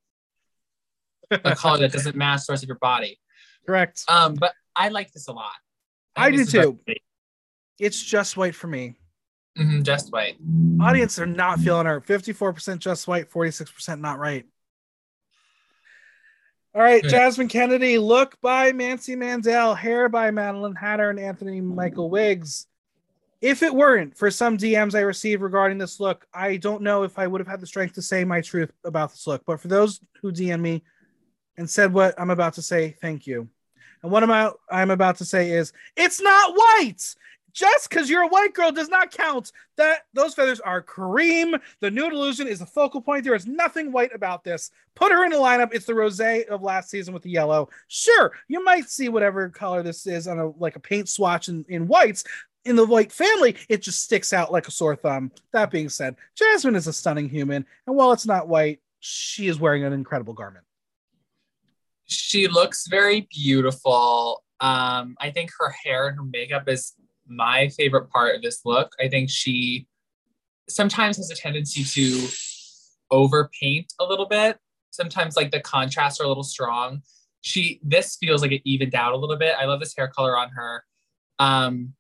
[1.32, 3.20] a color that doesn't match the rest of your body.
[3.66, 4.04] Correct.
[4.08, 5.52] Um, but I like this a lot.
[6.16, 6.96] I think do too.
[7.80, 8.96] It's just white for me.
[9.58, 10.38] Mhm, just white.
[10.80, 12.02] Audience are not feeling her.
[12.02, 14.46] 54% just white, 46% not right.
[16.74, 22.10] All right, Jasmine Kennedy, look by Nancy Mandel, hair by Madeline Hatter and Anthony Michael
[22.10, 22.66] Wiggs.
[23.42, 27.20] If it weren't for some DMs I received regarding this look, I don't know if
[27.20, 29.44] I would have had the strength to say my truth about this look.
[29.46, 30.84] But for those who DM me
[31.58, 33.50] and said what I'm about to say, thank you.
[34.02, 37.16] And what I'm, out, I'm about to say is, it's not white.
[37.54, 39.52] Just because you're a white girl does not count.
[39.78, 41.56] That those feathers are cream.
[41.80, 43.24] The nude illusion is the focal point.
[43.24, 44.72] There is nothing white about this.
[44.96, 45.74] Put her in the lineup.
[45.74, 47.70] It's the rosé of last season with the yellow.
[47.88, 51.66] Sure, you might see whatever color this is on a like a paint swatch in,
[51.70, 52.24] in whites.
[52.64, 55.32] In the white family, it just sticks out like a sore thumb.
[55.52, 59.60] That being said, Jasmine is a stunning human, and while it's not white, she is
[59.60, 60.64] wearing an incredible garment.
[62.06, 64.44] She looks very beautiful.
[64.60, 66.94] Um, I think her hair and her makeup is
[67.32, 68.92] my favorite part of this look.
[69.00, 69.88] I think she
[70.70, 72.28] sometimes has a tendency to
[73.12, 74.58] overpaint a little bit.
[74.92, 77.02] Sometimes like the contrasts are a little strong.
[77.42, 79.56] She this feels like it evened out a little bit.
[79.60, 80.84] I love this hair color on her.
[81.40, 81.94] Um,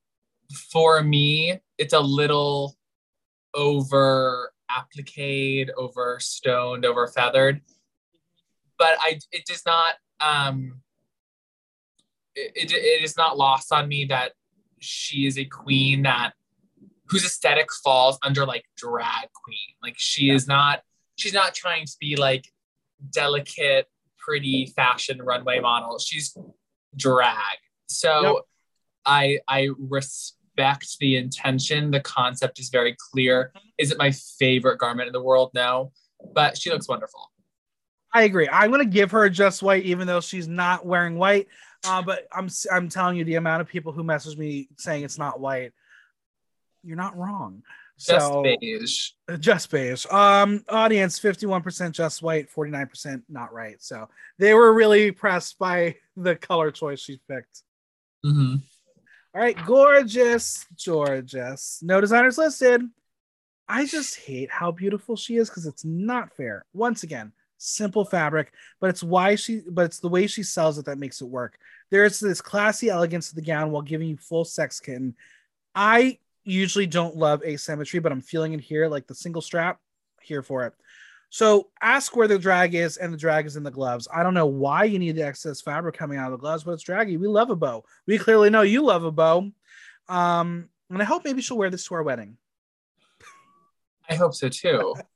[0.71, 2.75] for me, it's a little
[3.53, 7.61] over appliqued, over stoned, over feathered.
[8.77, 10.81] But I it does not um
[12.35, 14.33] it, it, it is not lost on me that
[14.81, 16.33] she is a queen that
[17.07, 19.75] whose aesthetic falls under like drag queen.
[19.81, 20.81] Like she is not
[21.15, 22.51] she's not trying to be like
[23.11, 23.87] delicate,
[24.17, 25.99] pretty fashion runway model.
[25.99, 26.37] She's
[26.95, 27.57] drag.
[27.87, 28.41] So.
[29.05, 31.91] I I respect the intention.
[31.91, 33.51] The concept is very clear.
[33.77, 35.51] Is it my favorite garment in the world?
[35.53, 35.91] No.
[36.33, 37.31] But she looks wonderful.
[38.13, 38.47] I agree.
[38.51, 41.47] I'm going to give her just white, even though she's not wearing white.
[41.83, 45.17] Uh, but I'm I'm telling you, the amount of people who message me saying it's
[45.17, 45.73] not white,
[46.83, 47.63] you're not wrong.
[47.97, 49.09] Just So beige.
[49.39, 50.05] just beige.
[50.07, 53.81] Um, audience 51% just white, 49% not right.
[53.81, 54.09] So
[54.39, 57.63] they were really impressed by the color choice she picked.
[58.23, 58.55] hmm
[59.33, 61.79] All right, Jorgeous, gorgeous.
[61.81, 62.83] No designers listed.
[63.67, 66.65] I just hate how beautiful she is because it's not fair.
[66.73, 67.31] Once again,
[67.61, 71.21] simple fabric, but it's why she, but it's the way she sells it that makes
[71.21, 71.57] it work.
[71.89, 75.15] There's this classy elegance to the gown while giving you full sex kitten.
[75.75, 79.79] I usually don't love asymmetry, but I'm feeling it here, like the single strap,
[80.21, 80.73] here for it.
[81.29, 84.07] So ask where the drag is, and the drag is in the gloves.
[84.13, 86.71] I don't know why you need the excess fabric coming out of the gloves, but
[86.71, 87.17] it's draggy.
[87.17, 87.85] We love a bow.
[88.05, 89.49] We clearly know you love a bow.
[90.09, 92.37] Um, and I hope maybe she'll wear this to our wedding.
[94.09, 94.95] I hope so too.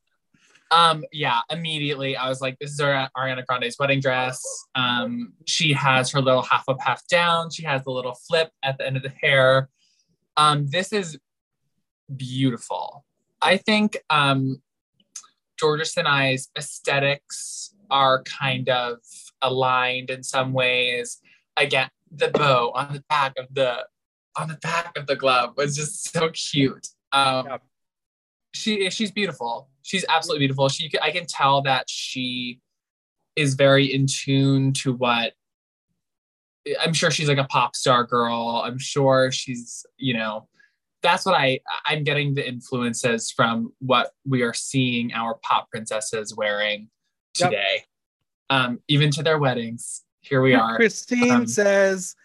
[0.75, 4.43] um, yeah, immediately I was like, this is our Ariana Grande's wedding dress.
[4.75, 7.49] Um, she has her little half up, half down.
[7.49, 9.69] She has the little flip at the end of the hair.
[10.35, 11.17] Um, this is
[12.13, 13.05] beautiful.
[13.41, 14.61] I think um,
[15.61, 18.97] and I's aesthetics are kind of
[19.41, 21.21] aligned in some ways.
[21.55, 23.85] Again, the bow on the back of the
[24.37, 26.89] on the back of the glove was just so cute.
[27.13, 27.61] Um, yep.
[28.55, 29.69] She she's beautiful.
[29.81, 30.69] She's absolutely beautiful.
[30.69, 32.59] She I can tell that she
[33.35, 35.33] is very in tune to what
[36.81, 38.63] I'm sure she's like a pop star girl.
[38.65, 40.47] I'm sure she's you know
[41.03, 46.35] that's what I I'm getting the influences from what we are seeing our pop princesses
[46.35, 46.89] wearing
[47.33, 47.83] today.
[47.83, 47.85] Yep.
[48.49, 50.03] Um, even to their weddings.
[50.21, 50.75] Here we are.
[50.75, 52.15] Christine um, says,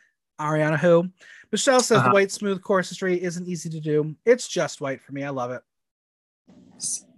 [0.40, 1.10] Ariana who?
[1.52, 2.08] Michelle says uh-huh.
[2.08, 4.14] the white smooth corsetry isn't easy to do.
[4.24, 5.24] It's just white for me.
[5.24, 5.62] I love it.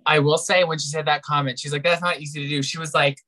[0.04, 2.62] I will say when she said that comment, she's like, that's not easy to do.
[2.62, 3.18] She was like,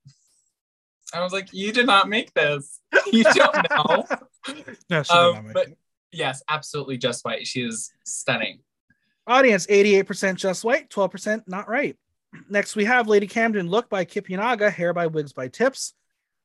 [1.12, 2.80] I was like, you did not make this.
[3.12, 4.04] You don't know.
[4.90, 5.78] no, she um, did not make but, it
[6.14, 7.46] yes, absolutely just white.
[7.46, 8.60] She is stunning.
[9.26, 11.96] Audience 88% just white, 12% not right.
[12.48, 15.94] Next, we have Lady Camden, look by Kip Yanaga, hair by Wigs by Tips.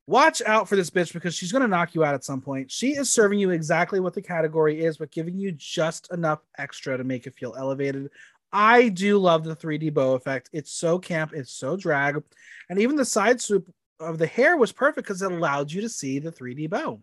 [0.08, 2.72] Watch out for this bitch because she's going to knock you out at some point.
[2.72, 6.98] She is serving you exactly what the category is, but giving you just enough extra
[6.98, 8.10] to make it feel elevated.
[8.52, 10.50] I do love the 3D bow effect.
[10.54, 12.22] It's so camp, it's so drag.
[12.70, 15.90] And even the side swoop of the hair was perfect because it allowed you to
[15.90, 17.02] see the 3D bow.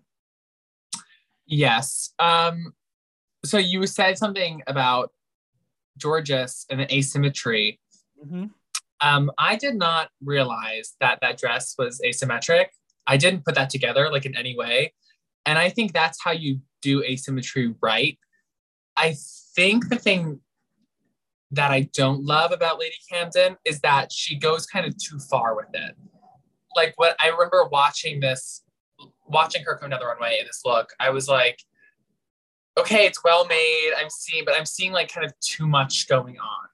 [1.47, 2.13] Yes.
[2.19, 2.75] Um,
[3.45, 5.13] so you said something about
[6.03, 7.81] Jorgeous and the asymmetry.
[8.25, 8.47] Mm-hmm.
[9.01, 12.67] Um, I did not realize that that dress was asymmetric.
[13.07, 14.95] I didn't put that together like in any way.
[15.45, 18.19] And I think that's how you do asymmetry right.
[18.97, 19.15] I
[19.55, 20.41] think the thing
[21.53, 25.55] that I don't love about Lady Camden is that she goes kind of too far
[25.55, 25.95] with it.
[26.75, 28.63] Like what I remember watching this
[29.27, 31.61] watching her come the runway in this look, I was like,
[32.79, 33.93] okay, it's well made.
[33.97, 36.69] I'm seeing, but I'm seeing like kind of too much going on.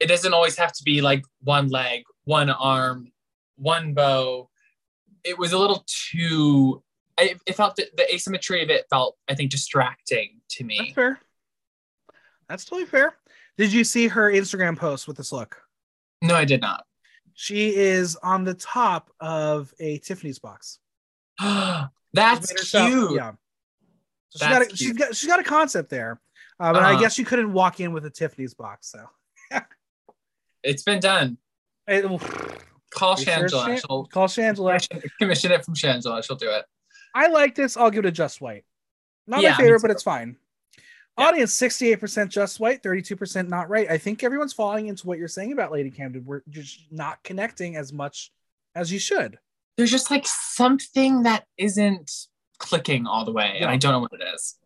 [0.00, 3.12] It doesn't always have to be like one leg, one arm,
[3.56, 4.50] one bow.
[5.24, 6.82] It was a little too.
[7.18, 10.78] I, it felt the asymmetry of it felt, I think, distracting to me.
[10.78, 11.20] That's fair.
[12.48, 13.16] That's totally fair.
[13.58, 15.62] Did you see her Instagram post with this look?
[16.22, 16.84] No, I did not.
[17.34, 20.78] She is on the top of a Tiffany's box.
[21.40, 23.12] That's cute.
[23.14, 23.32] Yeah.
[24.30, 26.20] So she got a, she's got she's got a concept there,
[26.58, 27.00] uh, but uh I uh-huh.
[27.00, 28.90] guess you couldn't walk in with a Tiffany's box.
[28.90, 29.60] So
[30.62, 31.38] it's been done.
[31.88, 32.02] It,
[32.90, 33.78] call Shangela.
[33.78, 34.84] Sure call Shangela.
[35.20, 36.24] Commission it from Shangela.
[36.24, 36.64] She'll do it.
[37.14, 37.76] I like this.
[37.76, 38.64] I'll give it a just white.
[39.28, 40.36] Not yeah, my favorite, but it's fine.
[41.18, 41.26] Yeah.
[41.26, 43.90] Audience 68% just white, 32% not right.
[43.90, 46.24] I think everyone's falling into what you're saying about Lady Camden.
[46.24, 48.32] We're just not connecting as much
[48.74, 49.38] as you should
[49.76, 52.10] there's just like something that isn't
[52.58, 53.62] clicking all the way, yeah.
[53.62, 54.56] and I don't know what it is.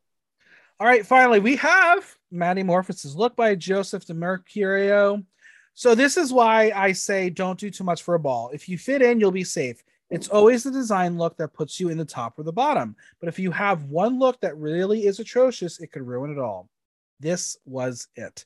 [0.79, 5.25] All right, finally, we have Maddy Morphosis look by Joseph de Mercurio.
[5.75, 8.51] So this is why I say don't do too much for a ball.
[8.53, 9.83] If you fit in, you'll be safe.
[10.11, 12.97] It's always the design look that puts you in the top or the bottom.
[13.21, 16.69] But if you have one look that really is atrocious, it could ruin it all.
[17.21, 18.45] This was it.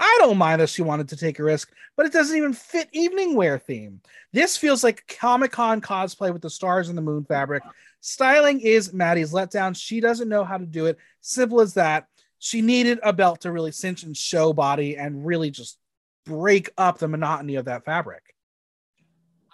[0.00, 2.88] I don't mind that she wanted to take a risk, but it doesn't even fit
[2.92, 4.00] evening wear theme.
[4.32, 7.62] This feels like Comic Con cosplay with the stars and the moon fabric.
[8.00, 9.76] Styling is Maddy's letdown.
[9.76, 10.98] She doesn't know how to do it.
[11.20, 12.08] Simple as that.
[12.40, 15.78] She needed a belt to really cinch and show body and really just
[16.26, 18.22] break up the monotony of that fabric.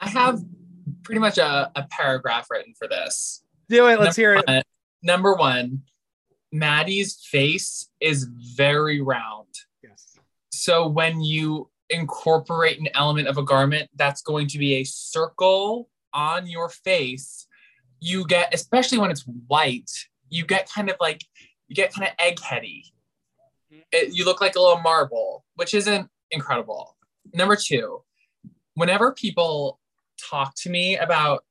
[0.01, 0.43] I have
[1.03, 3.43] pretty much a, a paragraph written for this.
[3.69, 4.01] Do it.
[4.01, 4.67] Let's number hear it.
[5.03, 5.83] Number one,
[6.53, 8.25] Maddy's face is
[8.57, 9.47] very round
[9.83, 10.19] Yes.
[10.51, 15.89] so when you incorporate an element of a garment that's going to be a circle
[16.13, 17.47] on your face,
[18.01, 19.91] you get, especially when it's white,
[20.29, 21.23] you get kind of like,
[21.69, 22.83] you get kind of eggheady.
[23.73, 23.81] Mm-hmm.
[23.93, 26.97] It, you look like a little marble, which isn't incredible.
[27.35, 28.03] Number two,
[28.75, 29.80] whenever people
[30.29, 31.45] talk to me about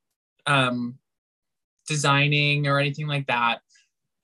[0.45, 0.97] um,
[1.87, 3.61] designing or anything like that,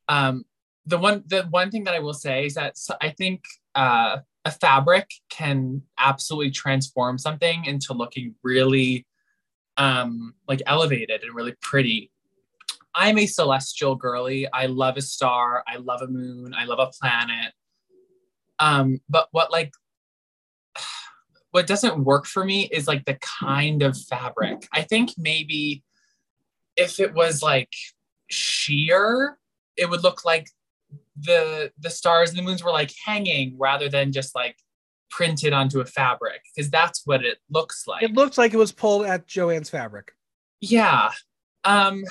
[0.08, 0.46] um,
[0.86, 3.44] the one the one thing that I will say is that I think
[3.74, 9.06] uh, a fabric can absolutely transform something into looking really
[9.78, 12.12] um like elevated and really pretty.
[12.94, 14.48] I'm a celestial girly.
[14.54, 15.64] I love a star.
[15.68, 16.54] I love a moon.
[16.54, 17.52] I love a planet.
[18.60, 19.74] Um but what like
[21.56, 24.68] what doesn't work for me is like the kind of fabric.
[24.73, 25.86] I think maybe
[26.76, 27.72] if it was like
[28.30, 29.38] sheer
[29.77, 30.49] it would look like
[31.18, 34.57] the the stars and the moons were like hanging rather than just like
[35.10, 38.03] printed onto a fabric because that's what it looks like.
[38.03, 40.11] It looked like it was pulled at Joanne's fabric.
[40.60, 41.11] yeah.
[41.64, 42.03] Um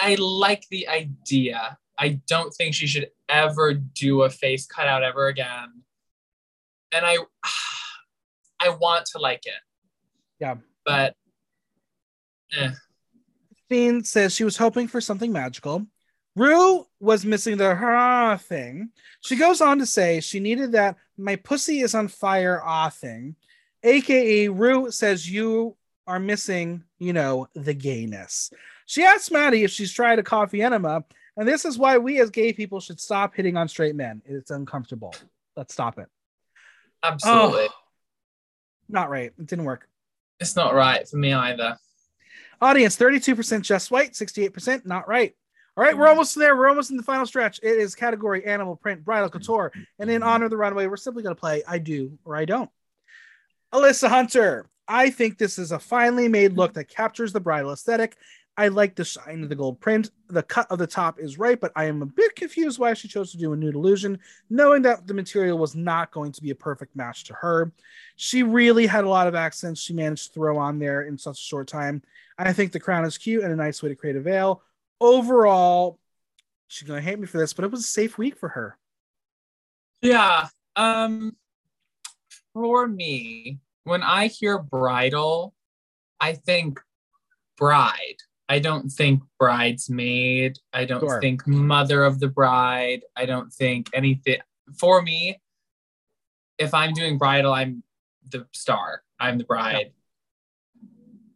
[0.00, 1.76] i like the idea.
[1.98, 5.82] I don't think she should ever do a face cutout ever again.
[6.90, 7.18] And i
[8.62, 9.60] i want to like it
[10.40, 10.56] Yeah.
[10.84, 11.14] but
[12.56, 12.70] eh.
[13.68, 15.86] Christine says she was hoping for something magical.
[16.36, 18.90] Ru was missing the hurrah thing.
[19.22, 23.36] She goes on to say she needed that my pussy is on fire ah thing.
[23.82, 25.76] AKA Ru says you
[26.06, 28.50] are missing, you know, the gayness.
[28.86, 31.04] She asks Maddy if she's tried a coffee enema,
[31.36, 34.20] and this is why we as gay people should stop hitting on straight men.
[34.24, 35.14] It's uncomfortable.
[35.56, 36.08] Let's stop it.
[37.02, 37.81] absolutely Oh.
[38.92, 39.32] Not right.
[39.38, 39.88] It didn't work.
[40.38, 41.78] it's not right for me either
[42.60, 45.34] Audience 32% just white, 68% not right.
[45.76, 46.10] All right, we're mm.
[46.10, 46.54] almost there.
[46.56, 47.58] We're almost in the final stretch.
[47.60, 49.32] It is category animal print, bridal mm.
[49.32, 49.72] couture.
[49.98, 52.44] And in honor of the runaway, we're simply going to play I do or I
[52.44, 52.70] don't.
[53.72, 54.68] Alyssa Hunter.
[54.86, 58.16] I think this is a finely made look that captures the bridal aesthetic.
[58.56, 60.10] I like the shine of the gold print.
[60.28, 63.08] The cut of the top is right, but I am a bit confused why she
[63.08, 64.18] chose to do a nude illusion,
[64.50, 67.72] knowing that the material was not going to be a perfect match to her.
[68.16, 71.38] She really had a lot of accents she managed to throw on there in such
[71.38, 72.02] a short time.
[72.36, 74.62] I think the crown is cute and a nice way to create a veil.
[75.00, 75.98] Overall,
[76.68, 78.76] she's gonna hate me for this, but it was a safe week for her.
[80.02, 80.48] Yeah.
[80.76, 81.36] Um
[82.52, 85.54] for me, when I hear bridal,
[86.20, 86.80] I think
[87.56, 88.18] bride.
[88.52, 90.58] I don't think bridesmaid.
[90.74, 91.22] I don't Sure.
[91.22, 93.02] think mother of the bride.
[93.16, 94.42] I don't think anything.
[94.78, 95.40] For me,
[96.58, 97.82] if I'm doing bridal, I'm
[98.28, 99.04] the star.
[99.18, 99.94] I'm the bride.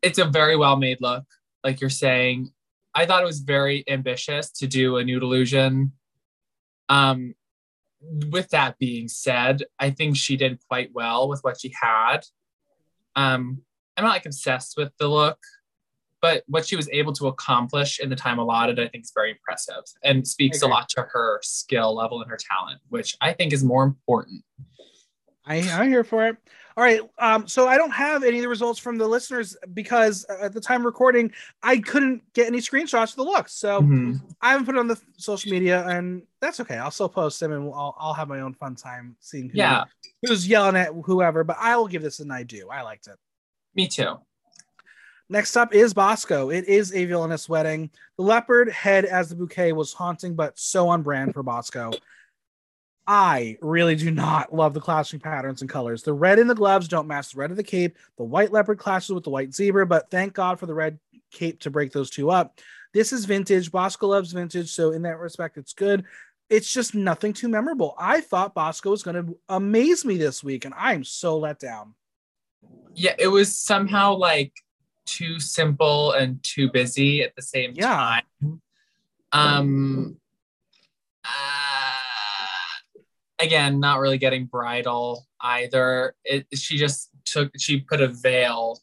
[0.02, 1.24] It's a very well made look,
[1.64, 2.52] like you're saying.
[2.94, 5.92] I thought it was very ambitious to do a nude illusion.
[6.90, 7.34] Um,
[8.28, 12.26] with that being said, I think she did quite well with what she had.
[13.14, 13.62] Um,
[13.96, 15.38] I'm not like obsessed with the look,
[16.20, 19.30] but what she was able to accomplish in the time allotted, I think is very
[19.30, 23.52] impressive and speaks a lot to her skill level and her talent, which I think
[23.52, 24.42] is more important.
[25.48, 26.36] I, I'm here for it.
[26.76, 27.00] All right.
[27.18, 30.52] Um, so I don't have any of the results from the listeners because uh, at
[30.52, 31.30] the time recording,
[31.62, 33.52] I couldn't get any screenshots of the looks.
[33.52, 34.20] So Mhm.
[34.42, 36.76] I haven't put it on the social media, and that's okay.
[36.76, 39.84] I'll still post them, and I'll, I'll have my own fun time seeing who, Yeah,
[40.26, 41.44] who's yelling at whoever.
[41.44, 42.68] But I will give this an I do.
[42.68, 43.16] I liked it.
[43.74, 44.16] me too.
[45.28, 46.50] Next up is Bosco.
[46.50, 47.90] It is a villainous wedding.
[48.16, 51.92] The leopard head as the bouquet was haunting, but so on brand for Bosco.
[53.08, 56.02] I really do not love the clashing patterns and colors.
[56.02, 57.96] The red in the gloves don't match the red of the cape.
[58.18, 60.98] The white leopard clashes with the white zebra, but thank God for the red
[61.32, 62.58] cape to break those two up.
[62.92, 63.70] This is vintage.
[63.70, 66.04] Bosco loves vintage, so in that respect, it's good.
[66.48, 67.94] It's just nothing too memorable.
[67.98, 71.94] I thought Bosco was going to amaze me this week, and I'm so let down.
[72.94, 74.52] Yeah, it was somehow like
[75.06, 78.20] too simple and too busy at the same Yeah.
[78.42, 78.60] time.
[79.32, 80.20] Um,
[81.24, 81.28] uh,
[83.38, 86.14] again, not really getting bridal either.
[86.24, 88.80] It, she just took, she put a veil,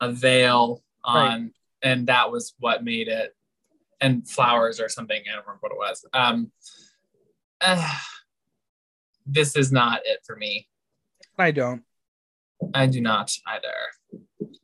[0.00, 1.52] a veil on,
[1.82, 3.34] and that was what made it,
[4.00, 5.20] and flowers or something.
[5.26, 6.04] I don't remember what it was.
[6.12, 6.52] Um,
[7.60, 7.96] uh,
[9.26, 10.68] this is not it for me.
[11.38, 11.82] I don't.
[12.74, 14.18] I do not either.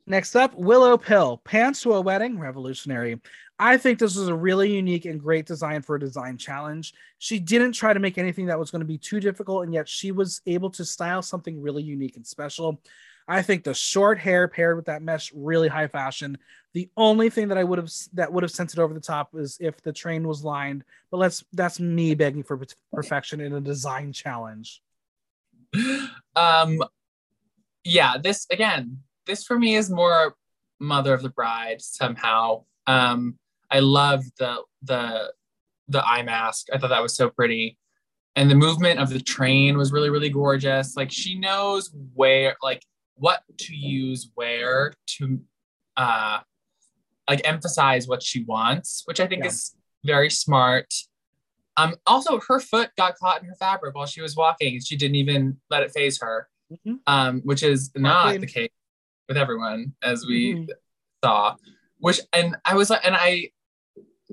[0.07, 3.19] Next up, Willow Pill, Pants to a Wedding, Revolutionary.
[3.57, 6.93] I think this was a really unique and great design for a design challenge.
[7.19, 9.87] She didn't try to make anything that was going to be too difficult, and yet
[9.87, 12.81] she was able to style something really unique and special.
[13.27, 16.37] I think the short hair paired with that mesh, really high fashion.
[16.73, 19.29] The only thing that I would have that would have sent it over the top
[19.33, 20.83] is if the train was lined.
[21.09, 22.59] But let's that's me begging for
[22.93, 24.81] perfection in a design challenge.
[26.35, 26.79] um
[27.83, 30.35] yeah this again this for me is more
[30.79, 32.63] mother of the bride somehow.
[32.87, 33.37] Um
[33.71, 35.33] i love the the
[35.87, 36.67] the eye mask.
[36.73, 37.77] I thought that was so pretty.
[38.35, 40.95] And the movement of the train was really really gorgeous.
[40.95, 42.83] Like she knows where like
[43.15, 45.39] what to use where to
[45.97, 46.39] uh
[47.29, 49.47] like emphasize what she wants which i think Yeah.
[49.49, 50.93] is very smart.
[51.77, 55.15] Um, also, her foot got caught in her fabric while she was walking, she didn't
[55.15, 56.99] even let it phase her, Mhm.
[57.07, 58.69] um, which is not the case
[59.27, 60.69] with everyone, as we Mhm.
[61.23, 61.55] saw.
[61.99, 63.51] Which, and I was like, and I,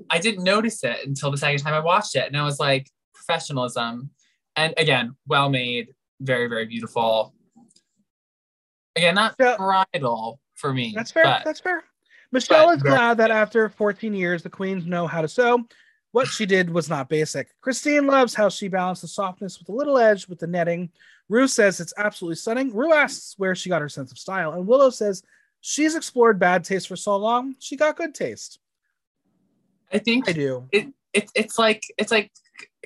[0.09, 2.89] I didn't notice it until the second time I watched it, and I was like,
[3.13, 4.09] professionalism,
[4.55, 7.33] and again, well made, very, very beautiful.
[8.95, 9.57] Again, not Yeah.
[9.57, 10.93] bridal for me.
[10.95, 11.23] That's fair.
[11.23, 11.83] but- That's fair.
[12.31, 15.67] Michelle but is glad that after 14 years, the queens know how to sew.
[16.11, 17.49] What she did was not basic.
[17.61, 20.91] Christine loves how she balanced the softness with a little edge with the netting.
[21.29, 22.73] Ru says it's absolutely stunning.
[22.73, 25.23] Ru asks where she got her sense of style, and Willow says
[25.61, 28.59] she's explored bad taste for so long, she got good taste.
[29.91, 30.67] I think I do.
[30.71, 32.31] it, it it's like it's like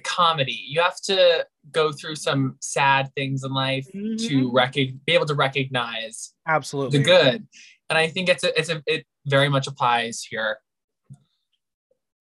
[0.03, 0.59] comedy.
[0.67, 4.51] You have to go through some sad things in life to Mhm.
[4.51, 6.99] recog- be able to recognize Absolutely.
[6.99, 7.47] the good.
[7.89, 10.57] And I think it's a, it's a, it very much applies here.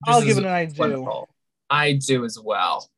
[0.05, 0.79] I'll give it an I do.
[0.79, 1.29] wonderful.
[1.69, 2.89] I do as well.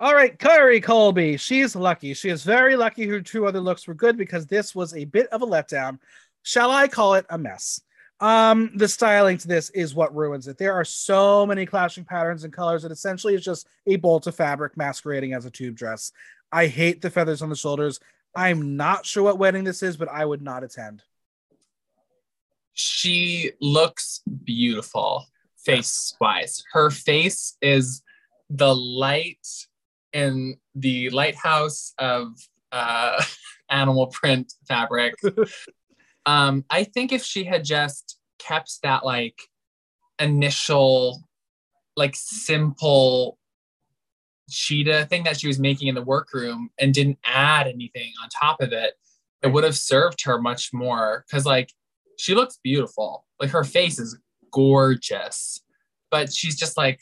[0.00, 1.36] All right, Kerri Colby.
[1.36, 2.14] She's lucky.
[2.14, 5.28] She is very lucky her two other looks were good because this was a bit
[5.28, 5.98] of a letdown.
[6.42, 7.80] Shall I call it a mess?
[8.20, 10.58] Um, the styling to this is what ruins it.
[10.58, 14.34] There are so many clashing patterns and colors that essentially is just a bolt of
[14.34, 16.12] fabric masquerading as a tube dress.
[16.50, 18.00] I hate the feathers on the shoulders.
[18.34, 21.02] I'm not sure what wedding this is, but I would not attend.
[22.72, 25.26] She looks beautiful
[25.56, 26.64] face wise.
[26.72, 28.02] Her face is
[28.50, 29.46] the light
[30.14, 32.28] in the lighthouse of
[32.72, 33.22] uh,
[33.70, 35.14] animal print fabric.
[36.26, 39.38] um, I think if she had just kept that like
[40.18, 41.22] initial,
[41.96, 43.38] like simple
[44.48, 48.60] cheetah thing that she was making in the workroom and didn't add anything on top
[48.60, 48.94] of it,
[49.42, 51.24] it would have served her much more.
[51.30, 51.70] Cause like
[52.16, 53.26] she looks beautiful.
[53.40, 54.18] Like her face is
[54.52, 55.60] gorgeous,
[56.10, 57.00] but she's just like,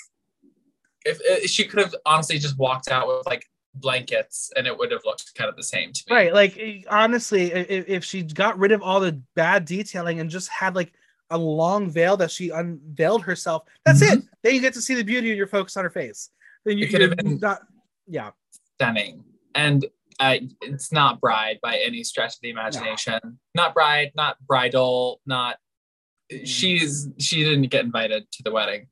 [1.04, 4.90] if, if she could have honestly just walked out with like blankets and it would
[4.90, 6.16] have looked kind of the same to me.
[6.16, 6.34] Right.
[6.34, 10.48] Like eh, honestly, if, if she got rid of all the bad detailing and just
[10.48, 10.92] had like
[11.30, 14.22] a long veil that she unveiled herself, that's it.
[14.42, 16.30] Then you get to see the beauty of your focus on her face.
[16.64, 17.62] Then you could have been- not.
[18.06, 18.30] Yeah.
[18.76, 19.24] Stunning.
[19.54, 19.86] And
[20.20, 23.38] uh, it's not bride by any stretch of the imagination.
[23.54, 25.56] Not bride, not bridal, not.
[26.44, 28.86] She's she didn't get invited to the wedding.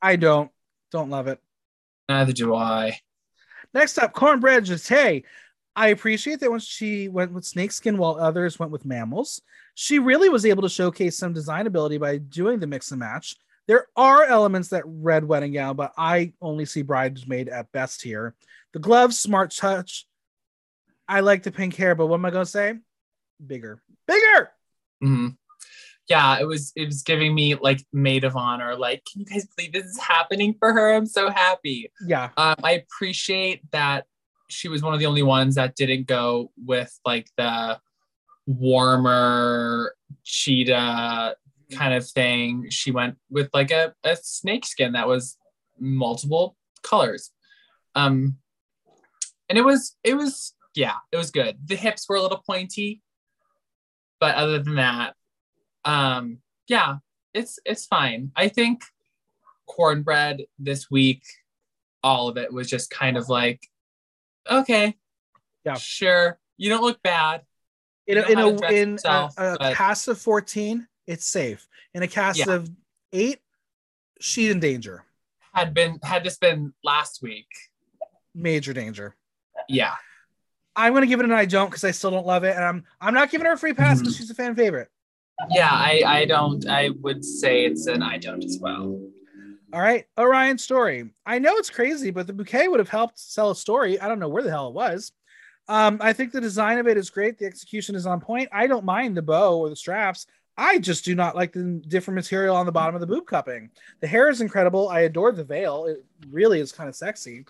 [0.00, 0.50] I don't.
[0.90, 1.40] Don't love it.
[2.08, 2.98] Neither do I.
[3.74, 5.24] Next up, kornbread just hey.
[5.76, 9.40] I appreciate that when she went with snakeskin while others went with mammals,
[9.74, 13.36] she really was able to showcase some design ability by doing the mix and match.
[13.68, 18.34] There are elements that red wedding gown, but I only see bridesmaid at best here.
[18.72, 20.06] The gloves, smart touch.
[21.06, 22.74] I like the pink hair, but what am I gonna say?
[23.46, 24.50] Bigger, bigger.
[25.02, 25.36] Mhm.
[26.08, 28.76] Yeah, it was it was giving me like maid of honor.
[28.76, 30.94] Like, can you guys believe this is happening for her?
[30.94, 31.90] I'm so happy.
[32.06, 34.06] Yeah, Um, I appreciate that
[34.48, 37.78] she was one of the only ones that didn't go with like the
[38.46, 39.94] warmer
[40.24, 41.36] cheetah
[41.72, 42.66] kind of thing.
[42.70, 45.36] She went with like a, a snake skin that was
[45.78, 47.30] multiple colors.
[47.94, 48.38] Um,
[49.48, 51.58] and it was it was yeah, it was good.
[51.66, 53.02] The hips were a little pointy,
[54.20, 55.14] but other than that,
[55.88, 56.38] um,
[56.68, 56.96] yeah,
[57.34, 58.30] it's it's fine.
[58.36, 58.82] I think
[59.68, 61.22] kornbread this week,
[62.02, 63.66] all of it was just kind of like,
[64.50, 64.96] okay,
[65.64, 65.74] Yeah.
[65.74, 67.42] sure, you don't look bad.
[68.06, 72.08] in a, in a, in a, yourself, a cast of 14 it's safe in a
[72.08, 72.52] cast Yeah.
[72.54, 72.70] of
[73.12, 73.40] eight
[74.20, 75.04] she's in danger
[75.54, 77.48] Had been had this been last week,
[78.34, 79.14] major danger
[79.68, 79.94] yeah,
[80.76, 82.64] i'm going to give it an i don't because i still don't love it and
[82.64, 84.18] i'm i'm not giving her a free pass because Mhm.
[84.18, 84.88] she's a fan favorite
[85.50, 85.70] yeah.
[85.70, 86.66] I I don't.
[86.68, 88.98] I would say it's an I don't as well.
[89.72, 93.50] all right orion story i know it's crazy but the bouquet would have helped sell
[93.50, 95.12] a story i don't know where the hell it was
[95.68, 98.66] um i think the design of it is great the execution is on point i
[98.66, 100.26] don't mind the bow or the straps
[100.60, 103.70] I just do not like the different material on the bottom of the boob cupping.
[104.00, 104.88] The hair is incredible.
[104.88, 105.84] I adore the veil.
[105.84, 107.46] It really is kind of sexy.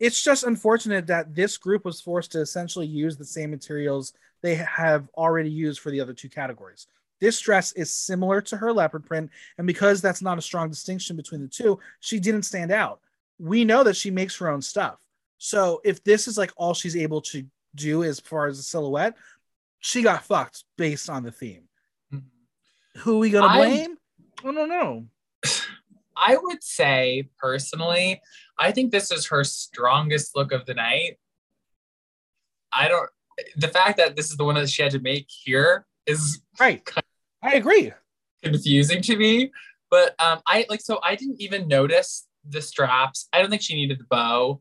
[0.00, 4.54] It's just unfortunate that this group was forced to essentially use the same materials they
[4.54, 6.86] have already used for the other two categories.
[7.20, 11.16] This dress is similar to her leopard print, and because that's not a strong distinction
[11.16, 13.00] between the two, she didn't stand out.
[13.38, 14.98] We know that she makes her own stuff.
[15.38, 19.16] So if this is like all she's able to do as far as a silhouette,
[19.80, 21.68] she got fucked based on the theme.
[22.12, 23.00] Mm-hmm.
[23.00, 23.96] Who are we gonna blame?
[24.44, 25.06] I don't know.
[26.16, 28.20] I would say personally,
[28.58, 31.18] I think this is her strongest look of the night.
[32.72, 33.08] I don't.
[33.56, 36.82] The fact that this is the one that she had to make here is Right.
[37.42, 37.92] I agree.
[38.42, 39.50] confusing to me.
[39.90, 43.28] But um, I like so I didn't even notice the straps.
[43.32, 44.60] I don't think she needed the bow.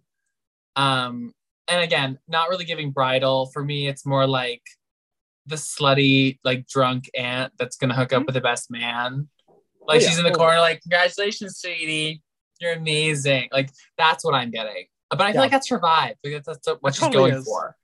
[0.76, 1.34] Um,
[1.68, 3.48] and again, not really giving bridal.
[3.48, 4.62] For me, it's more like
[5.46, 8.26] the slutty, like drunk aunt that's gonna hook up Mhm.
[8.28, 9.28] with the best man.
[9.88, 12.22] Like Oh, yeah, she's in the corner, like, congratulations, sweetie.
[12.60, 13.50] You're amazing.
[13.52, 14.86] Like that's what I'm getting.
[15.10, 15.42] But I feel Yeah.
[15.42, 17.46] like that's her vibe because that's what It she's totally going is.
[17.46, 17.76] for.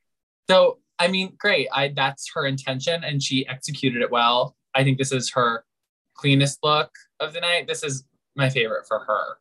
[0.49, 1.67] So I mean, great.
[1.73, 4.55] I that's her intention and she executed it well.
[4.75, 5.65] I think this is her
[6.13, 7.67] cleanest look of the night.
[7.67, 8.03] This is
[8.35, 9.37] my favorite for her.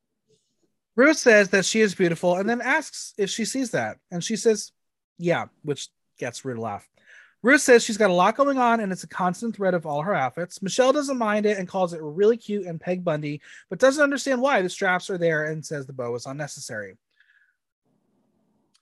[0.95, 3.97] Ruth says that she is beautiful and then asks if she sees that.
[4.11, 4.73] And she says,
[5.19, 5.89] yeah, which
[6.19, 6.89] gets Ruth to laugh.
[7.43, 10.03] Ruth says she's got a lot going on and it's a constant thread of all
[10.03, 10.63] her outfits.
[10.63, 14.41] Michelle doesn't mind it and calls it really cute and Peg Bundy, but doesn't understand
[14.41, 16.97] why the straps are there and says the bow is unnecessary.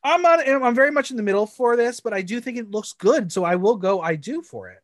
[0.02, 2.70] I'm on, I'm very much in the middle for this, but I do think it
[2.70, 4.80] looks good, so I will go I do for it.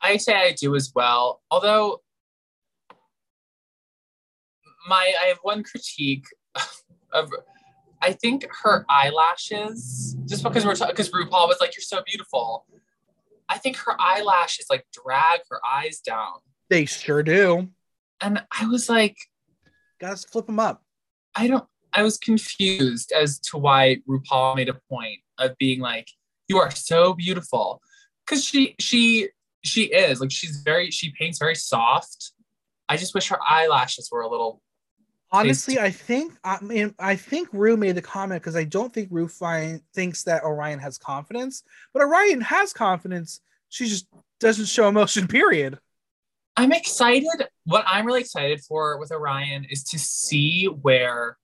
[0.00, 1.42] I say I do as well.
[1.50, 2.00] Although
[4.88, 6.26] my I have one critique
[7.12, 7.30] of
[8.00, 12.66] I think her eyelashes, just because we're because RuPaul was like, You're so beautiful.
[13.48, 16.34] I think her eyelashes like drag her eyes down.
[16.70, 17.68] They sure do.
[18.20, 19.16] And I was like,
[20.00, 20.82] Gotta flip them up.
[21.34, 26.08] I don't I was confused as to why RuPaul made a point of being like,
[26.46, 27.80] You are so beautiful.
[28.26, 29.30] Cause she she
[29.68, 32.32] she is like she's very she paints very soft.
[32.88, 34.62] I just wish her eyelashes were a little
[35.30, 39.08] Honestly, I think I mean I think Ru made the comment because I don't think
[39.10, 41.62] Ru find, thinks that Orion has confidence,
[41.92, 43.40] but Orion has confidence.
[43.68, 44.06] She just
[44.40, 45.28] doesn't show emotion.
[45.40, 45.78] Period.
[46.56, 47.28] I'm excited.
[47.66, 51.36] What I'm really excited for with Orion is to see where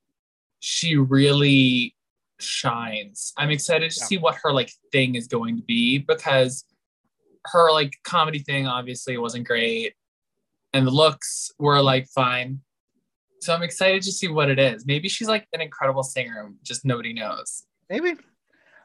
[0.61, 1.95] she really
[2.41, 3.35] shines.
[3.37, 4.07] I'm excited to Yeah.
[4.07, 6.65] see what her like thing is going to be because
[7.47, 9.95] her like comedy thing obviously wasn't great
[10.73, 12.61] and the looks were like fine.
[13.41, 14.87] So I'm excited to see what it is.
[14.87, 17.65] Maybe she's like an incredible singer, just nobody knows.
[17.89, 18.15] Maybe.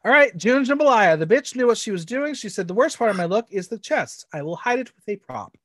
[0.05, 1.17] All right, June Jambalaya.
[1.17, 2.33] The bitch knew what she was doing.
[2.33, 4.25] She said the worst part of my look is the chest.
[4.33, 5.57] I will hide it with a prop.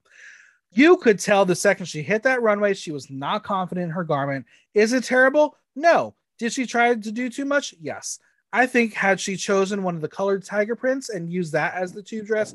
[0.72, 4.02] You could tell the second she hit that runway, she was not confident in her
[4.02, 4.46] garment.
[4.72, 5.56] Is it terrible?
[5.76, 6.14] No.
[6.38, 7.74] Did she try to do too much?
[7.80, 8.18] Yes.
[8.52, 11.92] I think had she chosen one of the colored tiger prints and used that as
[11.92, 12.54] the tube dress,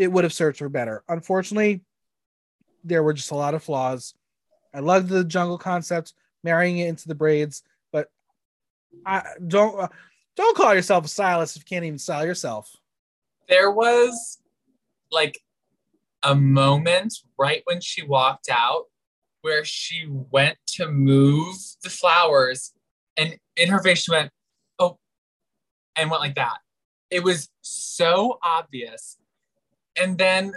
[0.00, 1.04] it would have served her better.
[1.10, 1.82] Unfortunately,
[2.82, 4.14] there were just a lot of flaws.
[4.72, 7.62] I loved the jungle concept, marrying it into the braids,
[7.92, 8.08] but
[9.04, 9.88] I don't uh,
[10.36, 12.74] don't call yourself a stylist if you can't even style yourself.
[13.46, 14.38] there was
[15.10, 15.38] like
[16.22, 18.84] a moment right when she walked out
[19.42, 22.72] where she went to move the flowers
[23.18, 24.30] and in her face she went
[24.78, 24.98] oh
[25.96, 26.58] and went like that
[27.10, 29.18] it was so obvious
[29.96, 30.52] and then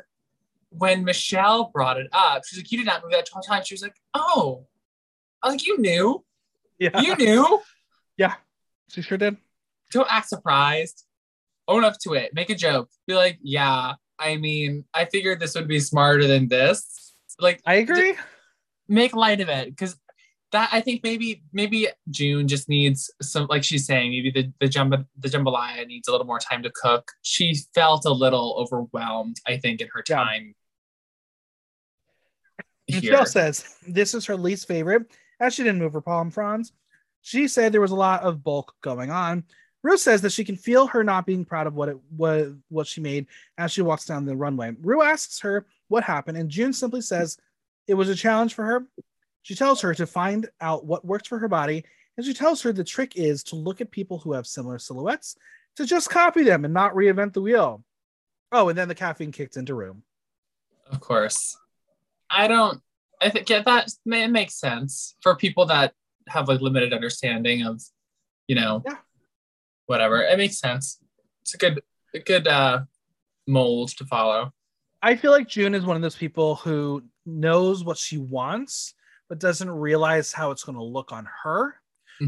[0.70, 3.74] when michelle brought it up she's like you did not move that 12 times she
[3.76, 4.66] was like oh
[5.42, 6.24] i was like you knew
[6.80, 7.62] Yeah, you knew
[8.18, 8.36] Yeah.
[8.90, 9.38] she sure did.
[9.92, 11.06] don't act surprised.
[11.68, 12.34] Own up to it.
[12.34, 12.90] Make a joke.
[13.08, 17.14] Be like, yeah, I mean, I figured this would be smarter than this.
[17.40, 18.16] Like, I agree.
[18.90, 19.96] make light of it because
[20.54, 24.70] that I think maybe maybe June just needs some like she's saying maybe the the
[24.70, 27.12] jumbo the jambalaya needs a little more time to cook.
[27.24, 29.38] She felt a little overwhelmed.
[29.46, 30.16] I think in her Yeah.
[30.16, 30.56] time.
[32.88, 33.12] Here.
[33.12, 35.04] Michelle says this is her least favorite,
[35.40, 36.72] as she didn't move her palm fronds.
[37.22, 39.44] She said there was a lot of bulk going on.
[39.82, 42.88] Ru says that she can feel her not being proud of what it what, what
[42.88, 43.28] she made
[43.58, 44.76] as she walks down the runway.
[44.82, 47.38] Ru asks her what happened, and June simply says
[47.88, 48.86] it was a challenge for her.
[49.44, 51.86] She tells her to find out what works for her body,
[52.18, 55.38] and she tells her the trick is to look at people who have similar silhouettes,
[55.76, 57.84] to just copy them and not reinvent the wheel.
[58.52, 60.04] Oh, and then the caffeine kicked into room.
[60.92, 61.58] Of course.
[62.30, 62.82] I don't
[63.22, 65.94] I think yeah, that it makes sense for people that
[66.28, 67.82] have like limited understanding of,
[68.48, 68.98] you know, Yeah.
[69.86, 70.22] whatever.
[70.22, 71.00] It makes sense.
[71.42, 71.82] It's a good
[72.14, 72.82] a good uh
[73.48, 74.54] mold to follow.
[75.02, 78.94] I feel like June is one of those people who knows what she wants,
[79.30, 81.80] but doesn't realize how it's going to look on her.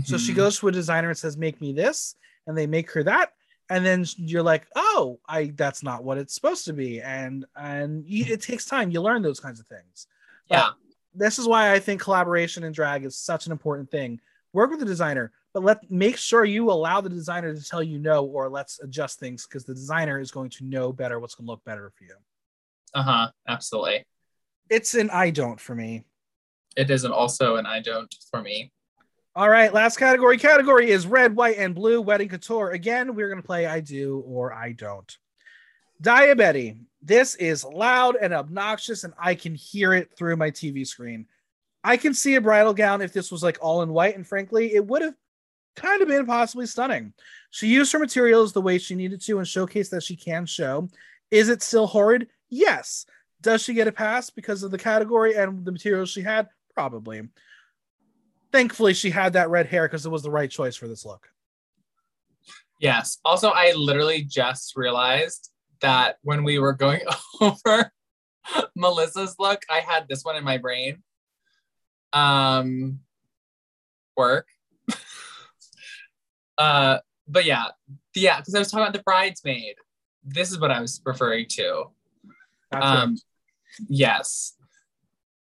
[0.04, 0.36] So she Mhm.
[0.38, 2.16] goes to a designer and says, "Make me this,"
[2.48, 3.34] and they make her that,
[3.70, 8.06] and then you're like, "Oh, I that's not what it's supposed to be," and and
[8.06, 8.92] you, it takes time.
[8.92, 10.08] You learn those kinds of things.
[10.50, 10.72] But Yeah.
[11.14, 14.20] this is why I think collaboration in drag is such an important thing.
[14.54, 18.00] Work with the designer, but let make sure you allow the designer to tell you
[18.00, 21.46] no, or let's adjust things because the designer is going to know better what's going
[21.46, 22.16] to look better for you.
[22.94, 23.32] Uh-huh.
[23.48, 24.06] Absolutely.
[24.70, 26.06] It's an I don't for me.
[26.76, 28.72] It isn't also an I don't for me.
[29.35, 30.38] All right, last category.
[30.38, 32.72] Category is red, white, and blue wedding couture.
[32.72, 35.18] Again, we're to play I do or I don't.
[36.02, 36.77] Daya Betty.
[37.02, 41.27] This is loud and obnoxious, and I can hear it through my TV screen.
[41.84, 44.73] I can see a bridal gown if this was like all in white, and frankly,
[44.73, 45.14] it would have
[45.76, 47.14] kind of been possibly stunning.
[47.52, 50.89] She used her materials the way she needed to and showcased that she can show.
[51.30, 52.27] Is it still horrid?
[52.49, 53.06] Yes.
[53.41, 56.49] Does she get a pass because of the category and the materials she had?
[56.76, 57.23] Probably.
[58.52, 61.30] Thankfully, she had that red hair because it was the right choice for this look.
[62.80, 63.18] Yes.
[63.26, 65.49] Also, I literally just realized
[65.81, 67.02] that when we were going
[67.41, 67.91] over
[68.76, 71.02] Melissa's look, I had this one in my brain.
[72.14, 72.99] Um,
[74.15, 74.47] work.
[76.57, 77.65] uh, but yeah,
[78.15, 79.76] yeah, because I was talking about the bridesmaid.
[80.23, 81.91] This is what I was referring to.
[82.72, 83.18] Um,
[83.88, 84.53] yes.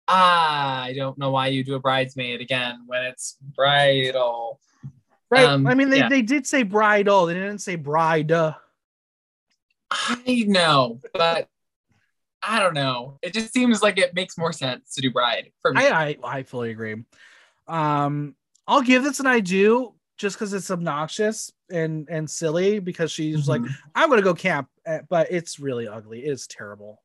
[0.08, 4.60] I don't know why you do a bridesmaid again when it's bridal.
[5.32, 5.46] Right.
[5.46, 6.10] um, I mean, they, yeah.
[6.10, 7.26] they did say bridal.
[7.26, 8.32] They didn't say bride.
[8.32, 8.56] I
[10.48, 11.48] know, but
[12.44, 13.18] I don't know.
[13.22, 15.82] It just seems like it makes more sense to do bride for me.
[15.88, 17.04] I, I I fully agree.
[17.68, 18.36] Um,
[18.68, 23.48] I'll give this an I do just because it's obnoxious and and silly because she's
[23.48, 23.76] like, Mhm.
[23.96, 26.20] I'm gonna go camp, eh, but it's really ugly.
[26.22, 27.02] It's terrible.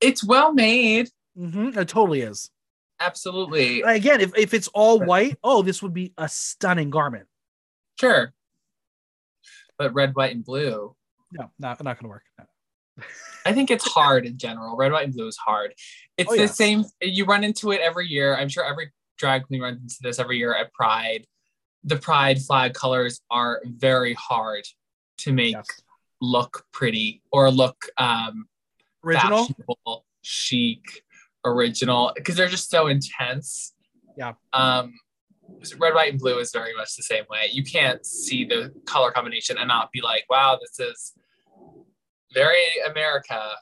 [0.00, 1.10] it's well made.
[1.38, 2.50] Hmm It totally is.
[3.00, 3.82] Absolutely.
[3.82, 7.26] Again, if, if it's all white, oh, this would be a stunning garment.
[8.00, 8.32] Sure.
[9.78, 10.96] But red, white, and blue.
[11.32, 12.24] No, not not gonna work.
[12.38, 13.04] No.
[13.46, 14.76] I think it's hard in general.
[14.76, 15.72] Red, white, and blue is hard.
[16.16, 16.46] It's Oh, the yeah.
[16.46, 16.84] same.
[17.00, 18.36] You run into it every year.
[18.36, 21.24] I'm sure every drag queen runs into this every year at Pride.
[21.84, 24.64] The Pride flag colors are very hard
[25.18, 25.66] to make Yes.
[26.20, 28.48] look pretty or look um,
[29.04, 29.46] Original.
[29.46, 31.04] fashionable, chic,
[31.44, 33.74] original, because they're just so intense.
[34.16, 34.34] Yeah.
[34.52, 34.94] Um,
[35.78, 37.48] red, white, and blue is very much the same way.
[37.52, 41.14] You can't see the color combination and not be like, "Wow, this is
[42.32, 43.52] very America."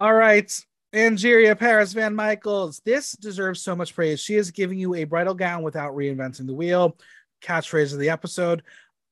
[0.00, 0.64] All right.
[0.94, 2.80] Angeria Paris VanMicheals.
[2.84, 4.20] This deserves so much praise.
[4.20, 6.96] She is giving you a bridal gown without reinventing the wheel.
[7.42, 8.62] Catchphrase of the episode.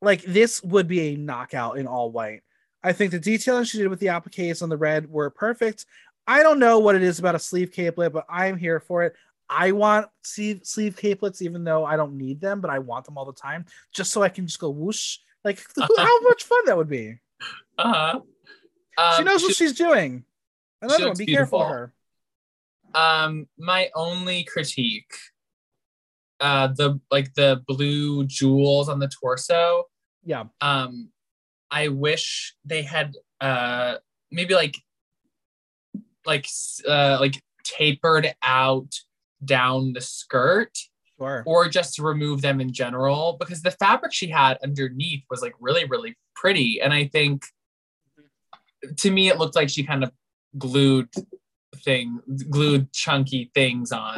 [0.01, 2.43] Like this would be a knockout in all white.
[2.85, 5.87] I think the detailing she did with the appliques on the red were perfect.
[6.27, 9.15] I don't know what it is about a sleeve capelet, but I'm here for it.
[9.49, 13.19] I want sleeve sleeve capelets, even though I don't need them, but I want them
[13.19, 15.19] all the time, just so I can just go whoosh.
[15.44, 17.19] Like how much fun that would be.
[17.78, 18.20] Uh
[18.99, 19.15] huh.
[19.16, 20.24] she knows what she's doing.
[20.81, 21.93] Another one, be careful of her.
[22.94, 25.12] Um, my only critique,
[26.40, 29.85] uh, the like the blue jewels on the torso.
[30.24, 30.44] Yeah.
[30.61, 31.11] Um,
[31.70, 33.97] I wish they had uh
[34.31, 34.77] maybe like
[36.27, 36.47] like
[36.89, 38.93] uh like tapered out
[39.44, 40.77] down the skirt
[41.19, 41.43] Sure.
[41.47, 45.55] or just to remove them in general because the fabric she had underneath was like
[45.61, 47.44] really really pretty and I think
[48.97, 50.11] to me it looked like she kind of
[50.59, 51.09] glued
[51.85, 52.19] thing
[52.51, 54.16] glued chunky things on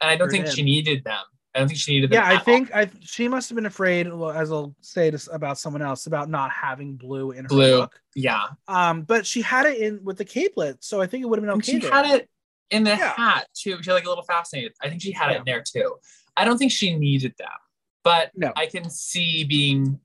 [0.00, 0.54] and I don't Sure think did.
[0.54, 1.22] she needed them.
[1.54, 2.22] I don't think she needed them.
[2.22, 2.40] Yeah, I all.
[2.44, 6.06] think I she must have been afraid, well, as I'll say this about someone else,
[6.06, 7.76] about not having blue in her Blue.
[7.78, 8.00] look.
[8.14, 8.48] yeah.
[8.68, 11.46] Um, but she had it in with the capelet, so I think it would have
[11.46, 11.72] been okay.
[11.72, 11.90] she there.
[11.90, 12.28] had it
[12.70, 13.14] in the Yeah.
[13.14, 13.78] hat too.
[13.82, 14.72] She had like a little fascinated.
[14.82, 15.96] I think she had it in there too.
[16.36, 17.48] I don't think she needed them,
[18.04, 18.52] but No.
[18.54, 19.98] I can see being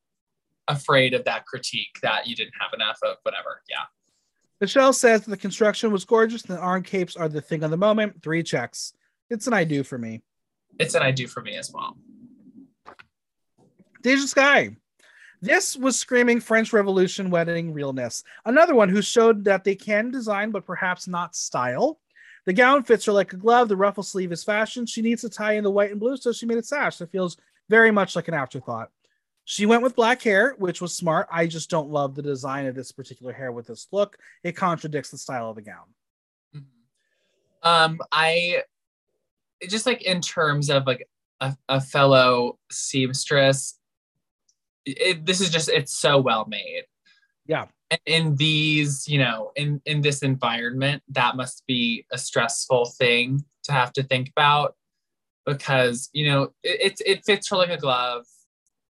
[0.69, 3.61] afraid of that critique that you didn't have enough of whatever.
[3.69, 3.83] Yeah.
[4.61, 7.69] Michelle says that the construction was gorgeous and the arm capes are the thing of
[7.71, 8.23] the moment.
[8.23, 8.93] Three checks.
[9.29, 10.21] It's an I do for me.
[10.79, 11.97] It's an I do for me as well.
[14.01, 14.75] Deja Skye.
[15.41, 18.23] This was screaming French Revolution wedding realness.
[18.45, 21.99] Another one who showed that they can design, but perhaps not style.
[22.45, 23.67] The gown fits her like a glove.
[23.69, 24.85] The ruffle sleeve is fashion.
[24.85, 26.97] She needs to tie in the white and blue, so she made a sash.
[26.97, 27.37] that feels
[27.69, 28.89] very much like an afterthought.
[29.45, 31.27] She went with black hair, which was smart.
[31.29, 34.17] I just don't love the design of this particular hair with this look.
[34.43, 35.93] It contradicts the style of the gown.
[36.55, 36.65] Mhm.
[37.61, 38.63] Um, I
[39.69, 41.07] just like in terms of like
[41.41, 43.77] a, a fellow seamstress,
[44.85, 46.83] it, this is just it's so well made.
[47.45, 47.65] Yeah.
[47.91, 53.43] And in these, you know, in in this environment, that must be a stressful thing
[53.63, 54.75] to have to think about
[55.45, 58.25] because you know it it, it fits her like a glove.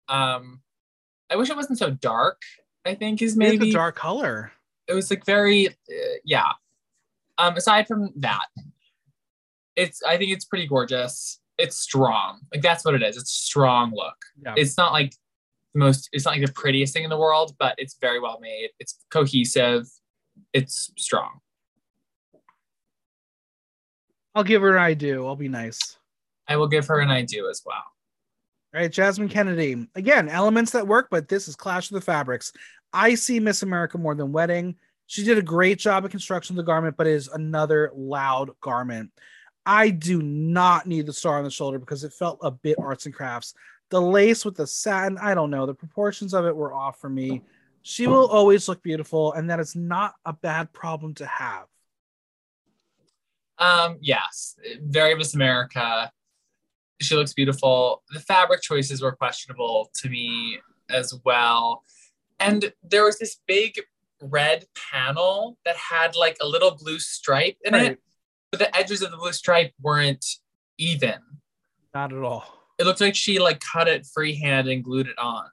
[0.09, 0.61] Um,
[1.31, 2.43] I wish it wasn't so dark.
[2.85, 4.53] I think is Maybe maybe a dark color.
[4.89, 6.53] it was like very uh, yeah
[7.39, 8.47] um aside from that
[9.77, 13.43] it's i think it's pretty gorgeous it's strong like that's what it is it's a
[13.44, 14.55] strong look Yeah.
[14.57, 15.15] it's not like
[15.74, 18.39] the most it's not like the prettiest thing in the world but it's very well
[18.40, 19.86] made it's cohesive
[20.53, 21.40] it's strong
[24.35, 25.27] I'll give her an I do.
[25.27, 25.99] I'll be nice.
[26.49, 27.77] i will give her an i do as well
[28.74, 29.86] All right, Jasmine Kennedy.
[29.94, 32.53] Again, elements that work, but this is Clash of the Fabrics.
[32.94, 34.77] I see Miss America more than Wedding.
[35.07, 38.51] She did a great job of construction of the garment, but it is another loud
[38.62, 39.11] garment.
[39.65, 43.07] I do not need the star on the shoulder because it felt a bit arts
[43.07, 43.55] and crafts.
[43.91, 45.67] The lace with the satin, I don't know.
[45.67, 47.43] The proportions of it were off for me.
[47.83, 51.67] She will always look beautiful, and that is not a bad problem to have.
[53.59, 56.11] Um, yes, very Miss America.
[57.01, 58.03] She looks beautiful.
[58.13, 60.59] The fabric choices were questionable to me
[60.89, 61.83] as well.
[62.39, 63.75] And there was this big
[64.21, 67.93] red panel that had like a little blue stripe in Right.
[67.93, 68.01] it,
[68.59, 70.24] the edges of the blue stripe weren't
[70.79, 71.15] even.
[71.95, 72.45] Not at all.
[72.79, 75.47] It looked like she like cut it freehand and glued it on.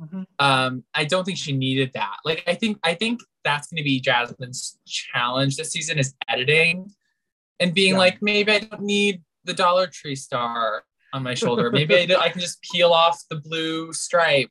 [0.00, 0.26] Mhm.
[0.40, 2.16] Um, I don't think she needed that.
[2.24, 6.90] Like, I think I think that's going to be Jasmine's challenge this season is editing
[7.60, 7.98] and being Yeah.
[7.98, 11.70] like, maybe I don't need the Dollar Tree star on my shoulder.
[11.70, 14.50] maybe I, do- I can just peel off the blue stripe.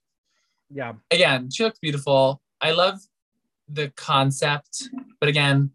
[0.70, 0.94] Yeah.
[1.12, 2.42] Again, she looks beautiful.
[2.62, 3.00] I love
[3.68, 4.88] the concept,
[5.20, 5.72] but again,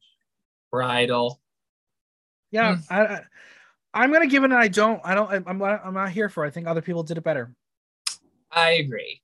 [0.72, 1.40] bridal.
[2.50, 2.76] Yeah.
[2.76, 2.84] Mm.
[2.90, 3.20] I, I,
[3.94, 4.46] I'm gonna give it.
[4.46, 5.00] An I don't.
[5.04, 5.30] I don't.
[5.46, 5.58] I'm.
[5.58, 6.44] not- I'm not here for.
[6.44, 6.48] it.
[6.48, 7.52] I think other people did it better.
[8.50, 9.20] I agree.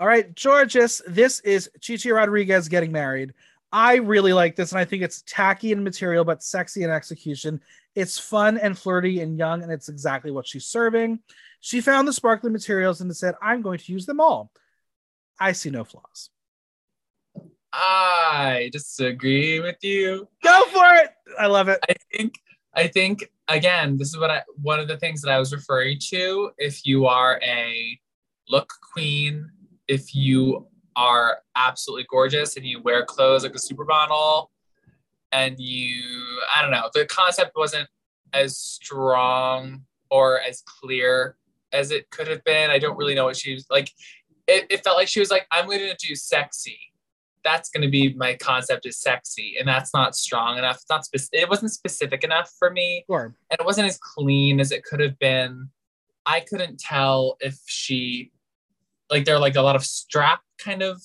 [0.00, 1.00] All right, Jorgeous.
[1.06, 3.34] This is Chichi Rodriguez getting married.
[3.74, 7.60] I really like this, and I think it's tacky in material, but sexy in execution.
[7.94, 11.20] It's fun and flirty and young, and it's exactly what she's serving.
[11.60, 14.50] She found the sparkly materials and said, I'm going to use them all.
[15.38, 16.30] I see no flaws.
[17.72, 20.28] I disagree with you.
[20.42, 21.10] Go for it.
[21.38, 21.78] I love it.
[21.88, 22.40] I think
[22.74, 25.98] I think again, this is what I one of the things that I was referring
[26.10, 26.50] to.
[26.58, 27.98] If you are a
[28.48, 29.50] look queen,
[29.88, 34.48] if you are absolutely gorgeous and you wear clothes like a supermodel,
[35.32, 36.02] and you
[36.54, 37.88] I don't know, the concept wasn't
[38.32, 41.36] as strong or as clear
[41.72, 42.70] as it could have been.
[42.70, 43.90] I don't really know what she was like.
[44.46, 46.78] It, it felt like she was like, I'm to do sexy.
[47.44, 50.76] That's going to be my concept is sexy, and that's not strong enough.
[50.76, 53.34] It's not spec- It wasn't specific enough for me, Sure.
[53.50, 55.70] and it wasn't as clean as it could have been.
[56.24, 58.30] I couldn't tell if she,
[59.10, 61.02] like, there are like a lot of strap kind of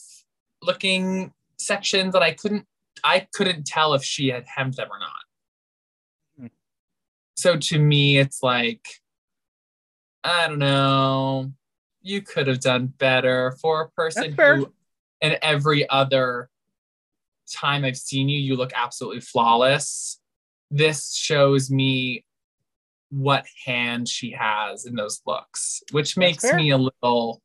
[0.61, 2.65] looking sections that I couldn't.
[3.03, 5.11] I couldn't tell if she had hemmed them or not.
[6.39, 6.47] Hmm.
[7.35, 8.85] So to me, it's like,
[10.23, 11.51] I don't know.
[12.01, 14.71] You could have done better for a person who,
[15.21, 16.49] in every other
[17.51, 20.19] time I've seen you, you look absolutely flawless.
[20.69, 22.25] This shows me
[23.09, 27.41] what hand she has in those looks, which makes me a little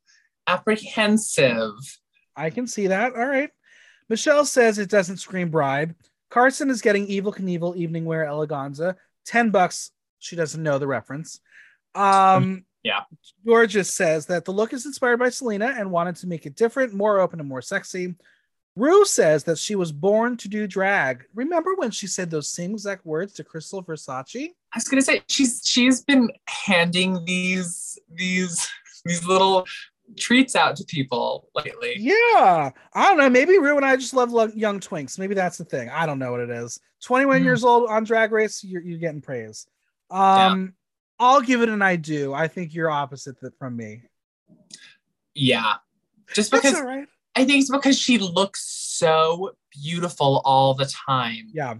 [0.47, 1.71] apprehensive.
[2.35, 3.15] I can see that.
[3.15, 3.49] All right.
[4.09, 5.95] Michelle says it doesn't scream bride.
[6.29, 8.95] Carson is getting Evel Knievel evening wear eleganza.
[9.25, 9.91] 10 bucks.
[10.19, 11.39] She doesn't know the reference.
[11.95, 13.01] Um, Yeah.
[13.45, 16.93] Jorgeous says that the look is inspired by Selena and wanted to make it different,
[16.93, 18.15] more open, and more sexy.
[18.75, 21.25] Ru says that she was born to do drag.
[21.35, 24.49] Remember when she said those same exact words to Krystal Versace?
[24.73, 28.67] I was gonna say she's she's been handing these these
[29.05, 29.65] these little
[30.17, 31.93] treats out to people lately.
[31.97, 32.71] Yeah.
[32.93, 33.29] I don't know.
[33.29, 35.17] Maybe Ru and I just love lo- young twinks.
[35.19, 35.89] Maybe that's the thing.
[35.89, 36.79] I don't know what it is.
[37.03, 37.43] 21 Hmm.
[37.43, 39.67] years old on Drag Race, you're, you're getting praise.
[40.09, 40.73] Um,
[41.19, 42.33] I'll give it an I do.
[42.33, 44.03] I think you're opposite that from me.
[45.33, 45.75] Yeah.
[46.33, 47.07] Just because all right.
[47.35, 51.49] I think it's because she looks so beautiful all the time.
[51.53, 51.75] Yeah.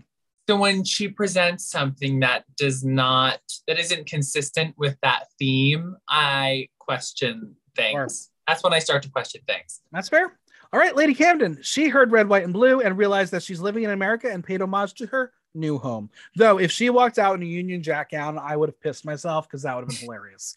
[0.48, 6.68] So when she presents something that does not that isn't consistent with that theme, I
[6.80, 7.94] question things.
[7.94, 8.08] Sure.
[8.48, 9.82] That's when I start to question things.
[9.92, 10.38] That's fair.
[10.74, 11.60] All right, Lady Camden.
[11.62, 14.62] She heard red, white, and blue and realized that she's living in America and paid
[14.62, 16.10] homage to her new home.
[16.36, 19.48] Though, if she walked out in a Union Jack gown, I would have pissed myself
[19.48, 20.56] because that would have been hilarious.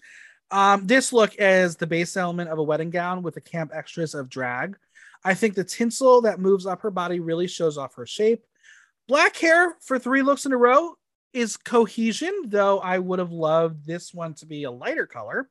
[0.51, 4.15] Um, this look is the base element of a wedding gown with the camp extras
[4.15, 4.77] of drag.
[5.25, 8.45] I think the tinsel that moves up her body really shows off her shape.
[9.09, 10.97] Black hair for three looks in a row
[11.33, 15.49] is cohesion, though I would have loved this one to be a lighter color.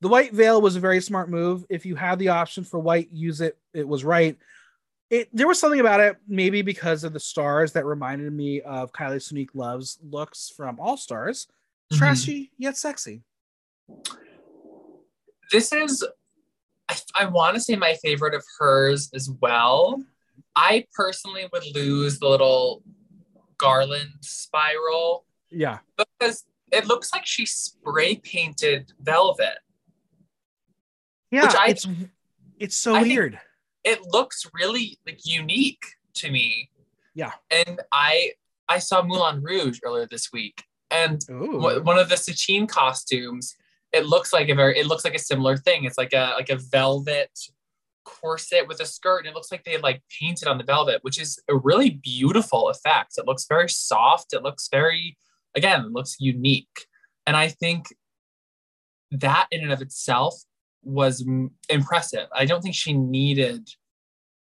[0.00, 1.64] The white veil was a very smart move.
[1.68, 3.56] If you had the option for white, use it.
[3.72, 4.36] It was right.
[5.12, 8.92] It there was something about it, maybe because of the stars that reminded me of
[8.92, 11.48] Kylie Sonique Love's looks from All Stars.
[11.92, 11.98] Mhm.
[11.98, 13.20] Trashy yet sexy.
[15.50, 16.02] This is
[16.88, 20.02] I, I want to say my favorite of hers as well.
[20.56, 22.82] I personally would lose the little
[23.58, 25.80] garland spiral Yeah.
[25.98, 29.58] because it looks like she spray painted velvet.
[31.30, 31.42] Yeah.
[31.46, 31.86] Which I- it's
[32.58, 33.40] it's so I think- weird.
[33.84, 35.84] It looks really like unique
[36.14, 36.70] to me.
[37.14, 37.32] Yeah.
[37.50, 38.32] And I
[38.68, 43.54] I saw Moulin Rouge earlier this week, and wh- one of the Satine costumes,
[43.92, 45.84] it looks like a very it looks like a similar thing.
[45.84, 47.30] It's like a like a velvet
[48.04, 51.20] corset with a skirt, and it looks like they like painted on the velvet, which
[51.20, 53.14] is a really beautiful effect.
[53.18, 54.32] It looks very soft.
[54.32, 55.16] It looks very
[55.54, 56.86] again looks unique.
[57.26, 57.86] And I think
[59.10, 60.42] that in and of itself
[60.82, 62.26] was m- impressive.
[62.34, 63.68] I don't think she needed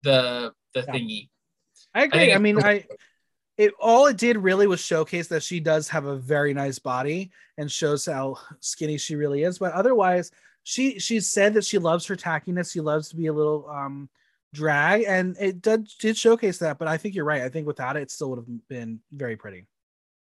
[0.02, 0.92] the the Yeah.
[0.92, 1.28] thingy.
[1.94, 2.32] I agree.
[2.32, 2.86] I, it- mean, I
[3.56, 7.30] it all it did really was showcase that she does have a very nice body
[7.56, 9.58] and shows how skinny she really is.
[9.58, 10.30] But otherwise,
[10.62, 12.72] she she said that she loves her tackiness.
[12.72, 14.08] She loves to be a little um
[14.54, 16.78] drag, and it did did showcase that.
[16.78, 17.42] But I think you're right.
[17.42, 19.66] I think without it, it still would have been very pretty.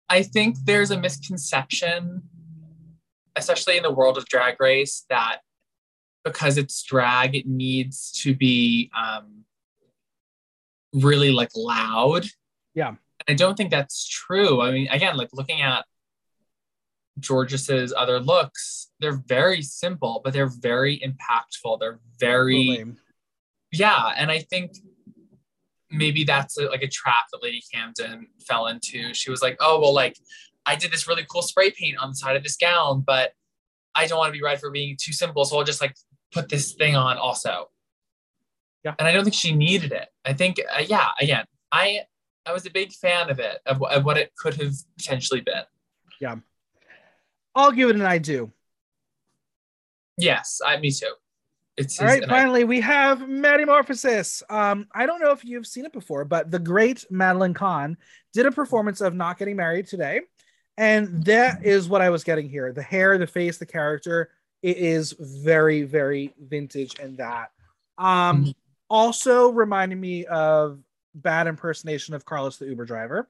[0.09, 2.21] I think there's a misconception,
[3.35, 5.39] especially in the world of drag race, that
[6.23, 9.43] because it's drag, it needs to be um,
[10.93, 12.25] really like loud.
[12.73, 12.95] Yeah.
[13.27, 14.61] I don't think that's true.
[14.61, 15.85] I mean, again, like looking at
[17.25, 21.79] Jorgeous's other looks, they're very simple, but they're very impactful.
[21.79, 22.85] They're very
[23.71, 24.77] yeah and i think
[25.89, 29.79] maybe that's a, like a trap that lady camden fell into she was like oh
[29.79, 30.17] well like
[30.65, 33.31] i did this really cool spray paint on the side of this gown but
[33.95, 35.95] i don't want to be right for being too simple so i'll just like
[36.33, 37.69] put this thing on also
[38.83, 38.95] Yeah.
[38.99, 42.01] and i don't think she needed it i think uh, yeah again i
[42.45, 45.63] i was a big fan of it of, of what it could have potentially been
[46.21, 46.35] Yeah.
[47.55, 48.51] I'll give it an I do.
[50.17, 51.13] yes i me too
[51.79, 54.41] it's All right, and I- finally, we have Maddy Morphosis.
[54.51, 57.97] Um, I don't know if you've seen it before, but the great Madeline Kahn
[58.33, 60.21] did a performance of Not Getting Married today.
[60.79, 62.73] And that is what I was getting here.
[62.73, 64.31] The hair, the face, the character,
[64.67, 67.51] it is very, very vintage and that.
[67.97, 68.55] Um, Mhm.
[68.89, 70.83] also reminding me of
[71.15, 73.29] bad impersonation of Carlos the Uber driver.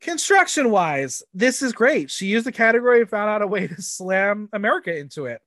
[0.00, 2.10] Construction wise, this is great.
[2.10, 5.42] She used the category and found out a way to slam America into it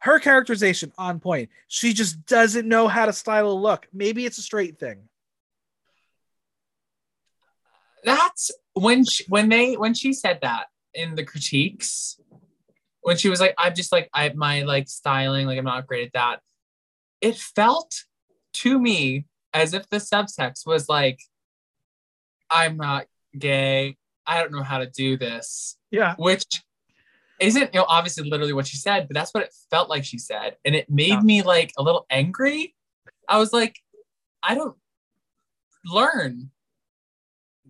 [0.00, 1.48] her characterization on point.
[1.68, 3.88] She just doesn't know how to style a look.
[3.90, 5.08] Maybe it's a straight thing.
[8.04, 12.20] that's when she, when they when she said that in the critiques
[13.04, 16.06] when she was like i'm just like i my like styling like i'm not great
[16.08, 16.40] at that.
[17.20, 17.94] It felt
[18.54, 21.20] to me as if the subtext was like
[22.50, 23.06] i'm not
[23.38, 23.96] gay.
[24.26, 25.76] I don't know how to do this.
[25.90, 26.14] Yeah.
[26.16, 26.44] which
[27.40, 30.18] isn't you know obviously literally what she said but that's what it felt like she
[30.18, 30.56] said.
[30.64, 31.20] And it made Yeah.
[31.20, 32.74] me like a little angry.
[33.28, 33.78] I was like
[34.42, 34.76] i don't
[35.84, 36.50] learn.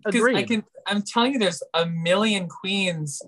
[0.05, 3.23] Because I can I'm telling you there's a million queens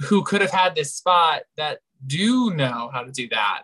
[0.00, 3.62] who could have had this spot that do know how to do that.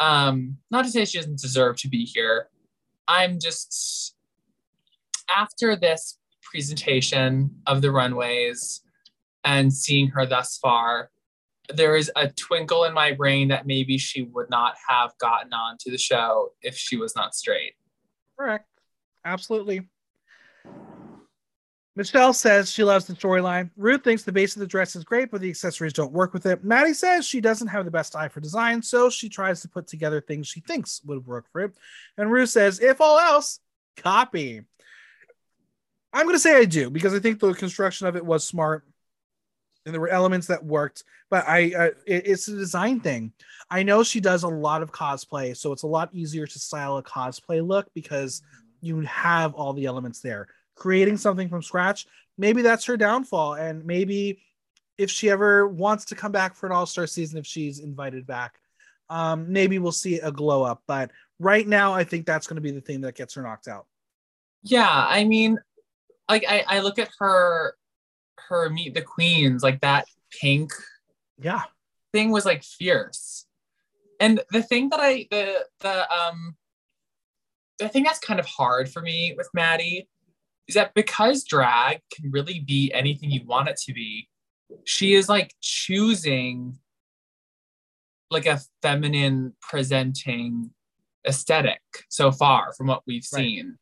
[0.00, 2.48] Um, not to say she doesn't deserve to be here.
[3.06, 4.16] I'm just
[5.34, 8.82] after this presentation of the runways
[9.44, 11.10] and seeing her thus far,
[11.72, 15.90] there is a twinkle in my brain that maybe she would not have gotten onto
[15.90, 17.74] the show if she was not straight.
[18.38, 18.66] Correct.
[19.24, 19.88] Absolutely.
[21.96, 23.70] Michelle says she loves the storyline.
[23.76, 26.44] Ruth thinks the base of the dress is great, but the accessories don't work with
[26.44, 26.64] it.
[26.64, 29.86] Maddy says she doesn't have the best eye for design, so she tries to put
[29.86, 31.72] together things she thinks would work for it.
[32.18, 33.60] And Ruth says, if all else,
[33.96, 34.62] copy.
[36.12, 38.84] I'm going to say I do because I think the construction of it was smart
[39.86, 43.32] and there were elements that worked, but I uh, it- it's a design thing.
[43.70, 46.96] I know she does a lot of cosplay, so it's a lot easier to style
[46.96, 48.42] a cosplay look because
[48.80, 50.48] you have all the elements there.
[50.74, 52.06] Creating something from scratch,
[52.36, 53.54] maybe that's her downfall.
[53.54, 54.40] And maybe
[54.98, 58.26] if she ever wants to come back for an all star season, if she's invited
[58.26, 58.58] back,
[59.10, 60.82] um, maybe we'll see a glow up.
[60.86, 63.68] But right now, I think that's going to be the thing that gets her knocked
[63.68, 63.86] out.
[64.62, 65.58] Yeah, I mean,
[66.28, 67.76] like I, I look at her
[68.48, 70.06] her meet the queens, like that
[70.40, 70.72] pink
[71.40, 71.62] Yeah.
[72.12, 73.46] thing was like fierce.
[74.20, 76.56] And the thing that I the the um
[77.78, 80.08] the thing that's kind of hard for me with Maddy
[80.68, 84.28] is that because drag can really be anything you want it to be,
[84.84, 86.78] she is like choosing
[88.30, 90.70] like a feminine presenting
[91.26, 93.40] aesthetic so far from what we've Right.
[93.40, 93.78] seen.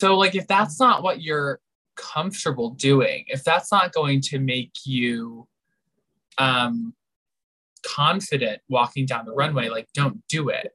[0.00, 1.60] So like if that's not what you're
[1.96, 5.48] comfortable doing, if that's not going to make you
[6.38, 6.94] um
[7.84, 10.72] confident walking down the runway, like don't do it.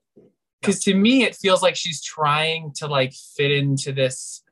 [0.62, 4.44] Because to me, it feels like she's trying to like fit into this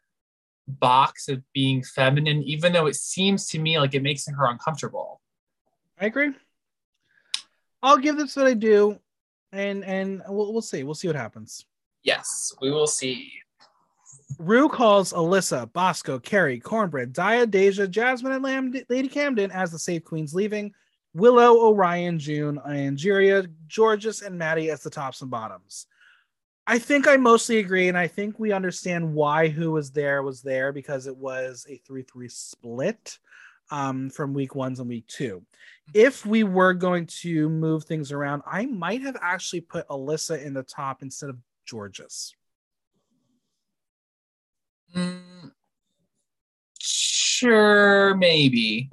[0.67, 5.21] box of being feminine, even though it seems to me like it makes her uncomfortable.
[5.99, 6.31] I agree.
[7.81, 8.99] I'll give this what I do,
[9.51, 10.83] and and we'll, we'll see.
[10.83, 11.65] We'll see what happens.
[12.03, 13.31] Yes, we will see.
[14.39, 19.79] Ru calls Alyssa, Bosco, Kerri, Kornbread, Daya, Deja, Jasmine, and Lam- Lady Camden as the
[19.79, 20.73] safe queens leaving.
[21.13, 25.87] Willow, Orion, June, Angeria, Jorgeous, and Maddy as the tops and bottoms.
[26.67, 30.41] I think I mostly agree, and I think we understand why who was there was
[30.41, 33.19] there because it was a three-three split
[33.69, 35.43] um, from week ones and week two.
[35.93, 40.55] If we were going to move things around, I might have actually put Alyssa in
[40.55, 41.37] the top instead of
[41.69, 42.33] Jorgeous.
[44.95, 45.51] Mm,
[46.79, 48.89] sure, maybe.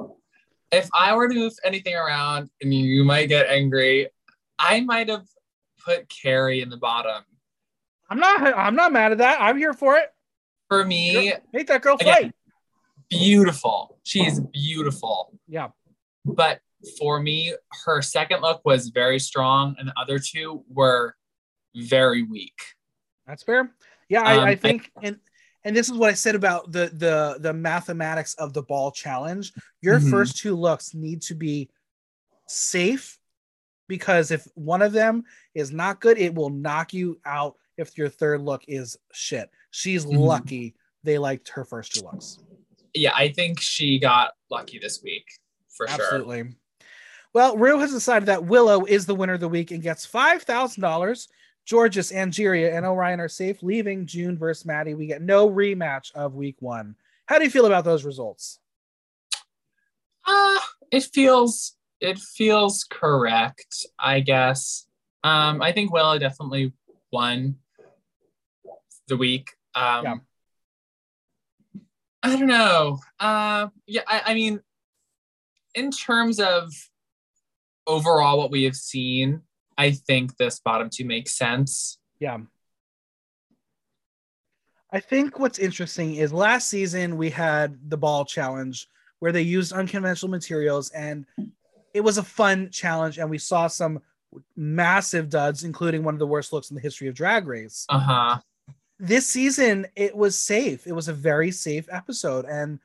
[0.71, 4.09] If I were to move anything around, and you might get angry,
[4.59, 5.27] I might have
[5.83, 7.25] put Kerri in the bottom.
[8.13, 8.55] I'm not.
[8.59, 9.41] I'm not mad at that.
[9.41, 10.13] I'm here for it.
[10.69, 12.35] For me, make that girl Again, fight.
[13.09, 13.99] beautiful.
[14.03, 15.33] She's beautiful.
[15.49, 15.69] Yeah.
[16.27, 16.61] But
[16.99, 21.17] for me, her second look was very strong, and the other two were
[21.75, 22.59] very weak.
[23.27, 23.71] That's fair.
[24.11, 25.19] Yeah, I, Um, I think, and
[25.65, 29.53] and this is what I said about the the the mathematics of the ball challenge.
[29.81, 30.11] Your Mhm.
[30.11, 31.71] first two looks need to be
[32.47, 33.19] safe
[33.89, 35.25] because if one of them
[35.55, 37.57] is not good, it will knock you out.
[37.83, 40.19] If your third look is shit, she's Mhm.
[40.19, 42.39] lucky they liked her first two looks.
[42.95, 45.27] Yeah, I think she got lucky this week
[45.69, 46.01] for sure.
[46.01, 46.55] Absolutely.
[47.35, 50.43] Well, Ru has decided that Willow is the winner of the week and gets five
[50.45, 51.29] thousand dollars.
[51.69, 54.95] Jorgeous, Angeria, and Orion are safe, leaving June versus Maddy.
[54.95, 56.97] We get no rematch of week one.
[57.27, 58.59] How do you feel about those results?
[60.25, 60.59] Uh,
[60.91, 64.87] it feels it feels correct, I guess.
[65.25, 66.73] Um, I think Willow definitely
[67.13, 67.57] won
[69.13, 69.51] the week.
[69.75, 70.15] Um, Yeah.
[72.25, 73.01] I don't know.
[73.19, 74.61] Uh, yeah, I, I mean,
[75.75, 76.73] in terms of
[77.87, 79.43] overall what we have seen,
[79.77, 81.99] I think this bottom two makes sense.
[82.21, 82.39] Yeah.
[84.93, 88.87] I think what's interesting is last season we had the ball challenge
[89.19, 91.27] where they used unconventional materials and
[91.95, 94.01] it was a fun challenge and we saw some
[94.55, 97.85] massive duds including one of the worst looks in the history of drag race.
[97.89, 98.39] Uh huh.
[99.03, 102.79] This season it was safe it was a very safe episode and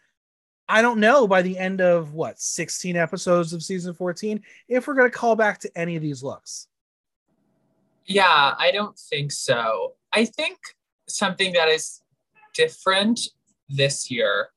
[0.68, 4.96] i don't know by the end of what 16 episodes of season 14 if we're
[4.96, 6.68] going to call back to any of these looks
[8.08, 9.96] Yeah, I don't think so.
[10.14, 10.58] I think
[11.08, 12.02] something that is
[12.54, 13.20] different
[13.68, 14.48] this year,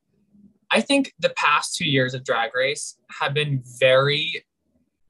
[0.70, 4.44] I think the past two years of Drag Race have been very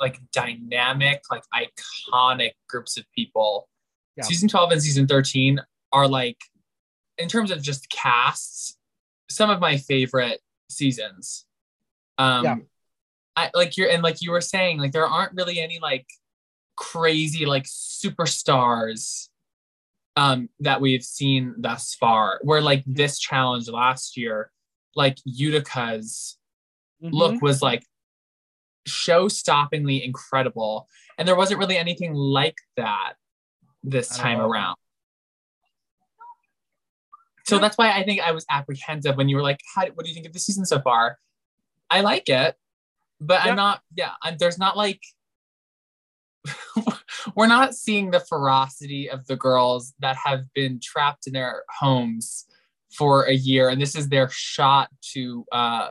[0.00, 3.68] like dynamic, like iconic groups of people.
[4.16, 4.24] Yeah.
[4.24, 5.60] Season 12 and season 13
[5.92, 6.38] are like,
[7.18, 8.78] in terms of just casts,
[9.28, 11.46] some of my favorite seasons.
[12.18, 12.56] Um, Yeah.
[13.36, 16.06] I like you're and like you were saying, like there aren't really any like
[16.76, 19.28] crazy like superstars
[20.16, 24.50] um that we've seen thus far where like this challenge last year
[24.96, 26.38] like utica's
[27.02, 27.12] Mhm.
[27.12, 27.84] look was like
[28.86, 30.88] show-stoppingly incredible
[31.18, 33.14] and there wasn't really anything like that
[33.82, 34.76] this time around
[37.50, 40.08] so that's why i think i was apprehensive when you were like How, what do
[40.08, 41.18] you think of the season so far
[41.90, 42.56] i like it
[43.20, 43.50] but Yeah.
[43.50, 45.00] i'm not yeah I'm, there's not like
[47.36, 52.46] we're not seeing the ferocity of the girls that have been trapped in their homes
[52.90, 55.88] for a year and this is their shot to uh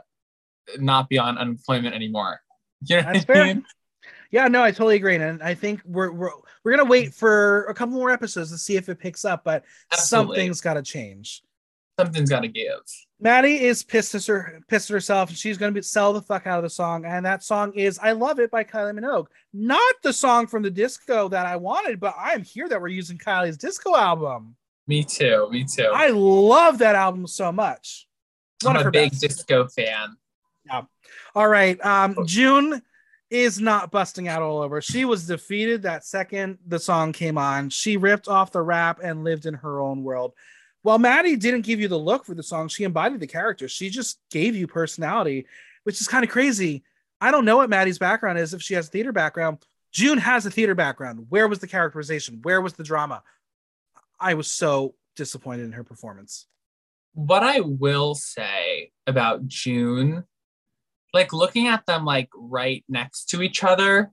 [0.80, 2.40] not be on unemployment anymore
[2.86, 3.66] you know That's what I mean?
[4.32, 6.32] yeah no i totally agree and i think we're we're,
[6.64, 9.44] we're going to wait for a couple more episodes to see if it picks up
[9.44, 10.36] but Absolutely.
[10.36, 11.42] something's got to change
[12.00, 12.80] something's got to give
[13.22, 16.48] Maddy is pissed at her, pissed at herself, and she's going to sell the fuck
[16.48, 17.04] out of the song.
[17.04, 20.72] And that song is "I Love It" by Kylie Minogue, not the song from the
[20.72, 24.56] disco that I wanted, but I am here that we're using Kylie's disco album.
[24.88, 28.08] me too me too I love that album so much.
[28.64, 29.22] One i'm a big best.
[29.22, 30.16] disco fan
[30.66, 30.84] Yeah.
[31.36, 32.82] All right, um, June
[33.30, 34.82] is not busting out all over.
[34.82, 37.70] She was defeated that second the song came on.
[37.70, 40.34] She ripped off the wrap and lived in her own world.
[40.82, 43.68] While Maddy didn't give you the look for the song, she embodied the character.
[43.68, 45.46] She just gave you personality,
[45.84, 46.84] which is kind of crazy.
[47.20, 49.66] I don't know what Maddy's background is if she has a theater background.
[49.92, 51.26] June has a theater background.
[51.30, 52.40] Where was the characterization?
[52.44, 53.24] Where was the drama?
[54.20, 56.46] I was so disappointed in her performance.
[57.14, 60.24] what I will say about June,
[61.14, 64.12] like looking at them like right next to each other,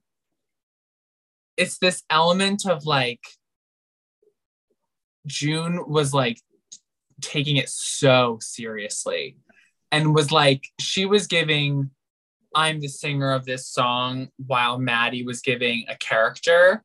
[1.56, 3.20] it's this element of like
[5.26, 6.40] June was like
[7.20, 9.36] taking it so seriously
[9.92, 11.90] and was like she was giving
[12.54, 16.82] I'm the singer of this song while Maddy was giving a character.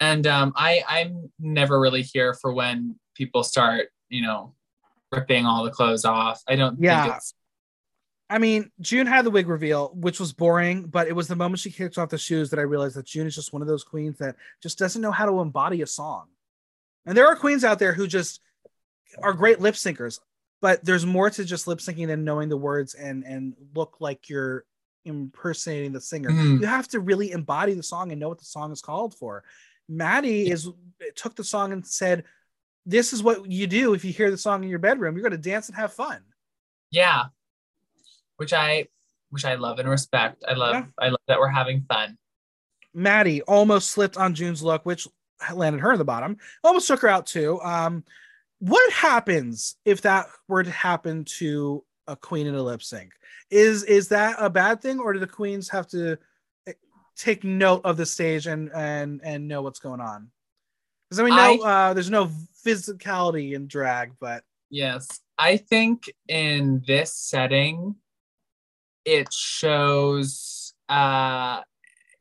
[0.00, 4.54] And um, I I'm never really here for when people start, you know,
[5.12, 6.42] ripping all the clothes off.
[6.46, 7.04] I don't Yeah.
[7.04, 7.34] think it's
[8.30, 11.60] I mean, June had the wig reveal, which was boring, but it was the moment
[11.60, 13.84] she kicked off the shoes that I realized that June is just one of those
[13.84, 16.28] queens that just doesn't know how to embody a song.
[17.06, 18.40] And there are queens out there who just
[19.22, 20.20] are great lip syncers,
[20.60, 24.28] but there's more to just lip syncing than knowing the words and and look like
[24.28, 24.64] you're
[25.04, 26.30] impersonating the singer.
[26.30, 26.60] Mhm.
[26.60, 29.44] You have to really embody the song and know what the song is called for.
[29.88, 30.68] Maddy is
[31.14, 32.24] took the song and said,
[32.86, 35.14] "This is what you do if you hear the song in your bedroom.
[35.14, 36.22] You're going to dance and have fun."
[36.90, 37.24] Yeah.
[38.36, 38.88] Which I
[39.30, 40.44] which I love and respect.
[40.46, 40.86] I love Yeah.
[40.98, 42.16] I love that we're having fun.
[42.94, 45.08] Maddy almost slipped on June's look, which
[45.52, 46.38] landed her in the bottom.
[46.62, 47.60] Almost took her out too.
[47.60, 48.04] Um,
[48.58, 53.12] what happens if that were to happen to a queen in a lip sync?
[53.50, 56.18] Is is that a bad thing, or do the queens have to
[56.66, 56.72] eh,
[57.16, 60.30] take note of the stage and and and know what's going on?
[61.08, 62.30] Because I mean, no, uh, there's no
[62.64, 65.20] physicality in drag, but Yes.
[65.38, 67.94] I think in this setting
[69.04, 71.60] it shows uh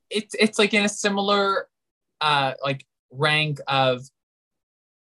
[0.09, 1.67] it's it's like in a similar
[2.21, 4.01] uh like rank of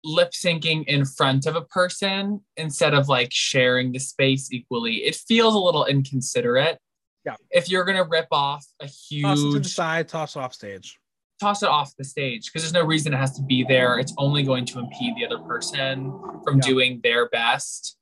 [0.08, 5.04] lip syncing in front of a person instead of like sharing the space equally.
[5.04, 6.80] It feels a little inconsiderate.
[7.26, 7.36] Yeah.
[7.52, 10.54] If you're gonna rip off a huge toss it to the side, toss it off
[10.54, 10.98] stage.
[11.42, 14.00] toss it off the stage because there's no reason it has to be there.
[14.00, 16.12] It's only going to impede the other person
[16.44, 16.62] from Yeah.
[16.70, 17.98] doing their best.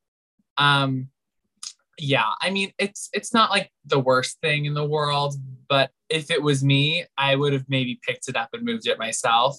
[0.57, 1.09] Um
[1.97, 5.35] yeah, I mean it's it's not like the worst thing in the world,
[5.69, 8.99] but if it was me, I would have maybe picked it up and moved it
[8.99, 9.57] myself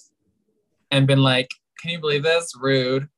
[0.91, 1.49] and been like,
[1.81, 2.53] "Can you believe this?
[2.59, 3.09] Rude."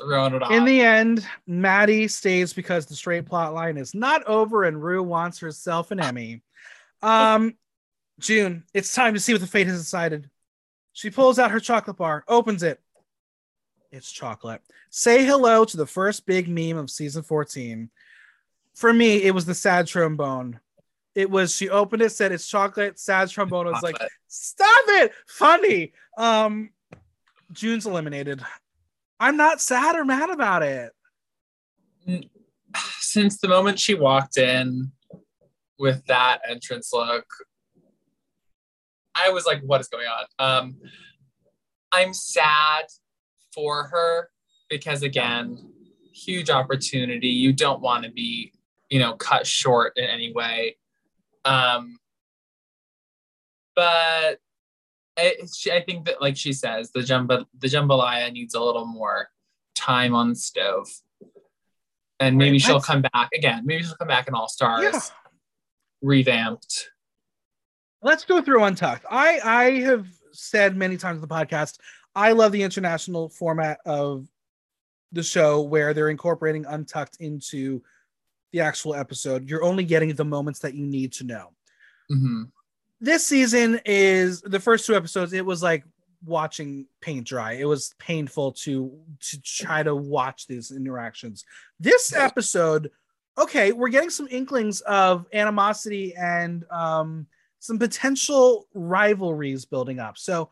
[0.00, 0.50] Throwing it off.
[0.50, 5.02] In the end, Maddy stays because the straight plot line is not over and Ru
[5.02, 6.42] wants herself an Emmy.
[7.02, 7.54] Um,
[8.18, 10.30] June, it's time to see what the fate has decided.
[10.92, 12.80] She pulls out her chocolate bar, opens it.
[13.92, 14.62] It's chocolate.
[14.90, 17.90] Say hello to the first big meme of season 14.
[18.74, 20.60] For me, it was the sad trombone.
[21.14, 23.66] It was she opened it, said it's chocolate, sad trombone.
[23.66, 23.98] Was like,
[24.28, 26.70] stop it funny um
[27.52, 28.42] june's eliminated
[29.18, 30.92] i'm not sad or mad about it
[33.00, 34.92] since the moment she walked in
[35.78, 37.24] with that entrance look,
[39.14, 40.24] I was like, what is going on?
[40.38, 40.76] Um,
[41.90, 42.84] I'm sad
[43.52, 44.30] for her
[44.68, 45.72] because, again,
[46.12, 47.28] huge opportunity.
[47.28, 48.52] You don't want to be,
[48.90, 50.76] you know, cut short in any way.
[51.44, 51.98] Um,
[53.74, 54.38] but
[55.20, 58.86] I, she, I think that, like she says, the jumbo, the jambalaya needs a little
[58.86, 59.28] more
[59.74, 60.88] time on the stove
[62.18, 63.62] and maybe Right, she'll come back again.
[63.64, 65.00] Maybe she'll come back in All Stars, Yeah.
[66.02, 66.90] revamped.
[68.02, 71.76] let's go through untucked i i have said many times in the podcast
[72.14, 74.26] i love the international format of
[75.12, 77.82] the show where they're incorporating untucked into
[78.52, 81.50] the actual episode you're only getting the moments that you need to know
[82.08, 82.44] hmm
[83.00, 85.84] this season is the first two episodes it was like
[86.24, 87.52] watching paint dry.
[87.52, 91.44] It was painful to to try to watch these interactions.
[91.78, 92.90] This episode
[93.38, 97.26] okay we're getting some inklings of animosity and um
[97.58, 100.18] some potential rivalries building up.
[100.18, 100.50] So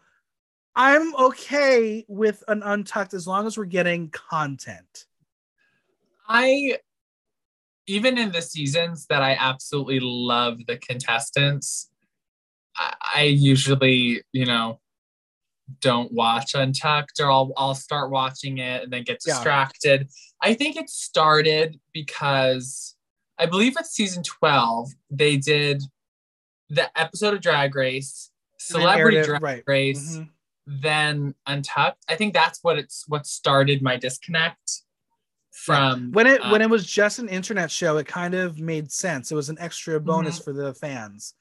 [0.74, 5.06] i'm okay with an untucked as long as we're getting content.
[6.28, 6.78] I
[7.86, 11.90] even in the seasons that I absolutely love the contestants,
[12.78, 14.80] I, I usually, you know,
[15.80, 19.34] don't watch Untucked or I'll I'll start watching it and then get Yeah.
[19.34, 20.08] distracted.
[20.42, 22.94] I think it started because
[23.38, 25.82] I believe it's season 12, they did
[26.70, 30.30] the episode of Drag Race, Celebrity it- Drag right Race, Mhm.
[30.66, 32.02] then Untucked.
[32.08, 34.82] I think that's what it's what started my disconnect
[35.52, 38.92] from when it uh, when it was just an internet show it kind of made
[38.92, 40.44] sense it was an extra bonus Mm-hmm.
[40.44, 41.34] for the fans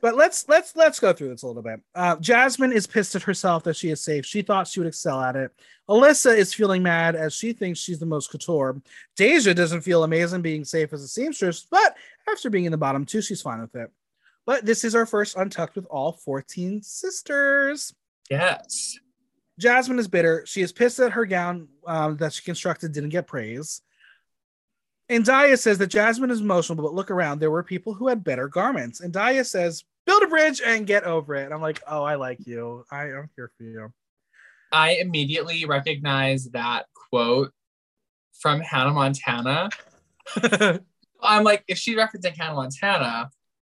[0.00, 3.22] but let's let's let's go through this a little bit uh jasmine is pissed at
[3.22, 5.50] herself that she is safe she thought she would excel at it
[5.88, 8.80] alyssa is feeling mad as she thinks she's the most couture
[9.16, 11.96] deja doesn't feel amazing being safe as a seamstress but
[12.28, 13.90] after being in the bottom two she's fine with it
[14.44, 17.94] but this is our first untucked with all 14 sisters
[18.30, 18.98] yes.
[19.58, 20.44] Jasmine is bitter.
[20.46, 23.80] She is pissed that her gown um, that she constructed didn't get praise.
[25.08, 27.38] And Daya says that Jasmine is emotional, but look around.
[27.38, 29.00] There were people who had better garments.
[29.00, 31.44] And Daya says, build a bridge and get over it.
[31.44, 32.84] And I'm like, oh, I like you.
[32.90, 33.92] I am here for you.
[34.72, 37.52] I immediately recognize that quote
[38.40, 39.68] from Hannah Montana.
[41.22, 43.30] I'm like, if she's referencing Hannah Montana,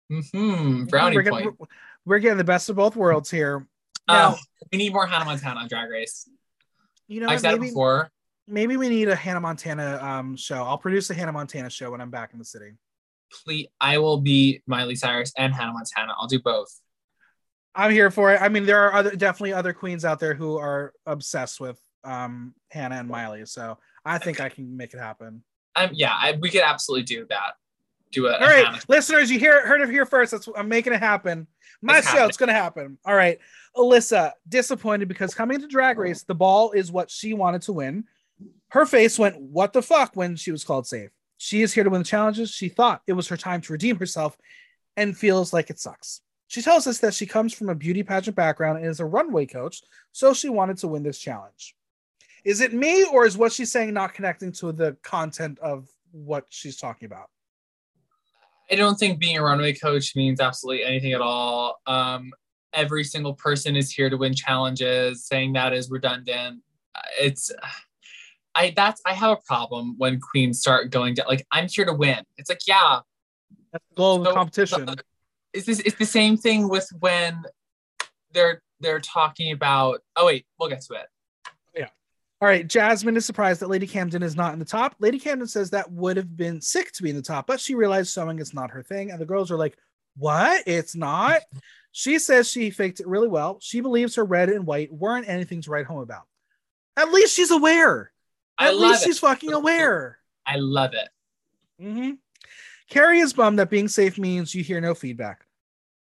[0.09, 1.57] hmm brownie we're, getting, point.
[1.59, 1.69] we're-
[2.05, 3.67] we're getting the best of both worlds here.
[4.09, 4.37] Oh, Now,
[4.71, 6.29] we need more Hannah Montana on Drag Race.
[7.09, 8.11] you know, I've said it before.
[8.47, 10.63] Maybe we need a Hannah Montana um, show.
[10.63, 12.73] I'll produce a Hannah Montana show when I'm back in the city.
[13.45, 16.15] Please, I will be Miley Cyrus and Hannah Montana.
[16.19, 16.69] I'll do both.
[17.75, 18.41] I'm here for it.
[18.41, 22.55] I mean, there are other definitely other queens out there who are obsessed with um
[22.71, 25.43] Hannah and Miley, so I think I can make it happen.
[25.75, 27.55] Um, yeah, I, we could absolutely do that.
[28.13, 28.41] Do it.
[28.41, 30.31] All right, listeners, you hear heard it here first.
[30.31, 31.49] That's I'm making it happen.
[31.83, 32.29] My It's show, happening.
[32.29, 32.99] it's gonna happen.
[33.05, 33.39] All right,
[33.77, 38.05] Alyssa, disappointed because coming to Drag Race, the ball is what she wanted to win.
[38.71, 41.11] Her face went, "What the fuck?" when she was called safe.
[41.39, 42.51] She is here to win the challenges.
[42.51, 44.37] She thought it was her time to redeem herself,
[44.97, 46.21] and feels like it sucks.
[46.49, 49.47] She tells us that she comes from a beauty pageant background and is a runway
[49.47, 49.83] coach,
[50.13, 51.75] so she wanted to win this challenge.
[52.45, 56.47] Is it me, or is what she's saying not connecting to the content of what
[56.49, 57.29] she's talking about?
[58.71, 61.81] I don't think being a runway coach means absolutely anything at all.
[61.87, 62.33] Um,
[62.73, 65.25] every single person is here to win challenges.
[65.25, 66.63] Saying that is redundant.
[67.21, 67.51] It's
[68.57, 71.27] I that's I have a problem when queens start going down.
[71.29, 72.19] Like I'm here to win.
[72.39, 73.01] It's like yeah,
[73.73, 74.89] That's the goal of the So, competition.
[74.89, 74.95] Uh,
[75.53, 77.43] it's this it's the same thing with when
[78.33, 80.01] they're they're talking about.
[80.17, 81.07] Oh wait, we'll get to it.
[81.75, 81.89] Yeah.
[82.41, 84.97] All right, Jasmine is surprised that Lady Camden is not in the top.
[85.01, 87.75] Lady Camden says that would have been sick to be in the top, but she
[87.75, 89.11] realized sewing is not her thing.
[89.11, 89.77] And the girls are like,
[90.17, 90.63] What?
[90.67, 91.43] It's not?
[91.99, 93.57] She says she faked it really well.
[93.63, 96.25] She believes her red and white weren't anything to write home about.
[96.95, 98.13] At least she's aware.
[98.59, 99.07] I At love least it.
[99.07, 100.19] she's fucking aware.
[100.47, 101.09] I love it.
[101.81, 102.13] hmm
[102.91, 105.45] Kerri is bummed that being safe means you hear no feedback.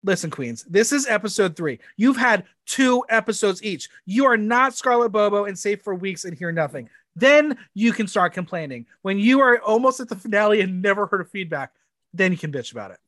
[0.04, 1.78] Listen, Queens, this is episode three.
[1.96, 3.88] You've had two episodes each.
[4.04, 6.90] You are not Scarlet Bobo and safe for weeks and hear nothing.
[7.14, 8.86] Then you can start complaining.
[9.02, 11.72] When you are almost at the finale and never heard of feedback,
[12.12, 12.98] then you can bitch about it.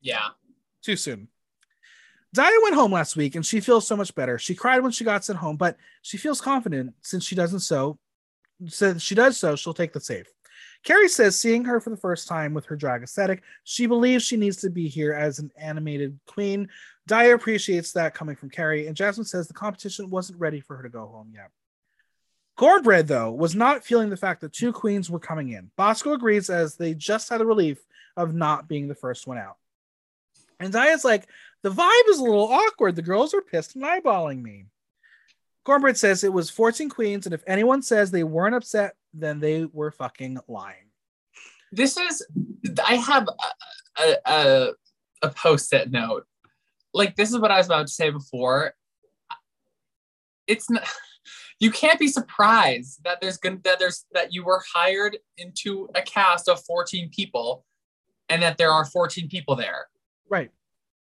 [0.00, 0.28] Yeah.
[0.80, 1.28] Too soon.
[2.34, 4.38] Daya went home last week and she feels so much better.
[4.38, 7.98] She cried when she got sent home, but she feels confident since she doesn't so.
[8.66, 10.26] Since she does so, she'll take the safe.
[10.84, 14.36] Kerri says, seeing her for the first time with her drag aesthetic, she believes she
[14.36, 16.68] needs to be here as an animated queen.
[17.08, 20.82] Daya appreciates that coming from Kerri, and Jasmine says the competition wasn't ready for her
[20.82, 21.50] to go home yet.
[22.58, 25.70] Kornbread, though, was not feeling the fact that two queens were coming in.
[25.76, 27.78] Bosco agrees as they just had the relief
[28.16, 29.56] of not being the first one out.
[30.58, 31.28] And Daya's like,
[31.62, 32.96] the vibe is a little awkward.
[32.96, 34.66] The girls are pissed and eyeballing me.
[35.66, 39.64] Kornbread says it was 14 queens, and if anyone says they weren't upset, then they
[39.66, 40.90] were fucking lying.
[41.72, 42.26] This is
[42.86, 44.72] I have a a, a,
[45.22, 46.24] a post-it note.
[46.94, 48.74] Like this is what I was about to say before.
[50.46, 50.84] It's not
[51.60, 56.02] you can't be surprised that there's gonna that there's that you were hired into a
[56.02, 57.64] cast of 14 people
[58.28, 59.86] and that there are 14 people there.
[60.28, 60.50] Right.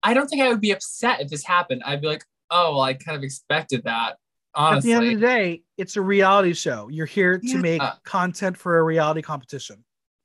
[0.03, 1.83] I don't think I would be upset if this happened.
[1.85, 4.17] I'd be like, oh, well, I kind of expected that.
[4.57, 6.89] At the end of the day, it's a reality show.
[6.89, 9.85] You're here to make content for a reality competition.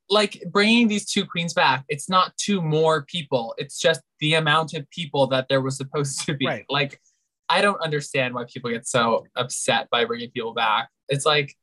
[0.10, 3.54] like bringing these two queens back, it's not two more people.
[3.58, 6.46] It's just the amount of people that there was supposed to be.
[6.46, 6.66] Right.
[6.70, 7.02] Like,
[7.50, 10.90] I don't understand why people get so upset by bringing people back.
[11.10, 11.56] It's like,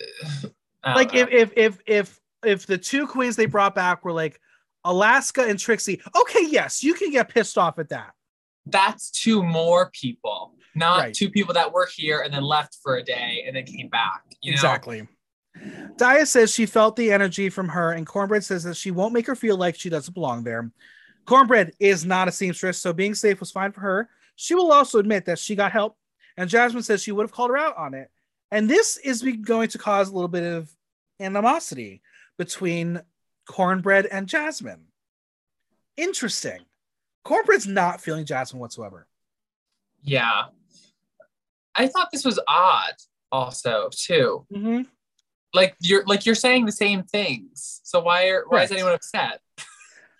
[0.84, 1.20] Like know.
[1.20, 4.40] if if if if if the two queens they brought back were like
[4.84, 8.12] Alaska and Trixie, okay, yes, you can get pissed off at that.
[8.66, 11.14] That's two more people, not Right.
[11.14, 14.22] two people that were here and then left for a day and then came back.
[14.42, 14.54] You know?
[14.54, 15.08] Exactly.
[15.96, 19.26] Daya says she felt the energy from her, and Kornbread says that she won't make
[19.26, 20.70] her feel like she doesn't belong there.
[21.24, 24.10] Kornbread is not a seamstress, so being safe was fine for her.
[24.36, 25.96] She will also admit that she got help,
[26.36, 28.10] and Jasmine says she would have called her out on it.
[28.50, 30.70] And this is going to cause a little bit of
[31.18, 32.02] animosity
[32.36, 33.00] between
[33.48, 34.84] Kornbread and Jasmine.
[35.96, 36.60] Interesting.
[37.26, 39.06] Kornbread's not feeling Jasmine whatsoever.
[40.02, 40.44] Yeah.
[41.74, 42.94] I thought this was odd
[43.32, 44.46] also too.
[44.54, 44.82] Mm-hmm.
[45.52, 47.80] Like you're like you're saying the same things.
[47.82, 49.40] So why are why is anyone upset?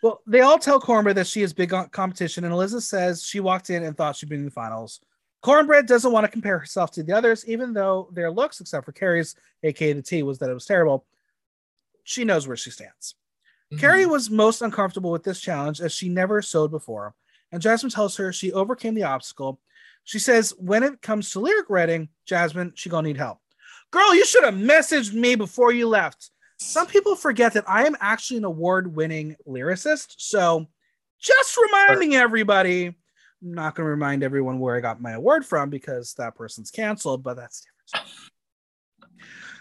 [0.02, 3.40] Well, they all tell Kornbread that she is big on competition, and Eliza says she
[3.40, 5.00] walked in and thought she'd been in the finals.
[5.42, 8.92] Kornbread doesn't want to compare herself to the others, even though their looks, except for
[8.92, 11.06] Kerri's, aka the T, was that it was terrible.
[12.04, 13.14] She knows where she stands.
[13.74, 14.10] Kerri Mhm.
[14.10, 17.14] was most uncomfortable with this challenge as she never sewed before,
[17.50, 19.60] and Jasmine tells her she overcame the obstacle.
[20.04, 23.40] She says when it comes to lyric writing, Jasmine, she gonna need help.
[23.90, 26.30] Girl, you should have messaged me before you left.
[26.58, 30.66] Some people forget that I am actually an award-winning lyricist, so
[31.18, 32.86] just reminding everybody.
[32.86, 32.94] I'm
[33.40, 37.34] not gonna remind everyone where I got my award from because that person's canceled, but
[37.34, 38.10] that's different.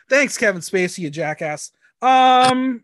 [0.09, 1.71] Thanks, Kevin Spacey, you jackass.
[2.01, 2.83] Um,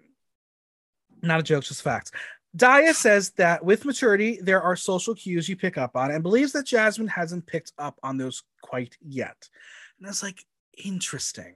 [1.21, 2.11] not a joke, just facts.
[2.55, 6.51] Daya says that with maturity, there are social cues you pick up on and believes
[6.51, 9.47] that Jasmine hasn't picked up on those quite yet.
[9.99, 10.43] And it's like,
[10.83, 11.55] interesting.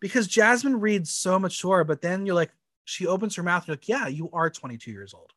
[0.00, 2.50] Because Jasmine reads so mature, but then you're like,
[2.84, 5.32] she opens her mouth and you're like, yeah, you are 22 years old.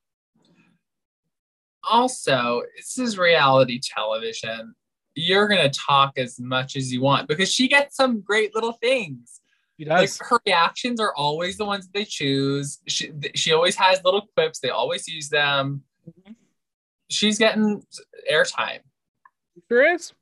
[1.90, 4.76] also, this is reality television.
[5.16, 9.42] You're gonna talk as much as you want because she gets some great little things.
[9.78, 12.80] He Like her reactions are always the ones that they choose.
[12.88, 14.60] She she always has little quips.
[14.60, 15.84] They always use them.
[16.08, 16.36] Mhm.
[17.10, 17.84] She's getting
[18.32, 18.80] airtime.
[19.70, 20.14] Sure is.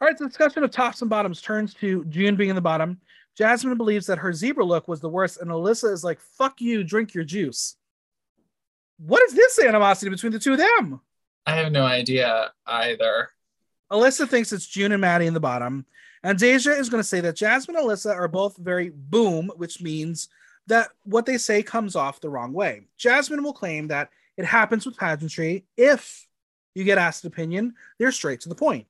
[0.00, 3.00] All right, the discussion of tops and bottoms turns to June being in the bottom.
[3.36, 6.84] Jasmine believes that her zebra look was the worst, and Alyssa is like, fuck you,
[6.84, 7.76] drink your juice.
[8.98, 11.00] What is this animosity between the two of them?
[11.46, 13.30] I have no idea either.
[13.90, 15.86] Alyssa thinks it's June and Maddy in the bottom.
[16.22, 19.80] And Deja is going to say that Jasmine and Alyssa are both very boom, which
[19.80, 20.28] means
[20.66, 22.82] that what they say comes off the wrong way.
[22.96, 25.64] Jasmine will claim that it happens with pageantry.
[25.76, 26.26] If
[26.74, 28.86] you get asked an opinion, they're straight to the point.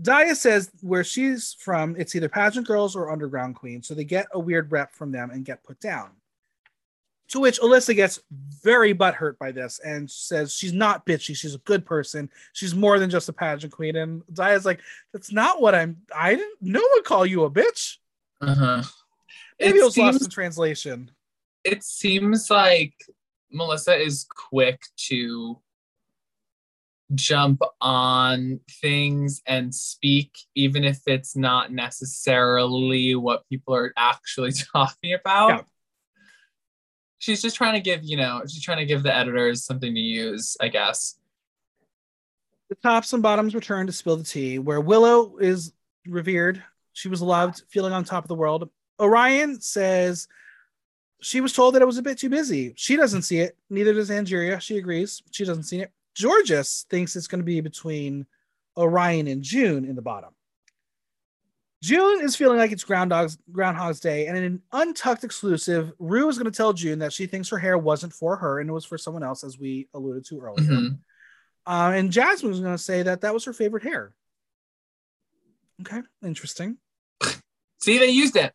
[0.00, 3.86] Daya says where she's from, it's either pageant girls or underground queens.
[3.86, 6.10] So they get a weird rep from them and get put down.
[7.30, 8.20] To which Alyssa gets
[8.62, 11.36] very butthurt by this and says she's not bitchy.
[11.36, 12.28] She's a good person.
[12.52, 13.94] She's more than just a pageant queen.
[13.96, 14.80] And Daya's like,
[15.12, 15.98] that's not what I'm.
[16.14, 16.58] I didn't.
[16.60, 17.98] No one call you a bitch.
[18.40, 18.82] Uh-huh.
[19.60, 21.10] Maybe it, It was lost seems- in translation.
[21.62, 22.94] it seems like
[23.52, 25.60] Melissa is quick to
[27.14, 35.14] jump on things and speak, even if it's not necessarily what people are actually talking
[35.14, 35.48] about.
[35.48, 35.60] Yeah.
[37.20, 40.00] She's just trying to give, you know, she's trying to give the editors something to
[40.00, 41.18] use, I guess.
[42.70, 45.74] The tops and bottoms return to spill the tea, where Willow is
[46.06, 46.62] revered.
[46.94, 48.70] She was loved, feeling on top of the world.
[48.98, 50.28] Orion says
[51.20, 52.72] she was told that it was a bit too busy.
[52.76, 53.54] She doesn't see it.
[53.68, 54.58] Neither does Angeria.
[54.58, 55.22] She agrees.
[55.30, 55.92] She doesn't see it.
[56.18, 58.24] Jorgeous thinks it's going to be between
[58.78, 60.30] Orion and June in the bottom.
[61.82, 66.36] June is feeling like it's Groundhog's Groundhog's Day, and in an untucked exclusive, Ru is
[66.36, 68.84] going to tell June that she thinks her hair wasn't for her and it was
[68.84, 70.68] for someone else, as we alluded to earlier.
[70.70, 70.98] Mhm.
[71.66, 74.12] Uh, and Jasmine was going to say that that was her favorite hair.
[75.82, 76.76] Okay, interesting.
[77.80, 78.52] See, they used it.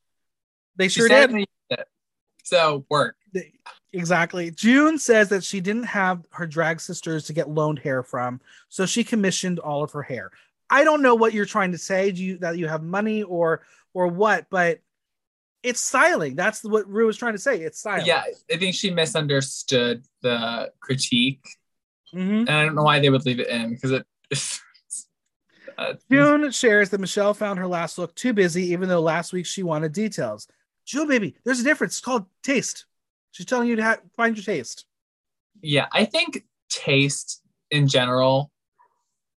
[0.75, 1.35] They sure said did.
[1.35, 1.87] they used it.
[2.43, 3.15] So work.
[3.33, 3.53] They-
[3.93, 4.51] exactly.
[4.51, 8.39] June says that she didn't have her drag sisters to get loaned hair from,
[8.69, 10.31] so she commissioned all of her hair.
[10.69, 12.11] I don't know what you're trying to say.
[12.11, 13.61] Do you that you have money or
[13.93, 14.47] or what?
[14.49, 14.79] But
[15.63, 16.35] it's styling.
[16.35, 17.61] That's what Ru was trying to say.
[17.61, 18.05] It's styling.
[18.05, 21.45] Yeah, I think she misunderstood the critique,
[22.13, 22.41] Mhm.
[22.41, 24.05] and I don't know why they would leave it in because it.
[25.77, 29.45] uh, June shares that Michelle found her last look too busy, even though last week
[29.45, 30.47] she wanted details.
[30.85, 31.93] June, baby, there's a difference.
[31.93, 32.85] It's called taste.
[33.31, 34.85] She's telling you to ha- find your taste.
[35.61, 38.51] yeah, I think taste in general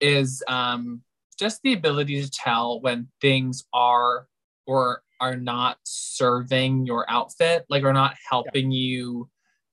[0.01, 1.01] is um,
[1.37, 4.27] just the ability to tell when things are
[4.65, 9.29] or are not serving your outfit, like are not helping you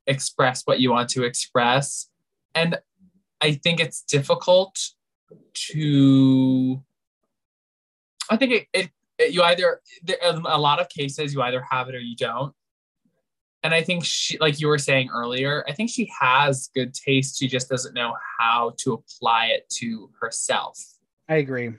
[0.06, 2.08] express what you want to express.
[2.54, 2.78] And
[3.40, 4.78] I think it's difficult
[5.72, 6.82] to.
[8.30, 11.64] I think it, it, it you either there, in a lot of cases you either
[11.70, 12.54] have it or you don't
[13.64, 17.38] and I think she, like you were saying earlier, I think she has good taste.
[17.38, 20.78] She just doesn't know how to apply it to herself.
[21.28, 21.72] I agree.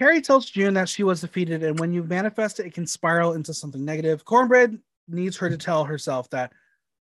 [0.00, 3.34] Kerri tells June that she was defeated, and when you manifest it, it can spiral
[3.34, 4.24] into something negative.
[4.24, 6.52] Kornbread needs her to tell herself that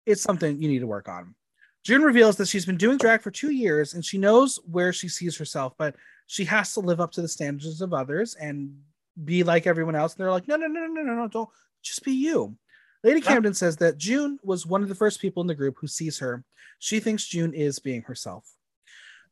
[0.06, 1.34] it's something you need to work on.
[1.84, 5.08] June reveals that she's been doing drag for two years and she knows where she
[5.08, 5.94] sees herself, but
[6.26, 8.76] she has to live up to the standards of others and
[9.24, 10.14] be like everyone else.
[10.14, 11.48] And they're like, no, no, no, no, no, no, don't
[11.82, 12.56] just be you.
[13.04, 13.34] Lady Yeah.
[13.34, 16.18] Camden says that June was one of the first people in the group who sees
[16.18, 16.42] her.
[16.80, 18.44] She thinks June is being herself.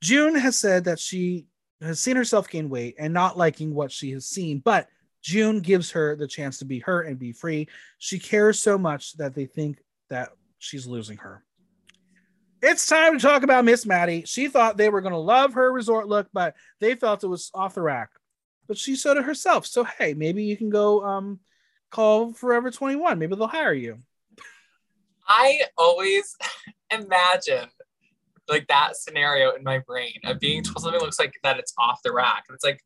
[0.01, 1.47] June has said that she
[1.81, 4.89] has seen herself gain weight and not liking what she has seen, but
[5.23, 7.69] June gives her the chance to be her and be free.
[7.99, 9.79] She cares so much that they think
[10.11, 11.43] that she's losing her.
[12.63, 14.25] It's time to talk about Miss Maddy.
[14.27, 17.51] She thought they were going to love her resort look, but they felt it was
[17.55, 18.11] off the rack.
[18.67, 19.67] But she said it herself.
[19.67, 21.41] So hey, maybe you can go um
[21.91, 23.19] call Forever 21.
[23.19, 23.99] Maybe they'll hire you.
[25.29, 26.37] I always
[26.91, 27.69] imagine
[28.49, 32.01] like that scenario in my brain of being told something looks like that it's off
[32.05, 32.45] the rack.
[32.49, 32.81] And it's like,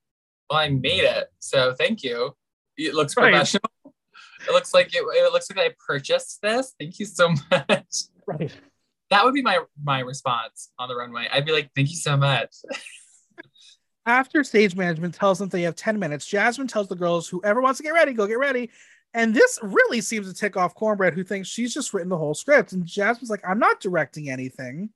[0.49, 1.29] well, I made it.
[1.41, 2.35] So thank you.
[2.77, 3.31] It looks Right.
[3.33, 3.63] professional.
[4.49, 6.75] It looks like it, it looks like I purchased this.
[6.79, 7.95] Thank you so much.
[8.27, 8.53] Right.
[9.11, 11.29] That would be my my response on the runway.
[11.33, 12.55] I'd be like, thank you so much.
[14.07, 17.77] After stage management tells them they have 10 minutes, Jasmine tells the girls, whoever wants
[17.79, 18.71] to get ready, go get ready.
[19.13, 22.35] And this really seems to tick off Kornbread, who thinks she's just written the whole
[22.35, 22.73] script.
[22.73, 24.91] And Jasmine's like, I'm not directing anything.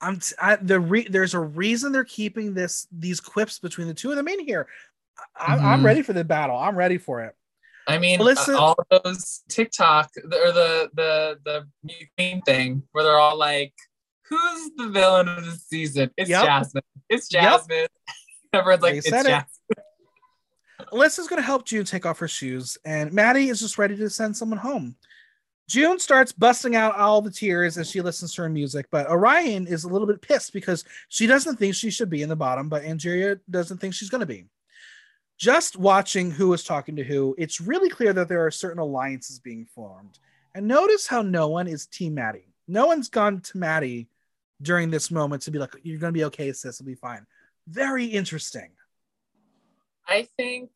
[0.00, 3.94] I'm t- I, the re- there's a reason they're keeping this these quips between the
[3.94, 4.66] two of them in here.
[5.34, 5.84] I, I'm Mhm.
[5.84, 6.56] ready for the battle.
[6.56, 7.34] I'm ready for it.
[7.88, 13.18] I mean, Melissa- uh, all those TikTok or the the the new thing where they're
[13.18, 13.72] all like
[14.28, 16.10] who's the villain of the season?
[16.16, 16.44] It's Yep.
[16.44, 16.82] Jasmine.
[17.08, 17.42] It's Yep.
[17.42, 17.86] Jasmine.
[18.52, 19.28] Everyone's like, They it's said it.
[19.28, 19.46] Jasmine.
[20.92, 24.10] Alyssa's going to help June take off her shoes, and Maddy is just ready to
[24.10, 24.96] send someone home.
[25.68, 29.66] June starts busting out all the tears as she listens to her music, but Orion
[29.66, 32.68] is a little bit pissed because she doesn't think she should be in the bottom,
[32.68, 34.46] but Angeria doesn't think she's going to be.
[35.38, 39.40] Just watching who is talking to who, it's really clear that there are certain alliances
[39.40, 40.18] being formed.
[40.54, 42.48] And notice how no one is Team Maddy.
[42.68, 44.08] No one's gone to Maddy
[44.62, 46.80] during this moment to be like, "You're going to be okay, sis.
[46.80, 47.26] It'll be fine."
[47.68, 48.70] Very interesting.
[50.08, 50.70] I think,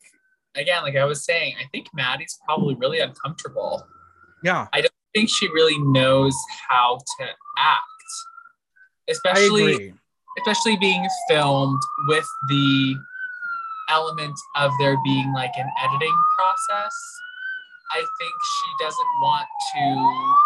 [0.54, 3.86] again, like I was saying, I think Maddy's probably really uncomfortable.
[4.42, 6.36] Yeah, I don't think she really knows
[6.68, 7.26] how to
[7.58, 7.82] act,
[9.08, 9.94] especially
[10.38, 12.96] especially being filmed with the
[13.90, 16.94] element of there being like an editing process.
[17.92, 20.36] I think she doesn't want to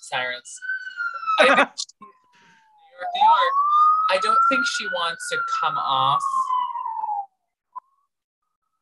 [0.00, 0.58] sirens.
[1.40, 2.06] I think she, New
[2.98, 3.52] York, New York.
[4.10, 6.22] I don't think she wants to come off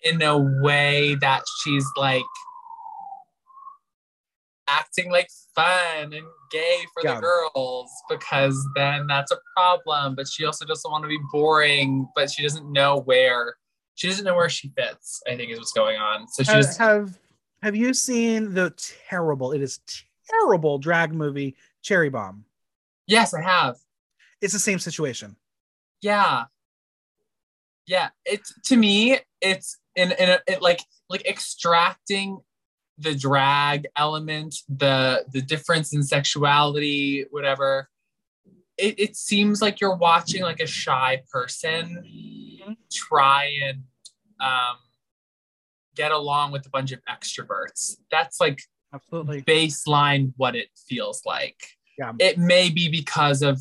[0.02, 2.24] in a way that she's like
[4.70, 10.14] acting like fun and gay for the girls because then that's a problem.
[10.14, 13.56] But she also doesn't want to be boring, but she doesn't know where
[13.94, 16.26] she doesn't know where she fits, I think is what's going on.
[16.28, 17.18] So have, she's have
[17.62, 18.72] have you seen the
[19.08, 19.80] terrible it is
[20.28, 22.44] terrible drag movie cherry bomb
[23.06, 23.76] yes, I have.
[24.40, 25.36] it's the same situation
[26.00, 26.44] Yeah.
[27.86, 28.10] Yeah.
[28.24, 32.38] It's to me, it's in in a, it like like extracting
[33.00, 37.88] the drag element, the the difference in sexuality, whatever.
[38.76, 42.02] It, it seems like you're watching like a shy person
[42.90, 43.82] try and
[44.40, 44.76] um,
[45.94, 47.96] get along with a bunch of extroverts.
[48.10, 48.60] That's like
[48.94, 51.56] absolutely baseline what it feels like.
[51.98, 52.12] Yeah.
[52.18, 53.60] It may be because of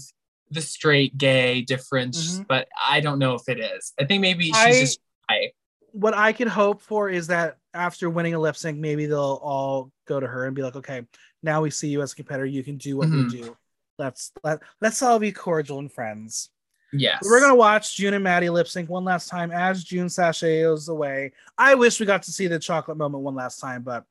[0.51, 2.47] the straight gay difference, Mhm.
[2.47, 3.93] but I don't know if it is.
[3.99, 4.99] I think maybe she's I- just
[5.29, 5.51] shy.
[5.93, 9.91] What i could hope for is that after winning a lip sync maybe they'll all
[10.07, 11.05] go to her and be like okay
[11.43, 13.31] now we see you as a competitor you can do what Mhm.
[13.31, 13.57] you do
[13.97, 16.49] let's let, let's all be cordial and friends
[16.91, 17.21] Yes.
[17.23, 21.33] We're gonna watch June and Maddy lip sync one last time as June sashays away.
[21.55, 24.05] I wish we got to see the chocolate moment one last time, but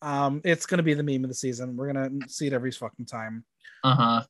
[0.00, 1.76] um, it's gonna be the meme of the season.
[1.76, 3.44] We're gonna see it every fucking time.
[3.82, 4.22] Uh-huh.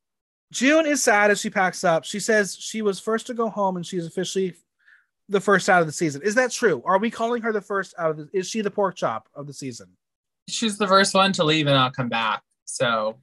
[0.51, 2.05] June is sad as she packs up.
[2.07, 4.55] She says she was first to go home and she's officially
[5.31, 6.21] the first out of the season.
[6.23, 6.83] Is that true?
[6.85, 8.29] Are we calling her the first out of the?
[8.33, 9.89] Is she the pork chop of the season?
[10.49, 12.43] She's the first one to leave and not come back.
[12.65, 13.19] So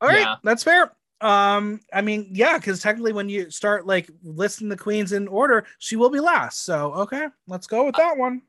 [0.00, 0.36] All right, Yeah.
[0.44, 0.92] that's fair.
[1.20, 5.66] Um, I mean, yeah, because technically, when you start like listing the queens in order,
[5.78, 6.64] she will be last.
[6.64, 8.42] So, okay, let's go with that one.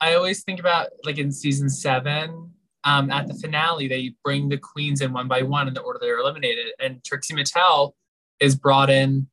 [0.00, 2.50] I always think about like in season seven,
[2.84, 5.98] um, at the finale, they bring the queens in one by one in the order
[6.00, 7.92] they're eliminated, and Trixie Mattel
[8.40, 9.28] is brought in,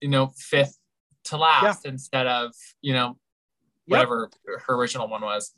[0.00, 0.78] you know, fifth
[1.24, 3.16] to last instead of you know
[3.86, 3.96] Yep.
[3.96, 4.30] whatever
[4.66, 5.52] her original one was.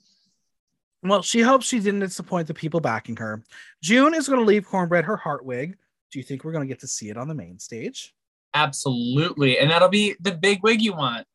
[1.03, 3.43] Well, she hopes she didn't disappoint the people backing her.
[3.83, 5.77] June is going to leave Kornbread her heart wig.
[6.11, 8.15] Do you think we're going to get to see it on the main stage?
[8.55, 11.27] Absolutely, and that'll be the big wig you want.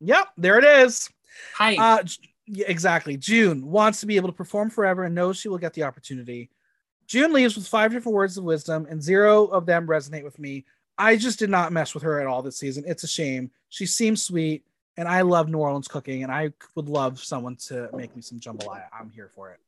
[0.00, 1.10] Yep, there it is.
[1.56, 1.74] Hi.
[1.76, 2.04] Uh,
[2.46, 3.16] yeah, exactly.
[3.16, 6.48] June wants to be able to perform forever and knows she will get the opportunity.
[7.06, 10.64] June leaves with five different words of wisdom, and zero of them resonate with me.
[10.98, 12.84] I just did not mess with her at all this season.
[12.86, 13.50] It's a shame.
[13.68, 14.64] She seems sweet,
[14.96, 18.40] and I love New Orleans cooking, and I would love someone to make me some
[18.40, 18.84] jambalaya.
[18.98, 19.60] I'm here for it.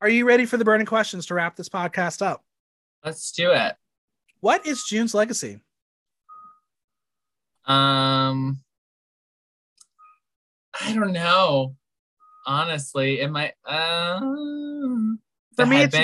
[0.00, 2.44] Are you ready for the burning questions to wrap this podcast up?
[3.04, 3.74] Let's do it.
[4.40, 5.60] What is June's legacy?
[7.64, 8.60] Um,
[10.80, 11.74] I don't know.
[12.46, 13.54] Honestly, it might.
[13.66, 15.18] Um,
[15.56, 15.96] For the me, it's.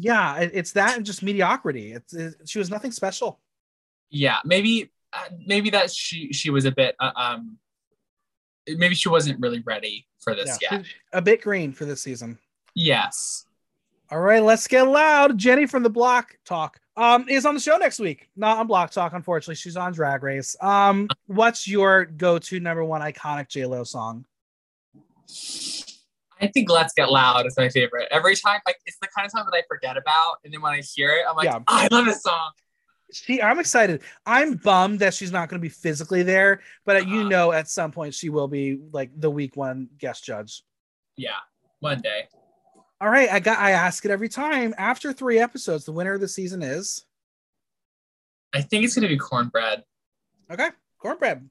[0.00, 1.92] Yeah, it's that and just mediocrity.
[1.92, 3.40] It's it, she was nothing special.
[4.10, 7.58] yeah, maybe uh, maybe that she she was a bit uh, um,
[8.68, 10.86] maybe she wasn't really ready for this Yeah, yet.
[11.12, 12.38] a bit green for this season.
[12.74, 13.46] Yes.
[14.10, 15.36] All right, let's get loud.
[15.36, 18.28] Jenny from the Block Talk um is on the show next week.
[18.36, 19.56] Not on Block Talk, unfortunately.
[19.56, 20.54] She's on Drag Race.
[20.60, 24.24] Um, what's your go-to number one iconic J Lo song?
[26.40, 28.08] I think "Let's Get Loud" is my favorite.
[28.10, 30.72] Every time, like it's the kind of song that I forget about, and then when
[30.72, 31.58] I hear it, I'm like, Yeah.
[31.58, 32.50] "Oh, I love this song.
[33.10, 34.02] She, I'm excited.
[34.26, 37.28] I'm bummed that she's not going to be physically there, but you Uh-huh.
[37.28, 40.62] know, at some point she will be like the week one guest judge.
[41.16, 41.30] Yeah,
[41.80, 42.28] one day.
[43.00, 43.58] All right, I got.
[43.58, 44.74] I ask it every time.
[44.76, 47.04] After three episodes, the winner of the season is
[48.52, 49.82] I think it's gonna be kornbread.
[50.50, 50.68] Okay,
[51.02, 51.48] kornbread.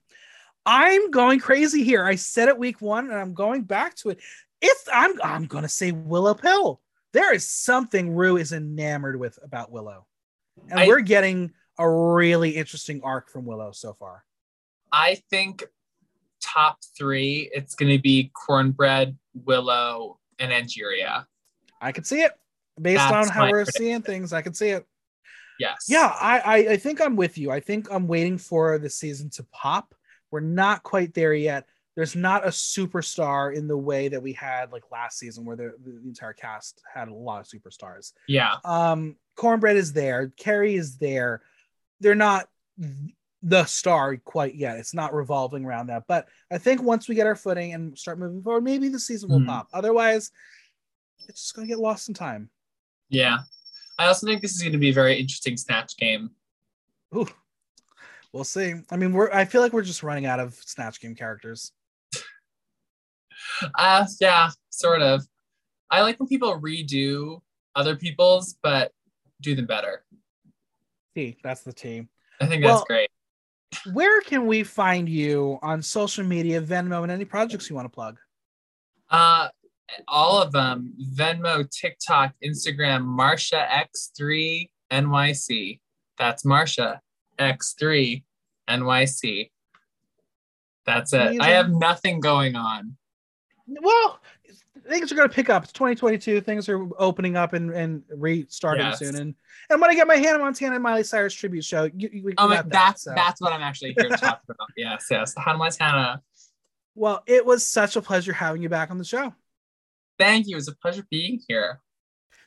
[0.65, 2.03] I'm going crazy here.
[2.03, 4.19] I said it week one, and I'm going back to it.
[4.61, 6.81] It's I'm I'm gonna say Willow Pill.
[7.13, 10.05] There is something Ru is enamored with about Willow.
[10.69, 14.23] And I- we're getting a really interesting arc from Willow so far.
[14.91, 15.63] I think
[16.41, 21.25] top three, it's going to be Kornbread, Willow, and Angeria.
[21.81, 22.31] I can see it
[22.81, 23.81] based That's on how we're prediction.
[23.85, 24.33] seeing things.
[24.33, 24.85] I can see it.
[25.59, 25.85] Yes.
[25.87, 27.51] Yeah, I, I I think I'm with you.
[27.51, 29.93] I think I'm waiting for the season to pop.
[30.31, 31.65] We're not quite there yet.
[31.97, 35.73] There's not a superstar in the way that we had like last season, where the,
[35.83, 38.13] the entire cast had a lot of superstars.
[38.27, 38.53] Yeah.
[38.63, 40.31] Um, Kornbread is there.
[40.39, 41.41] Kerri is there.
[41.99, 42.47] They're not
[43.41, 44.77] the star quite yet.
[44.77, 46.03] It's not revolving around that.
[46.07, 49.29] But I think once we get our footing and start moving forward, maybe the season
[49.29, 49.47] will Mhm.
[49.47, 49.67] pop.
[49.73, 50.29] Otherwise,
[51.27, 52.51] it's just gonna get lost in time.
[53.09, 53.39] Yeah.
[53.97, 56.29] I also think this is going to be a very interesting snatch game.
[57.15, 57.27] Ooh,
[58.31, 58.75] we'll see.
[58.91, 59.31] I mean, we're.
[59.31, 61.71] I feel like we're just running out of Snatch Game characters.
[63.77, 65.25] Uh, yeah, sort of.
[65.89, 67.41] I like when people redo
[67.75, 68.91] other people's, but
[69.41, 70.03] do them better.
[71.15, 72.07] See, That's the T.
[72.39, 73.09] I think that's great.
[73.91, 77.93] Where can we find you on social media, Venmo, and any projects you want to
[77.93, 78.19] plug?
[79.09, 79.49] Uh,
[80.07, 85.79] all of them Venmo, TikTok, Instagram, Marsha X3 NYC.
[86.17, 86.99] That's Marsha
[87.39, 88.23] X3
[88.69, 89.51] NYC.
[90.85, 91.21] That's it.
[91.21, 91.41] Amazing.
[91.41, 92.97] I have nothing going on.
[93.67, 94.21] Well,
[94.87, 95.63] things are going to pick up.
[95.63, 96.39] It's 2022.
[96.41, 98.99] Things are opening up and, and restarting Yes.
[98.99, 99.15] soon.
[99.15, 99.35] And
[99.69, 102.33] and when I get my Hannah Montana and Miley Cyrus tribute show, you, you, we
[102.37, 103.11] Oh, my, that, that's so.
[103.13, 104.67] that's what I'm actually here to talk about.
[104.77, 105.33] Yes, yes.
[105.37, 106.21] Hannah Montana.
[106.95, 109.33] well, it was such a pleasure having you back on the show.
[110.17, 110.53] Thank you.
[110.53, 111.81] It was a pleasure being here.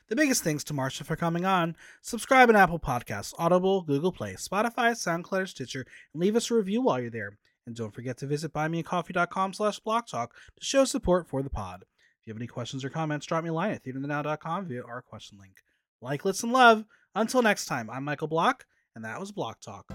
[0.09, 1.75] The biggest thanks to Marsha for coming on.
[2.01, 6.81] Subscribe on Apple Podcasts, Audible, Google Play, Spotify, SoundCloud, Stitcher, and leave us a review
[6.81, 7.37] while you're there.
[7.65, 11.83] And don't forget to visit buymeacoffee.com slash blocktalk to show support for the pod.
[12.21, 15.01] If you have any questions or comments, drop me a line at theaterthenow.com via our
[15.01, 15.57] question link.
[16.01, 16.85] Like, listen, love.
[17.13, 18.65] Until next time, I'm Michael Block,
[18.95, 19.91] and that was Block Talk.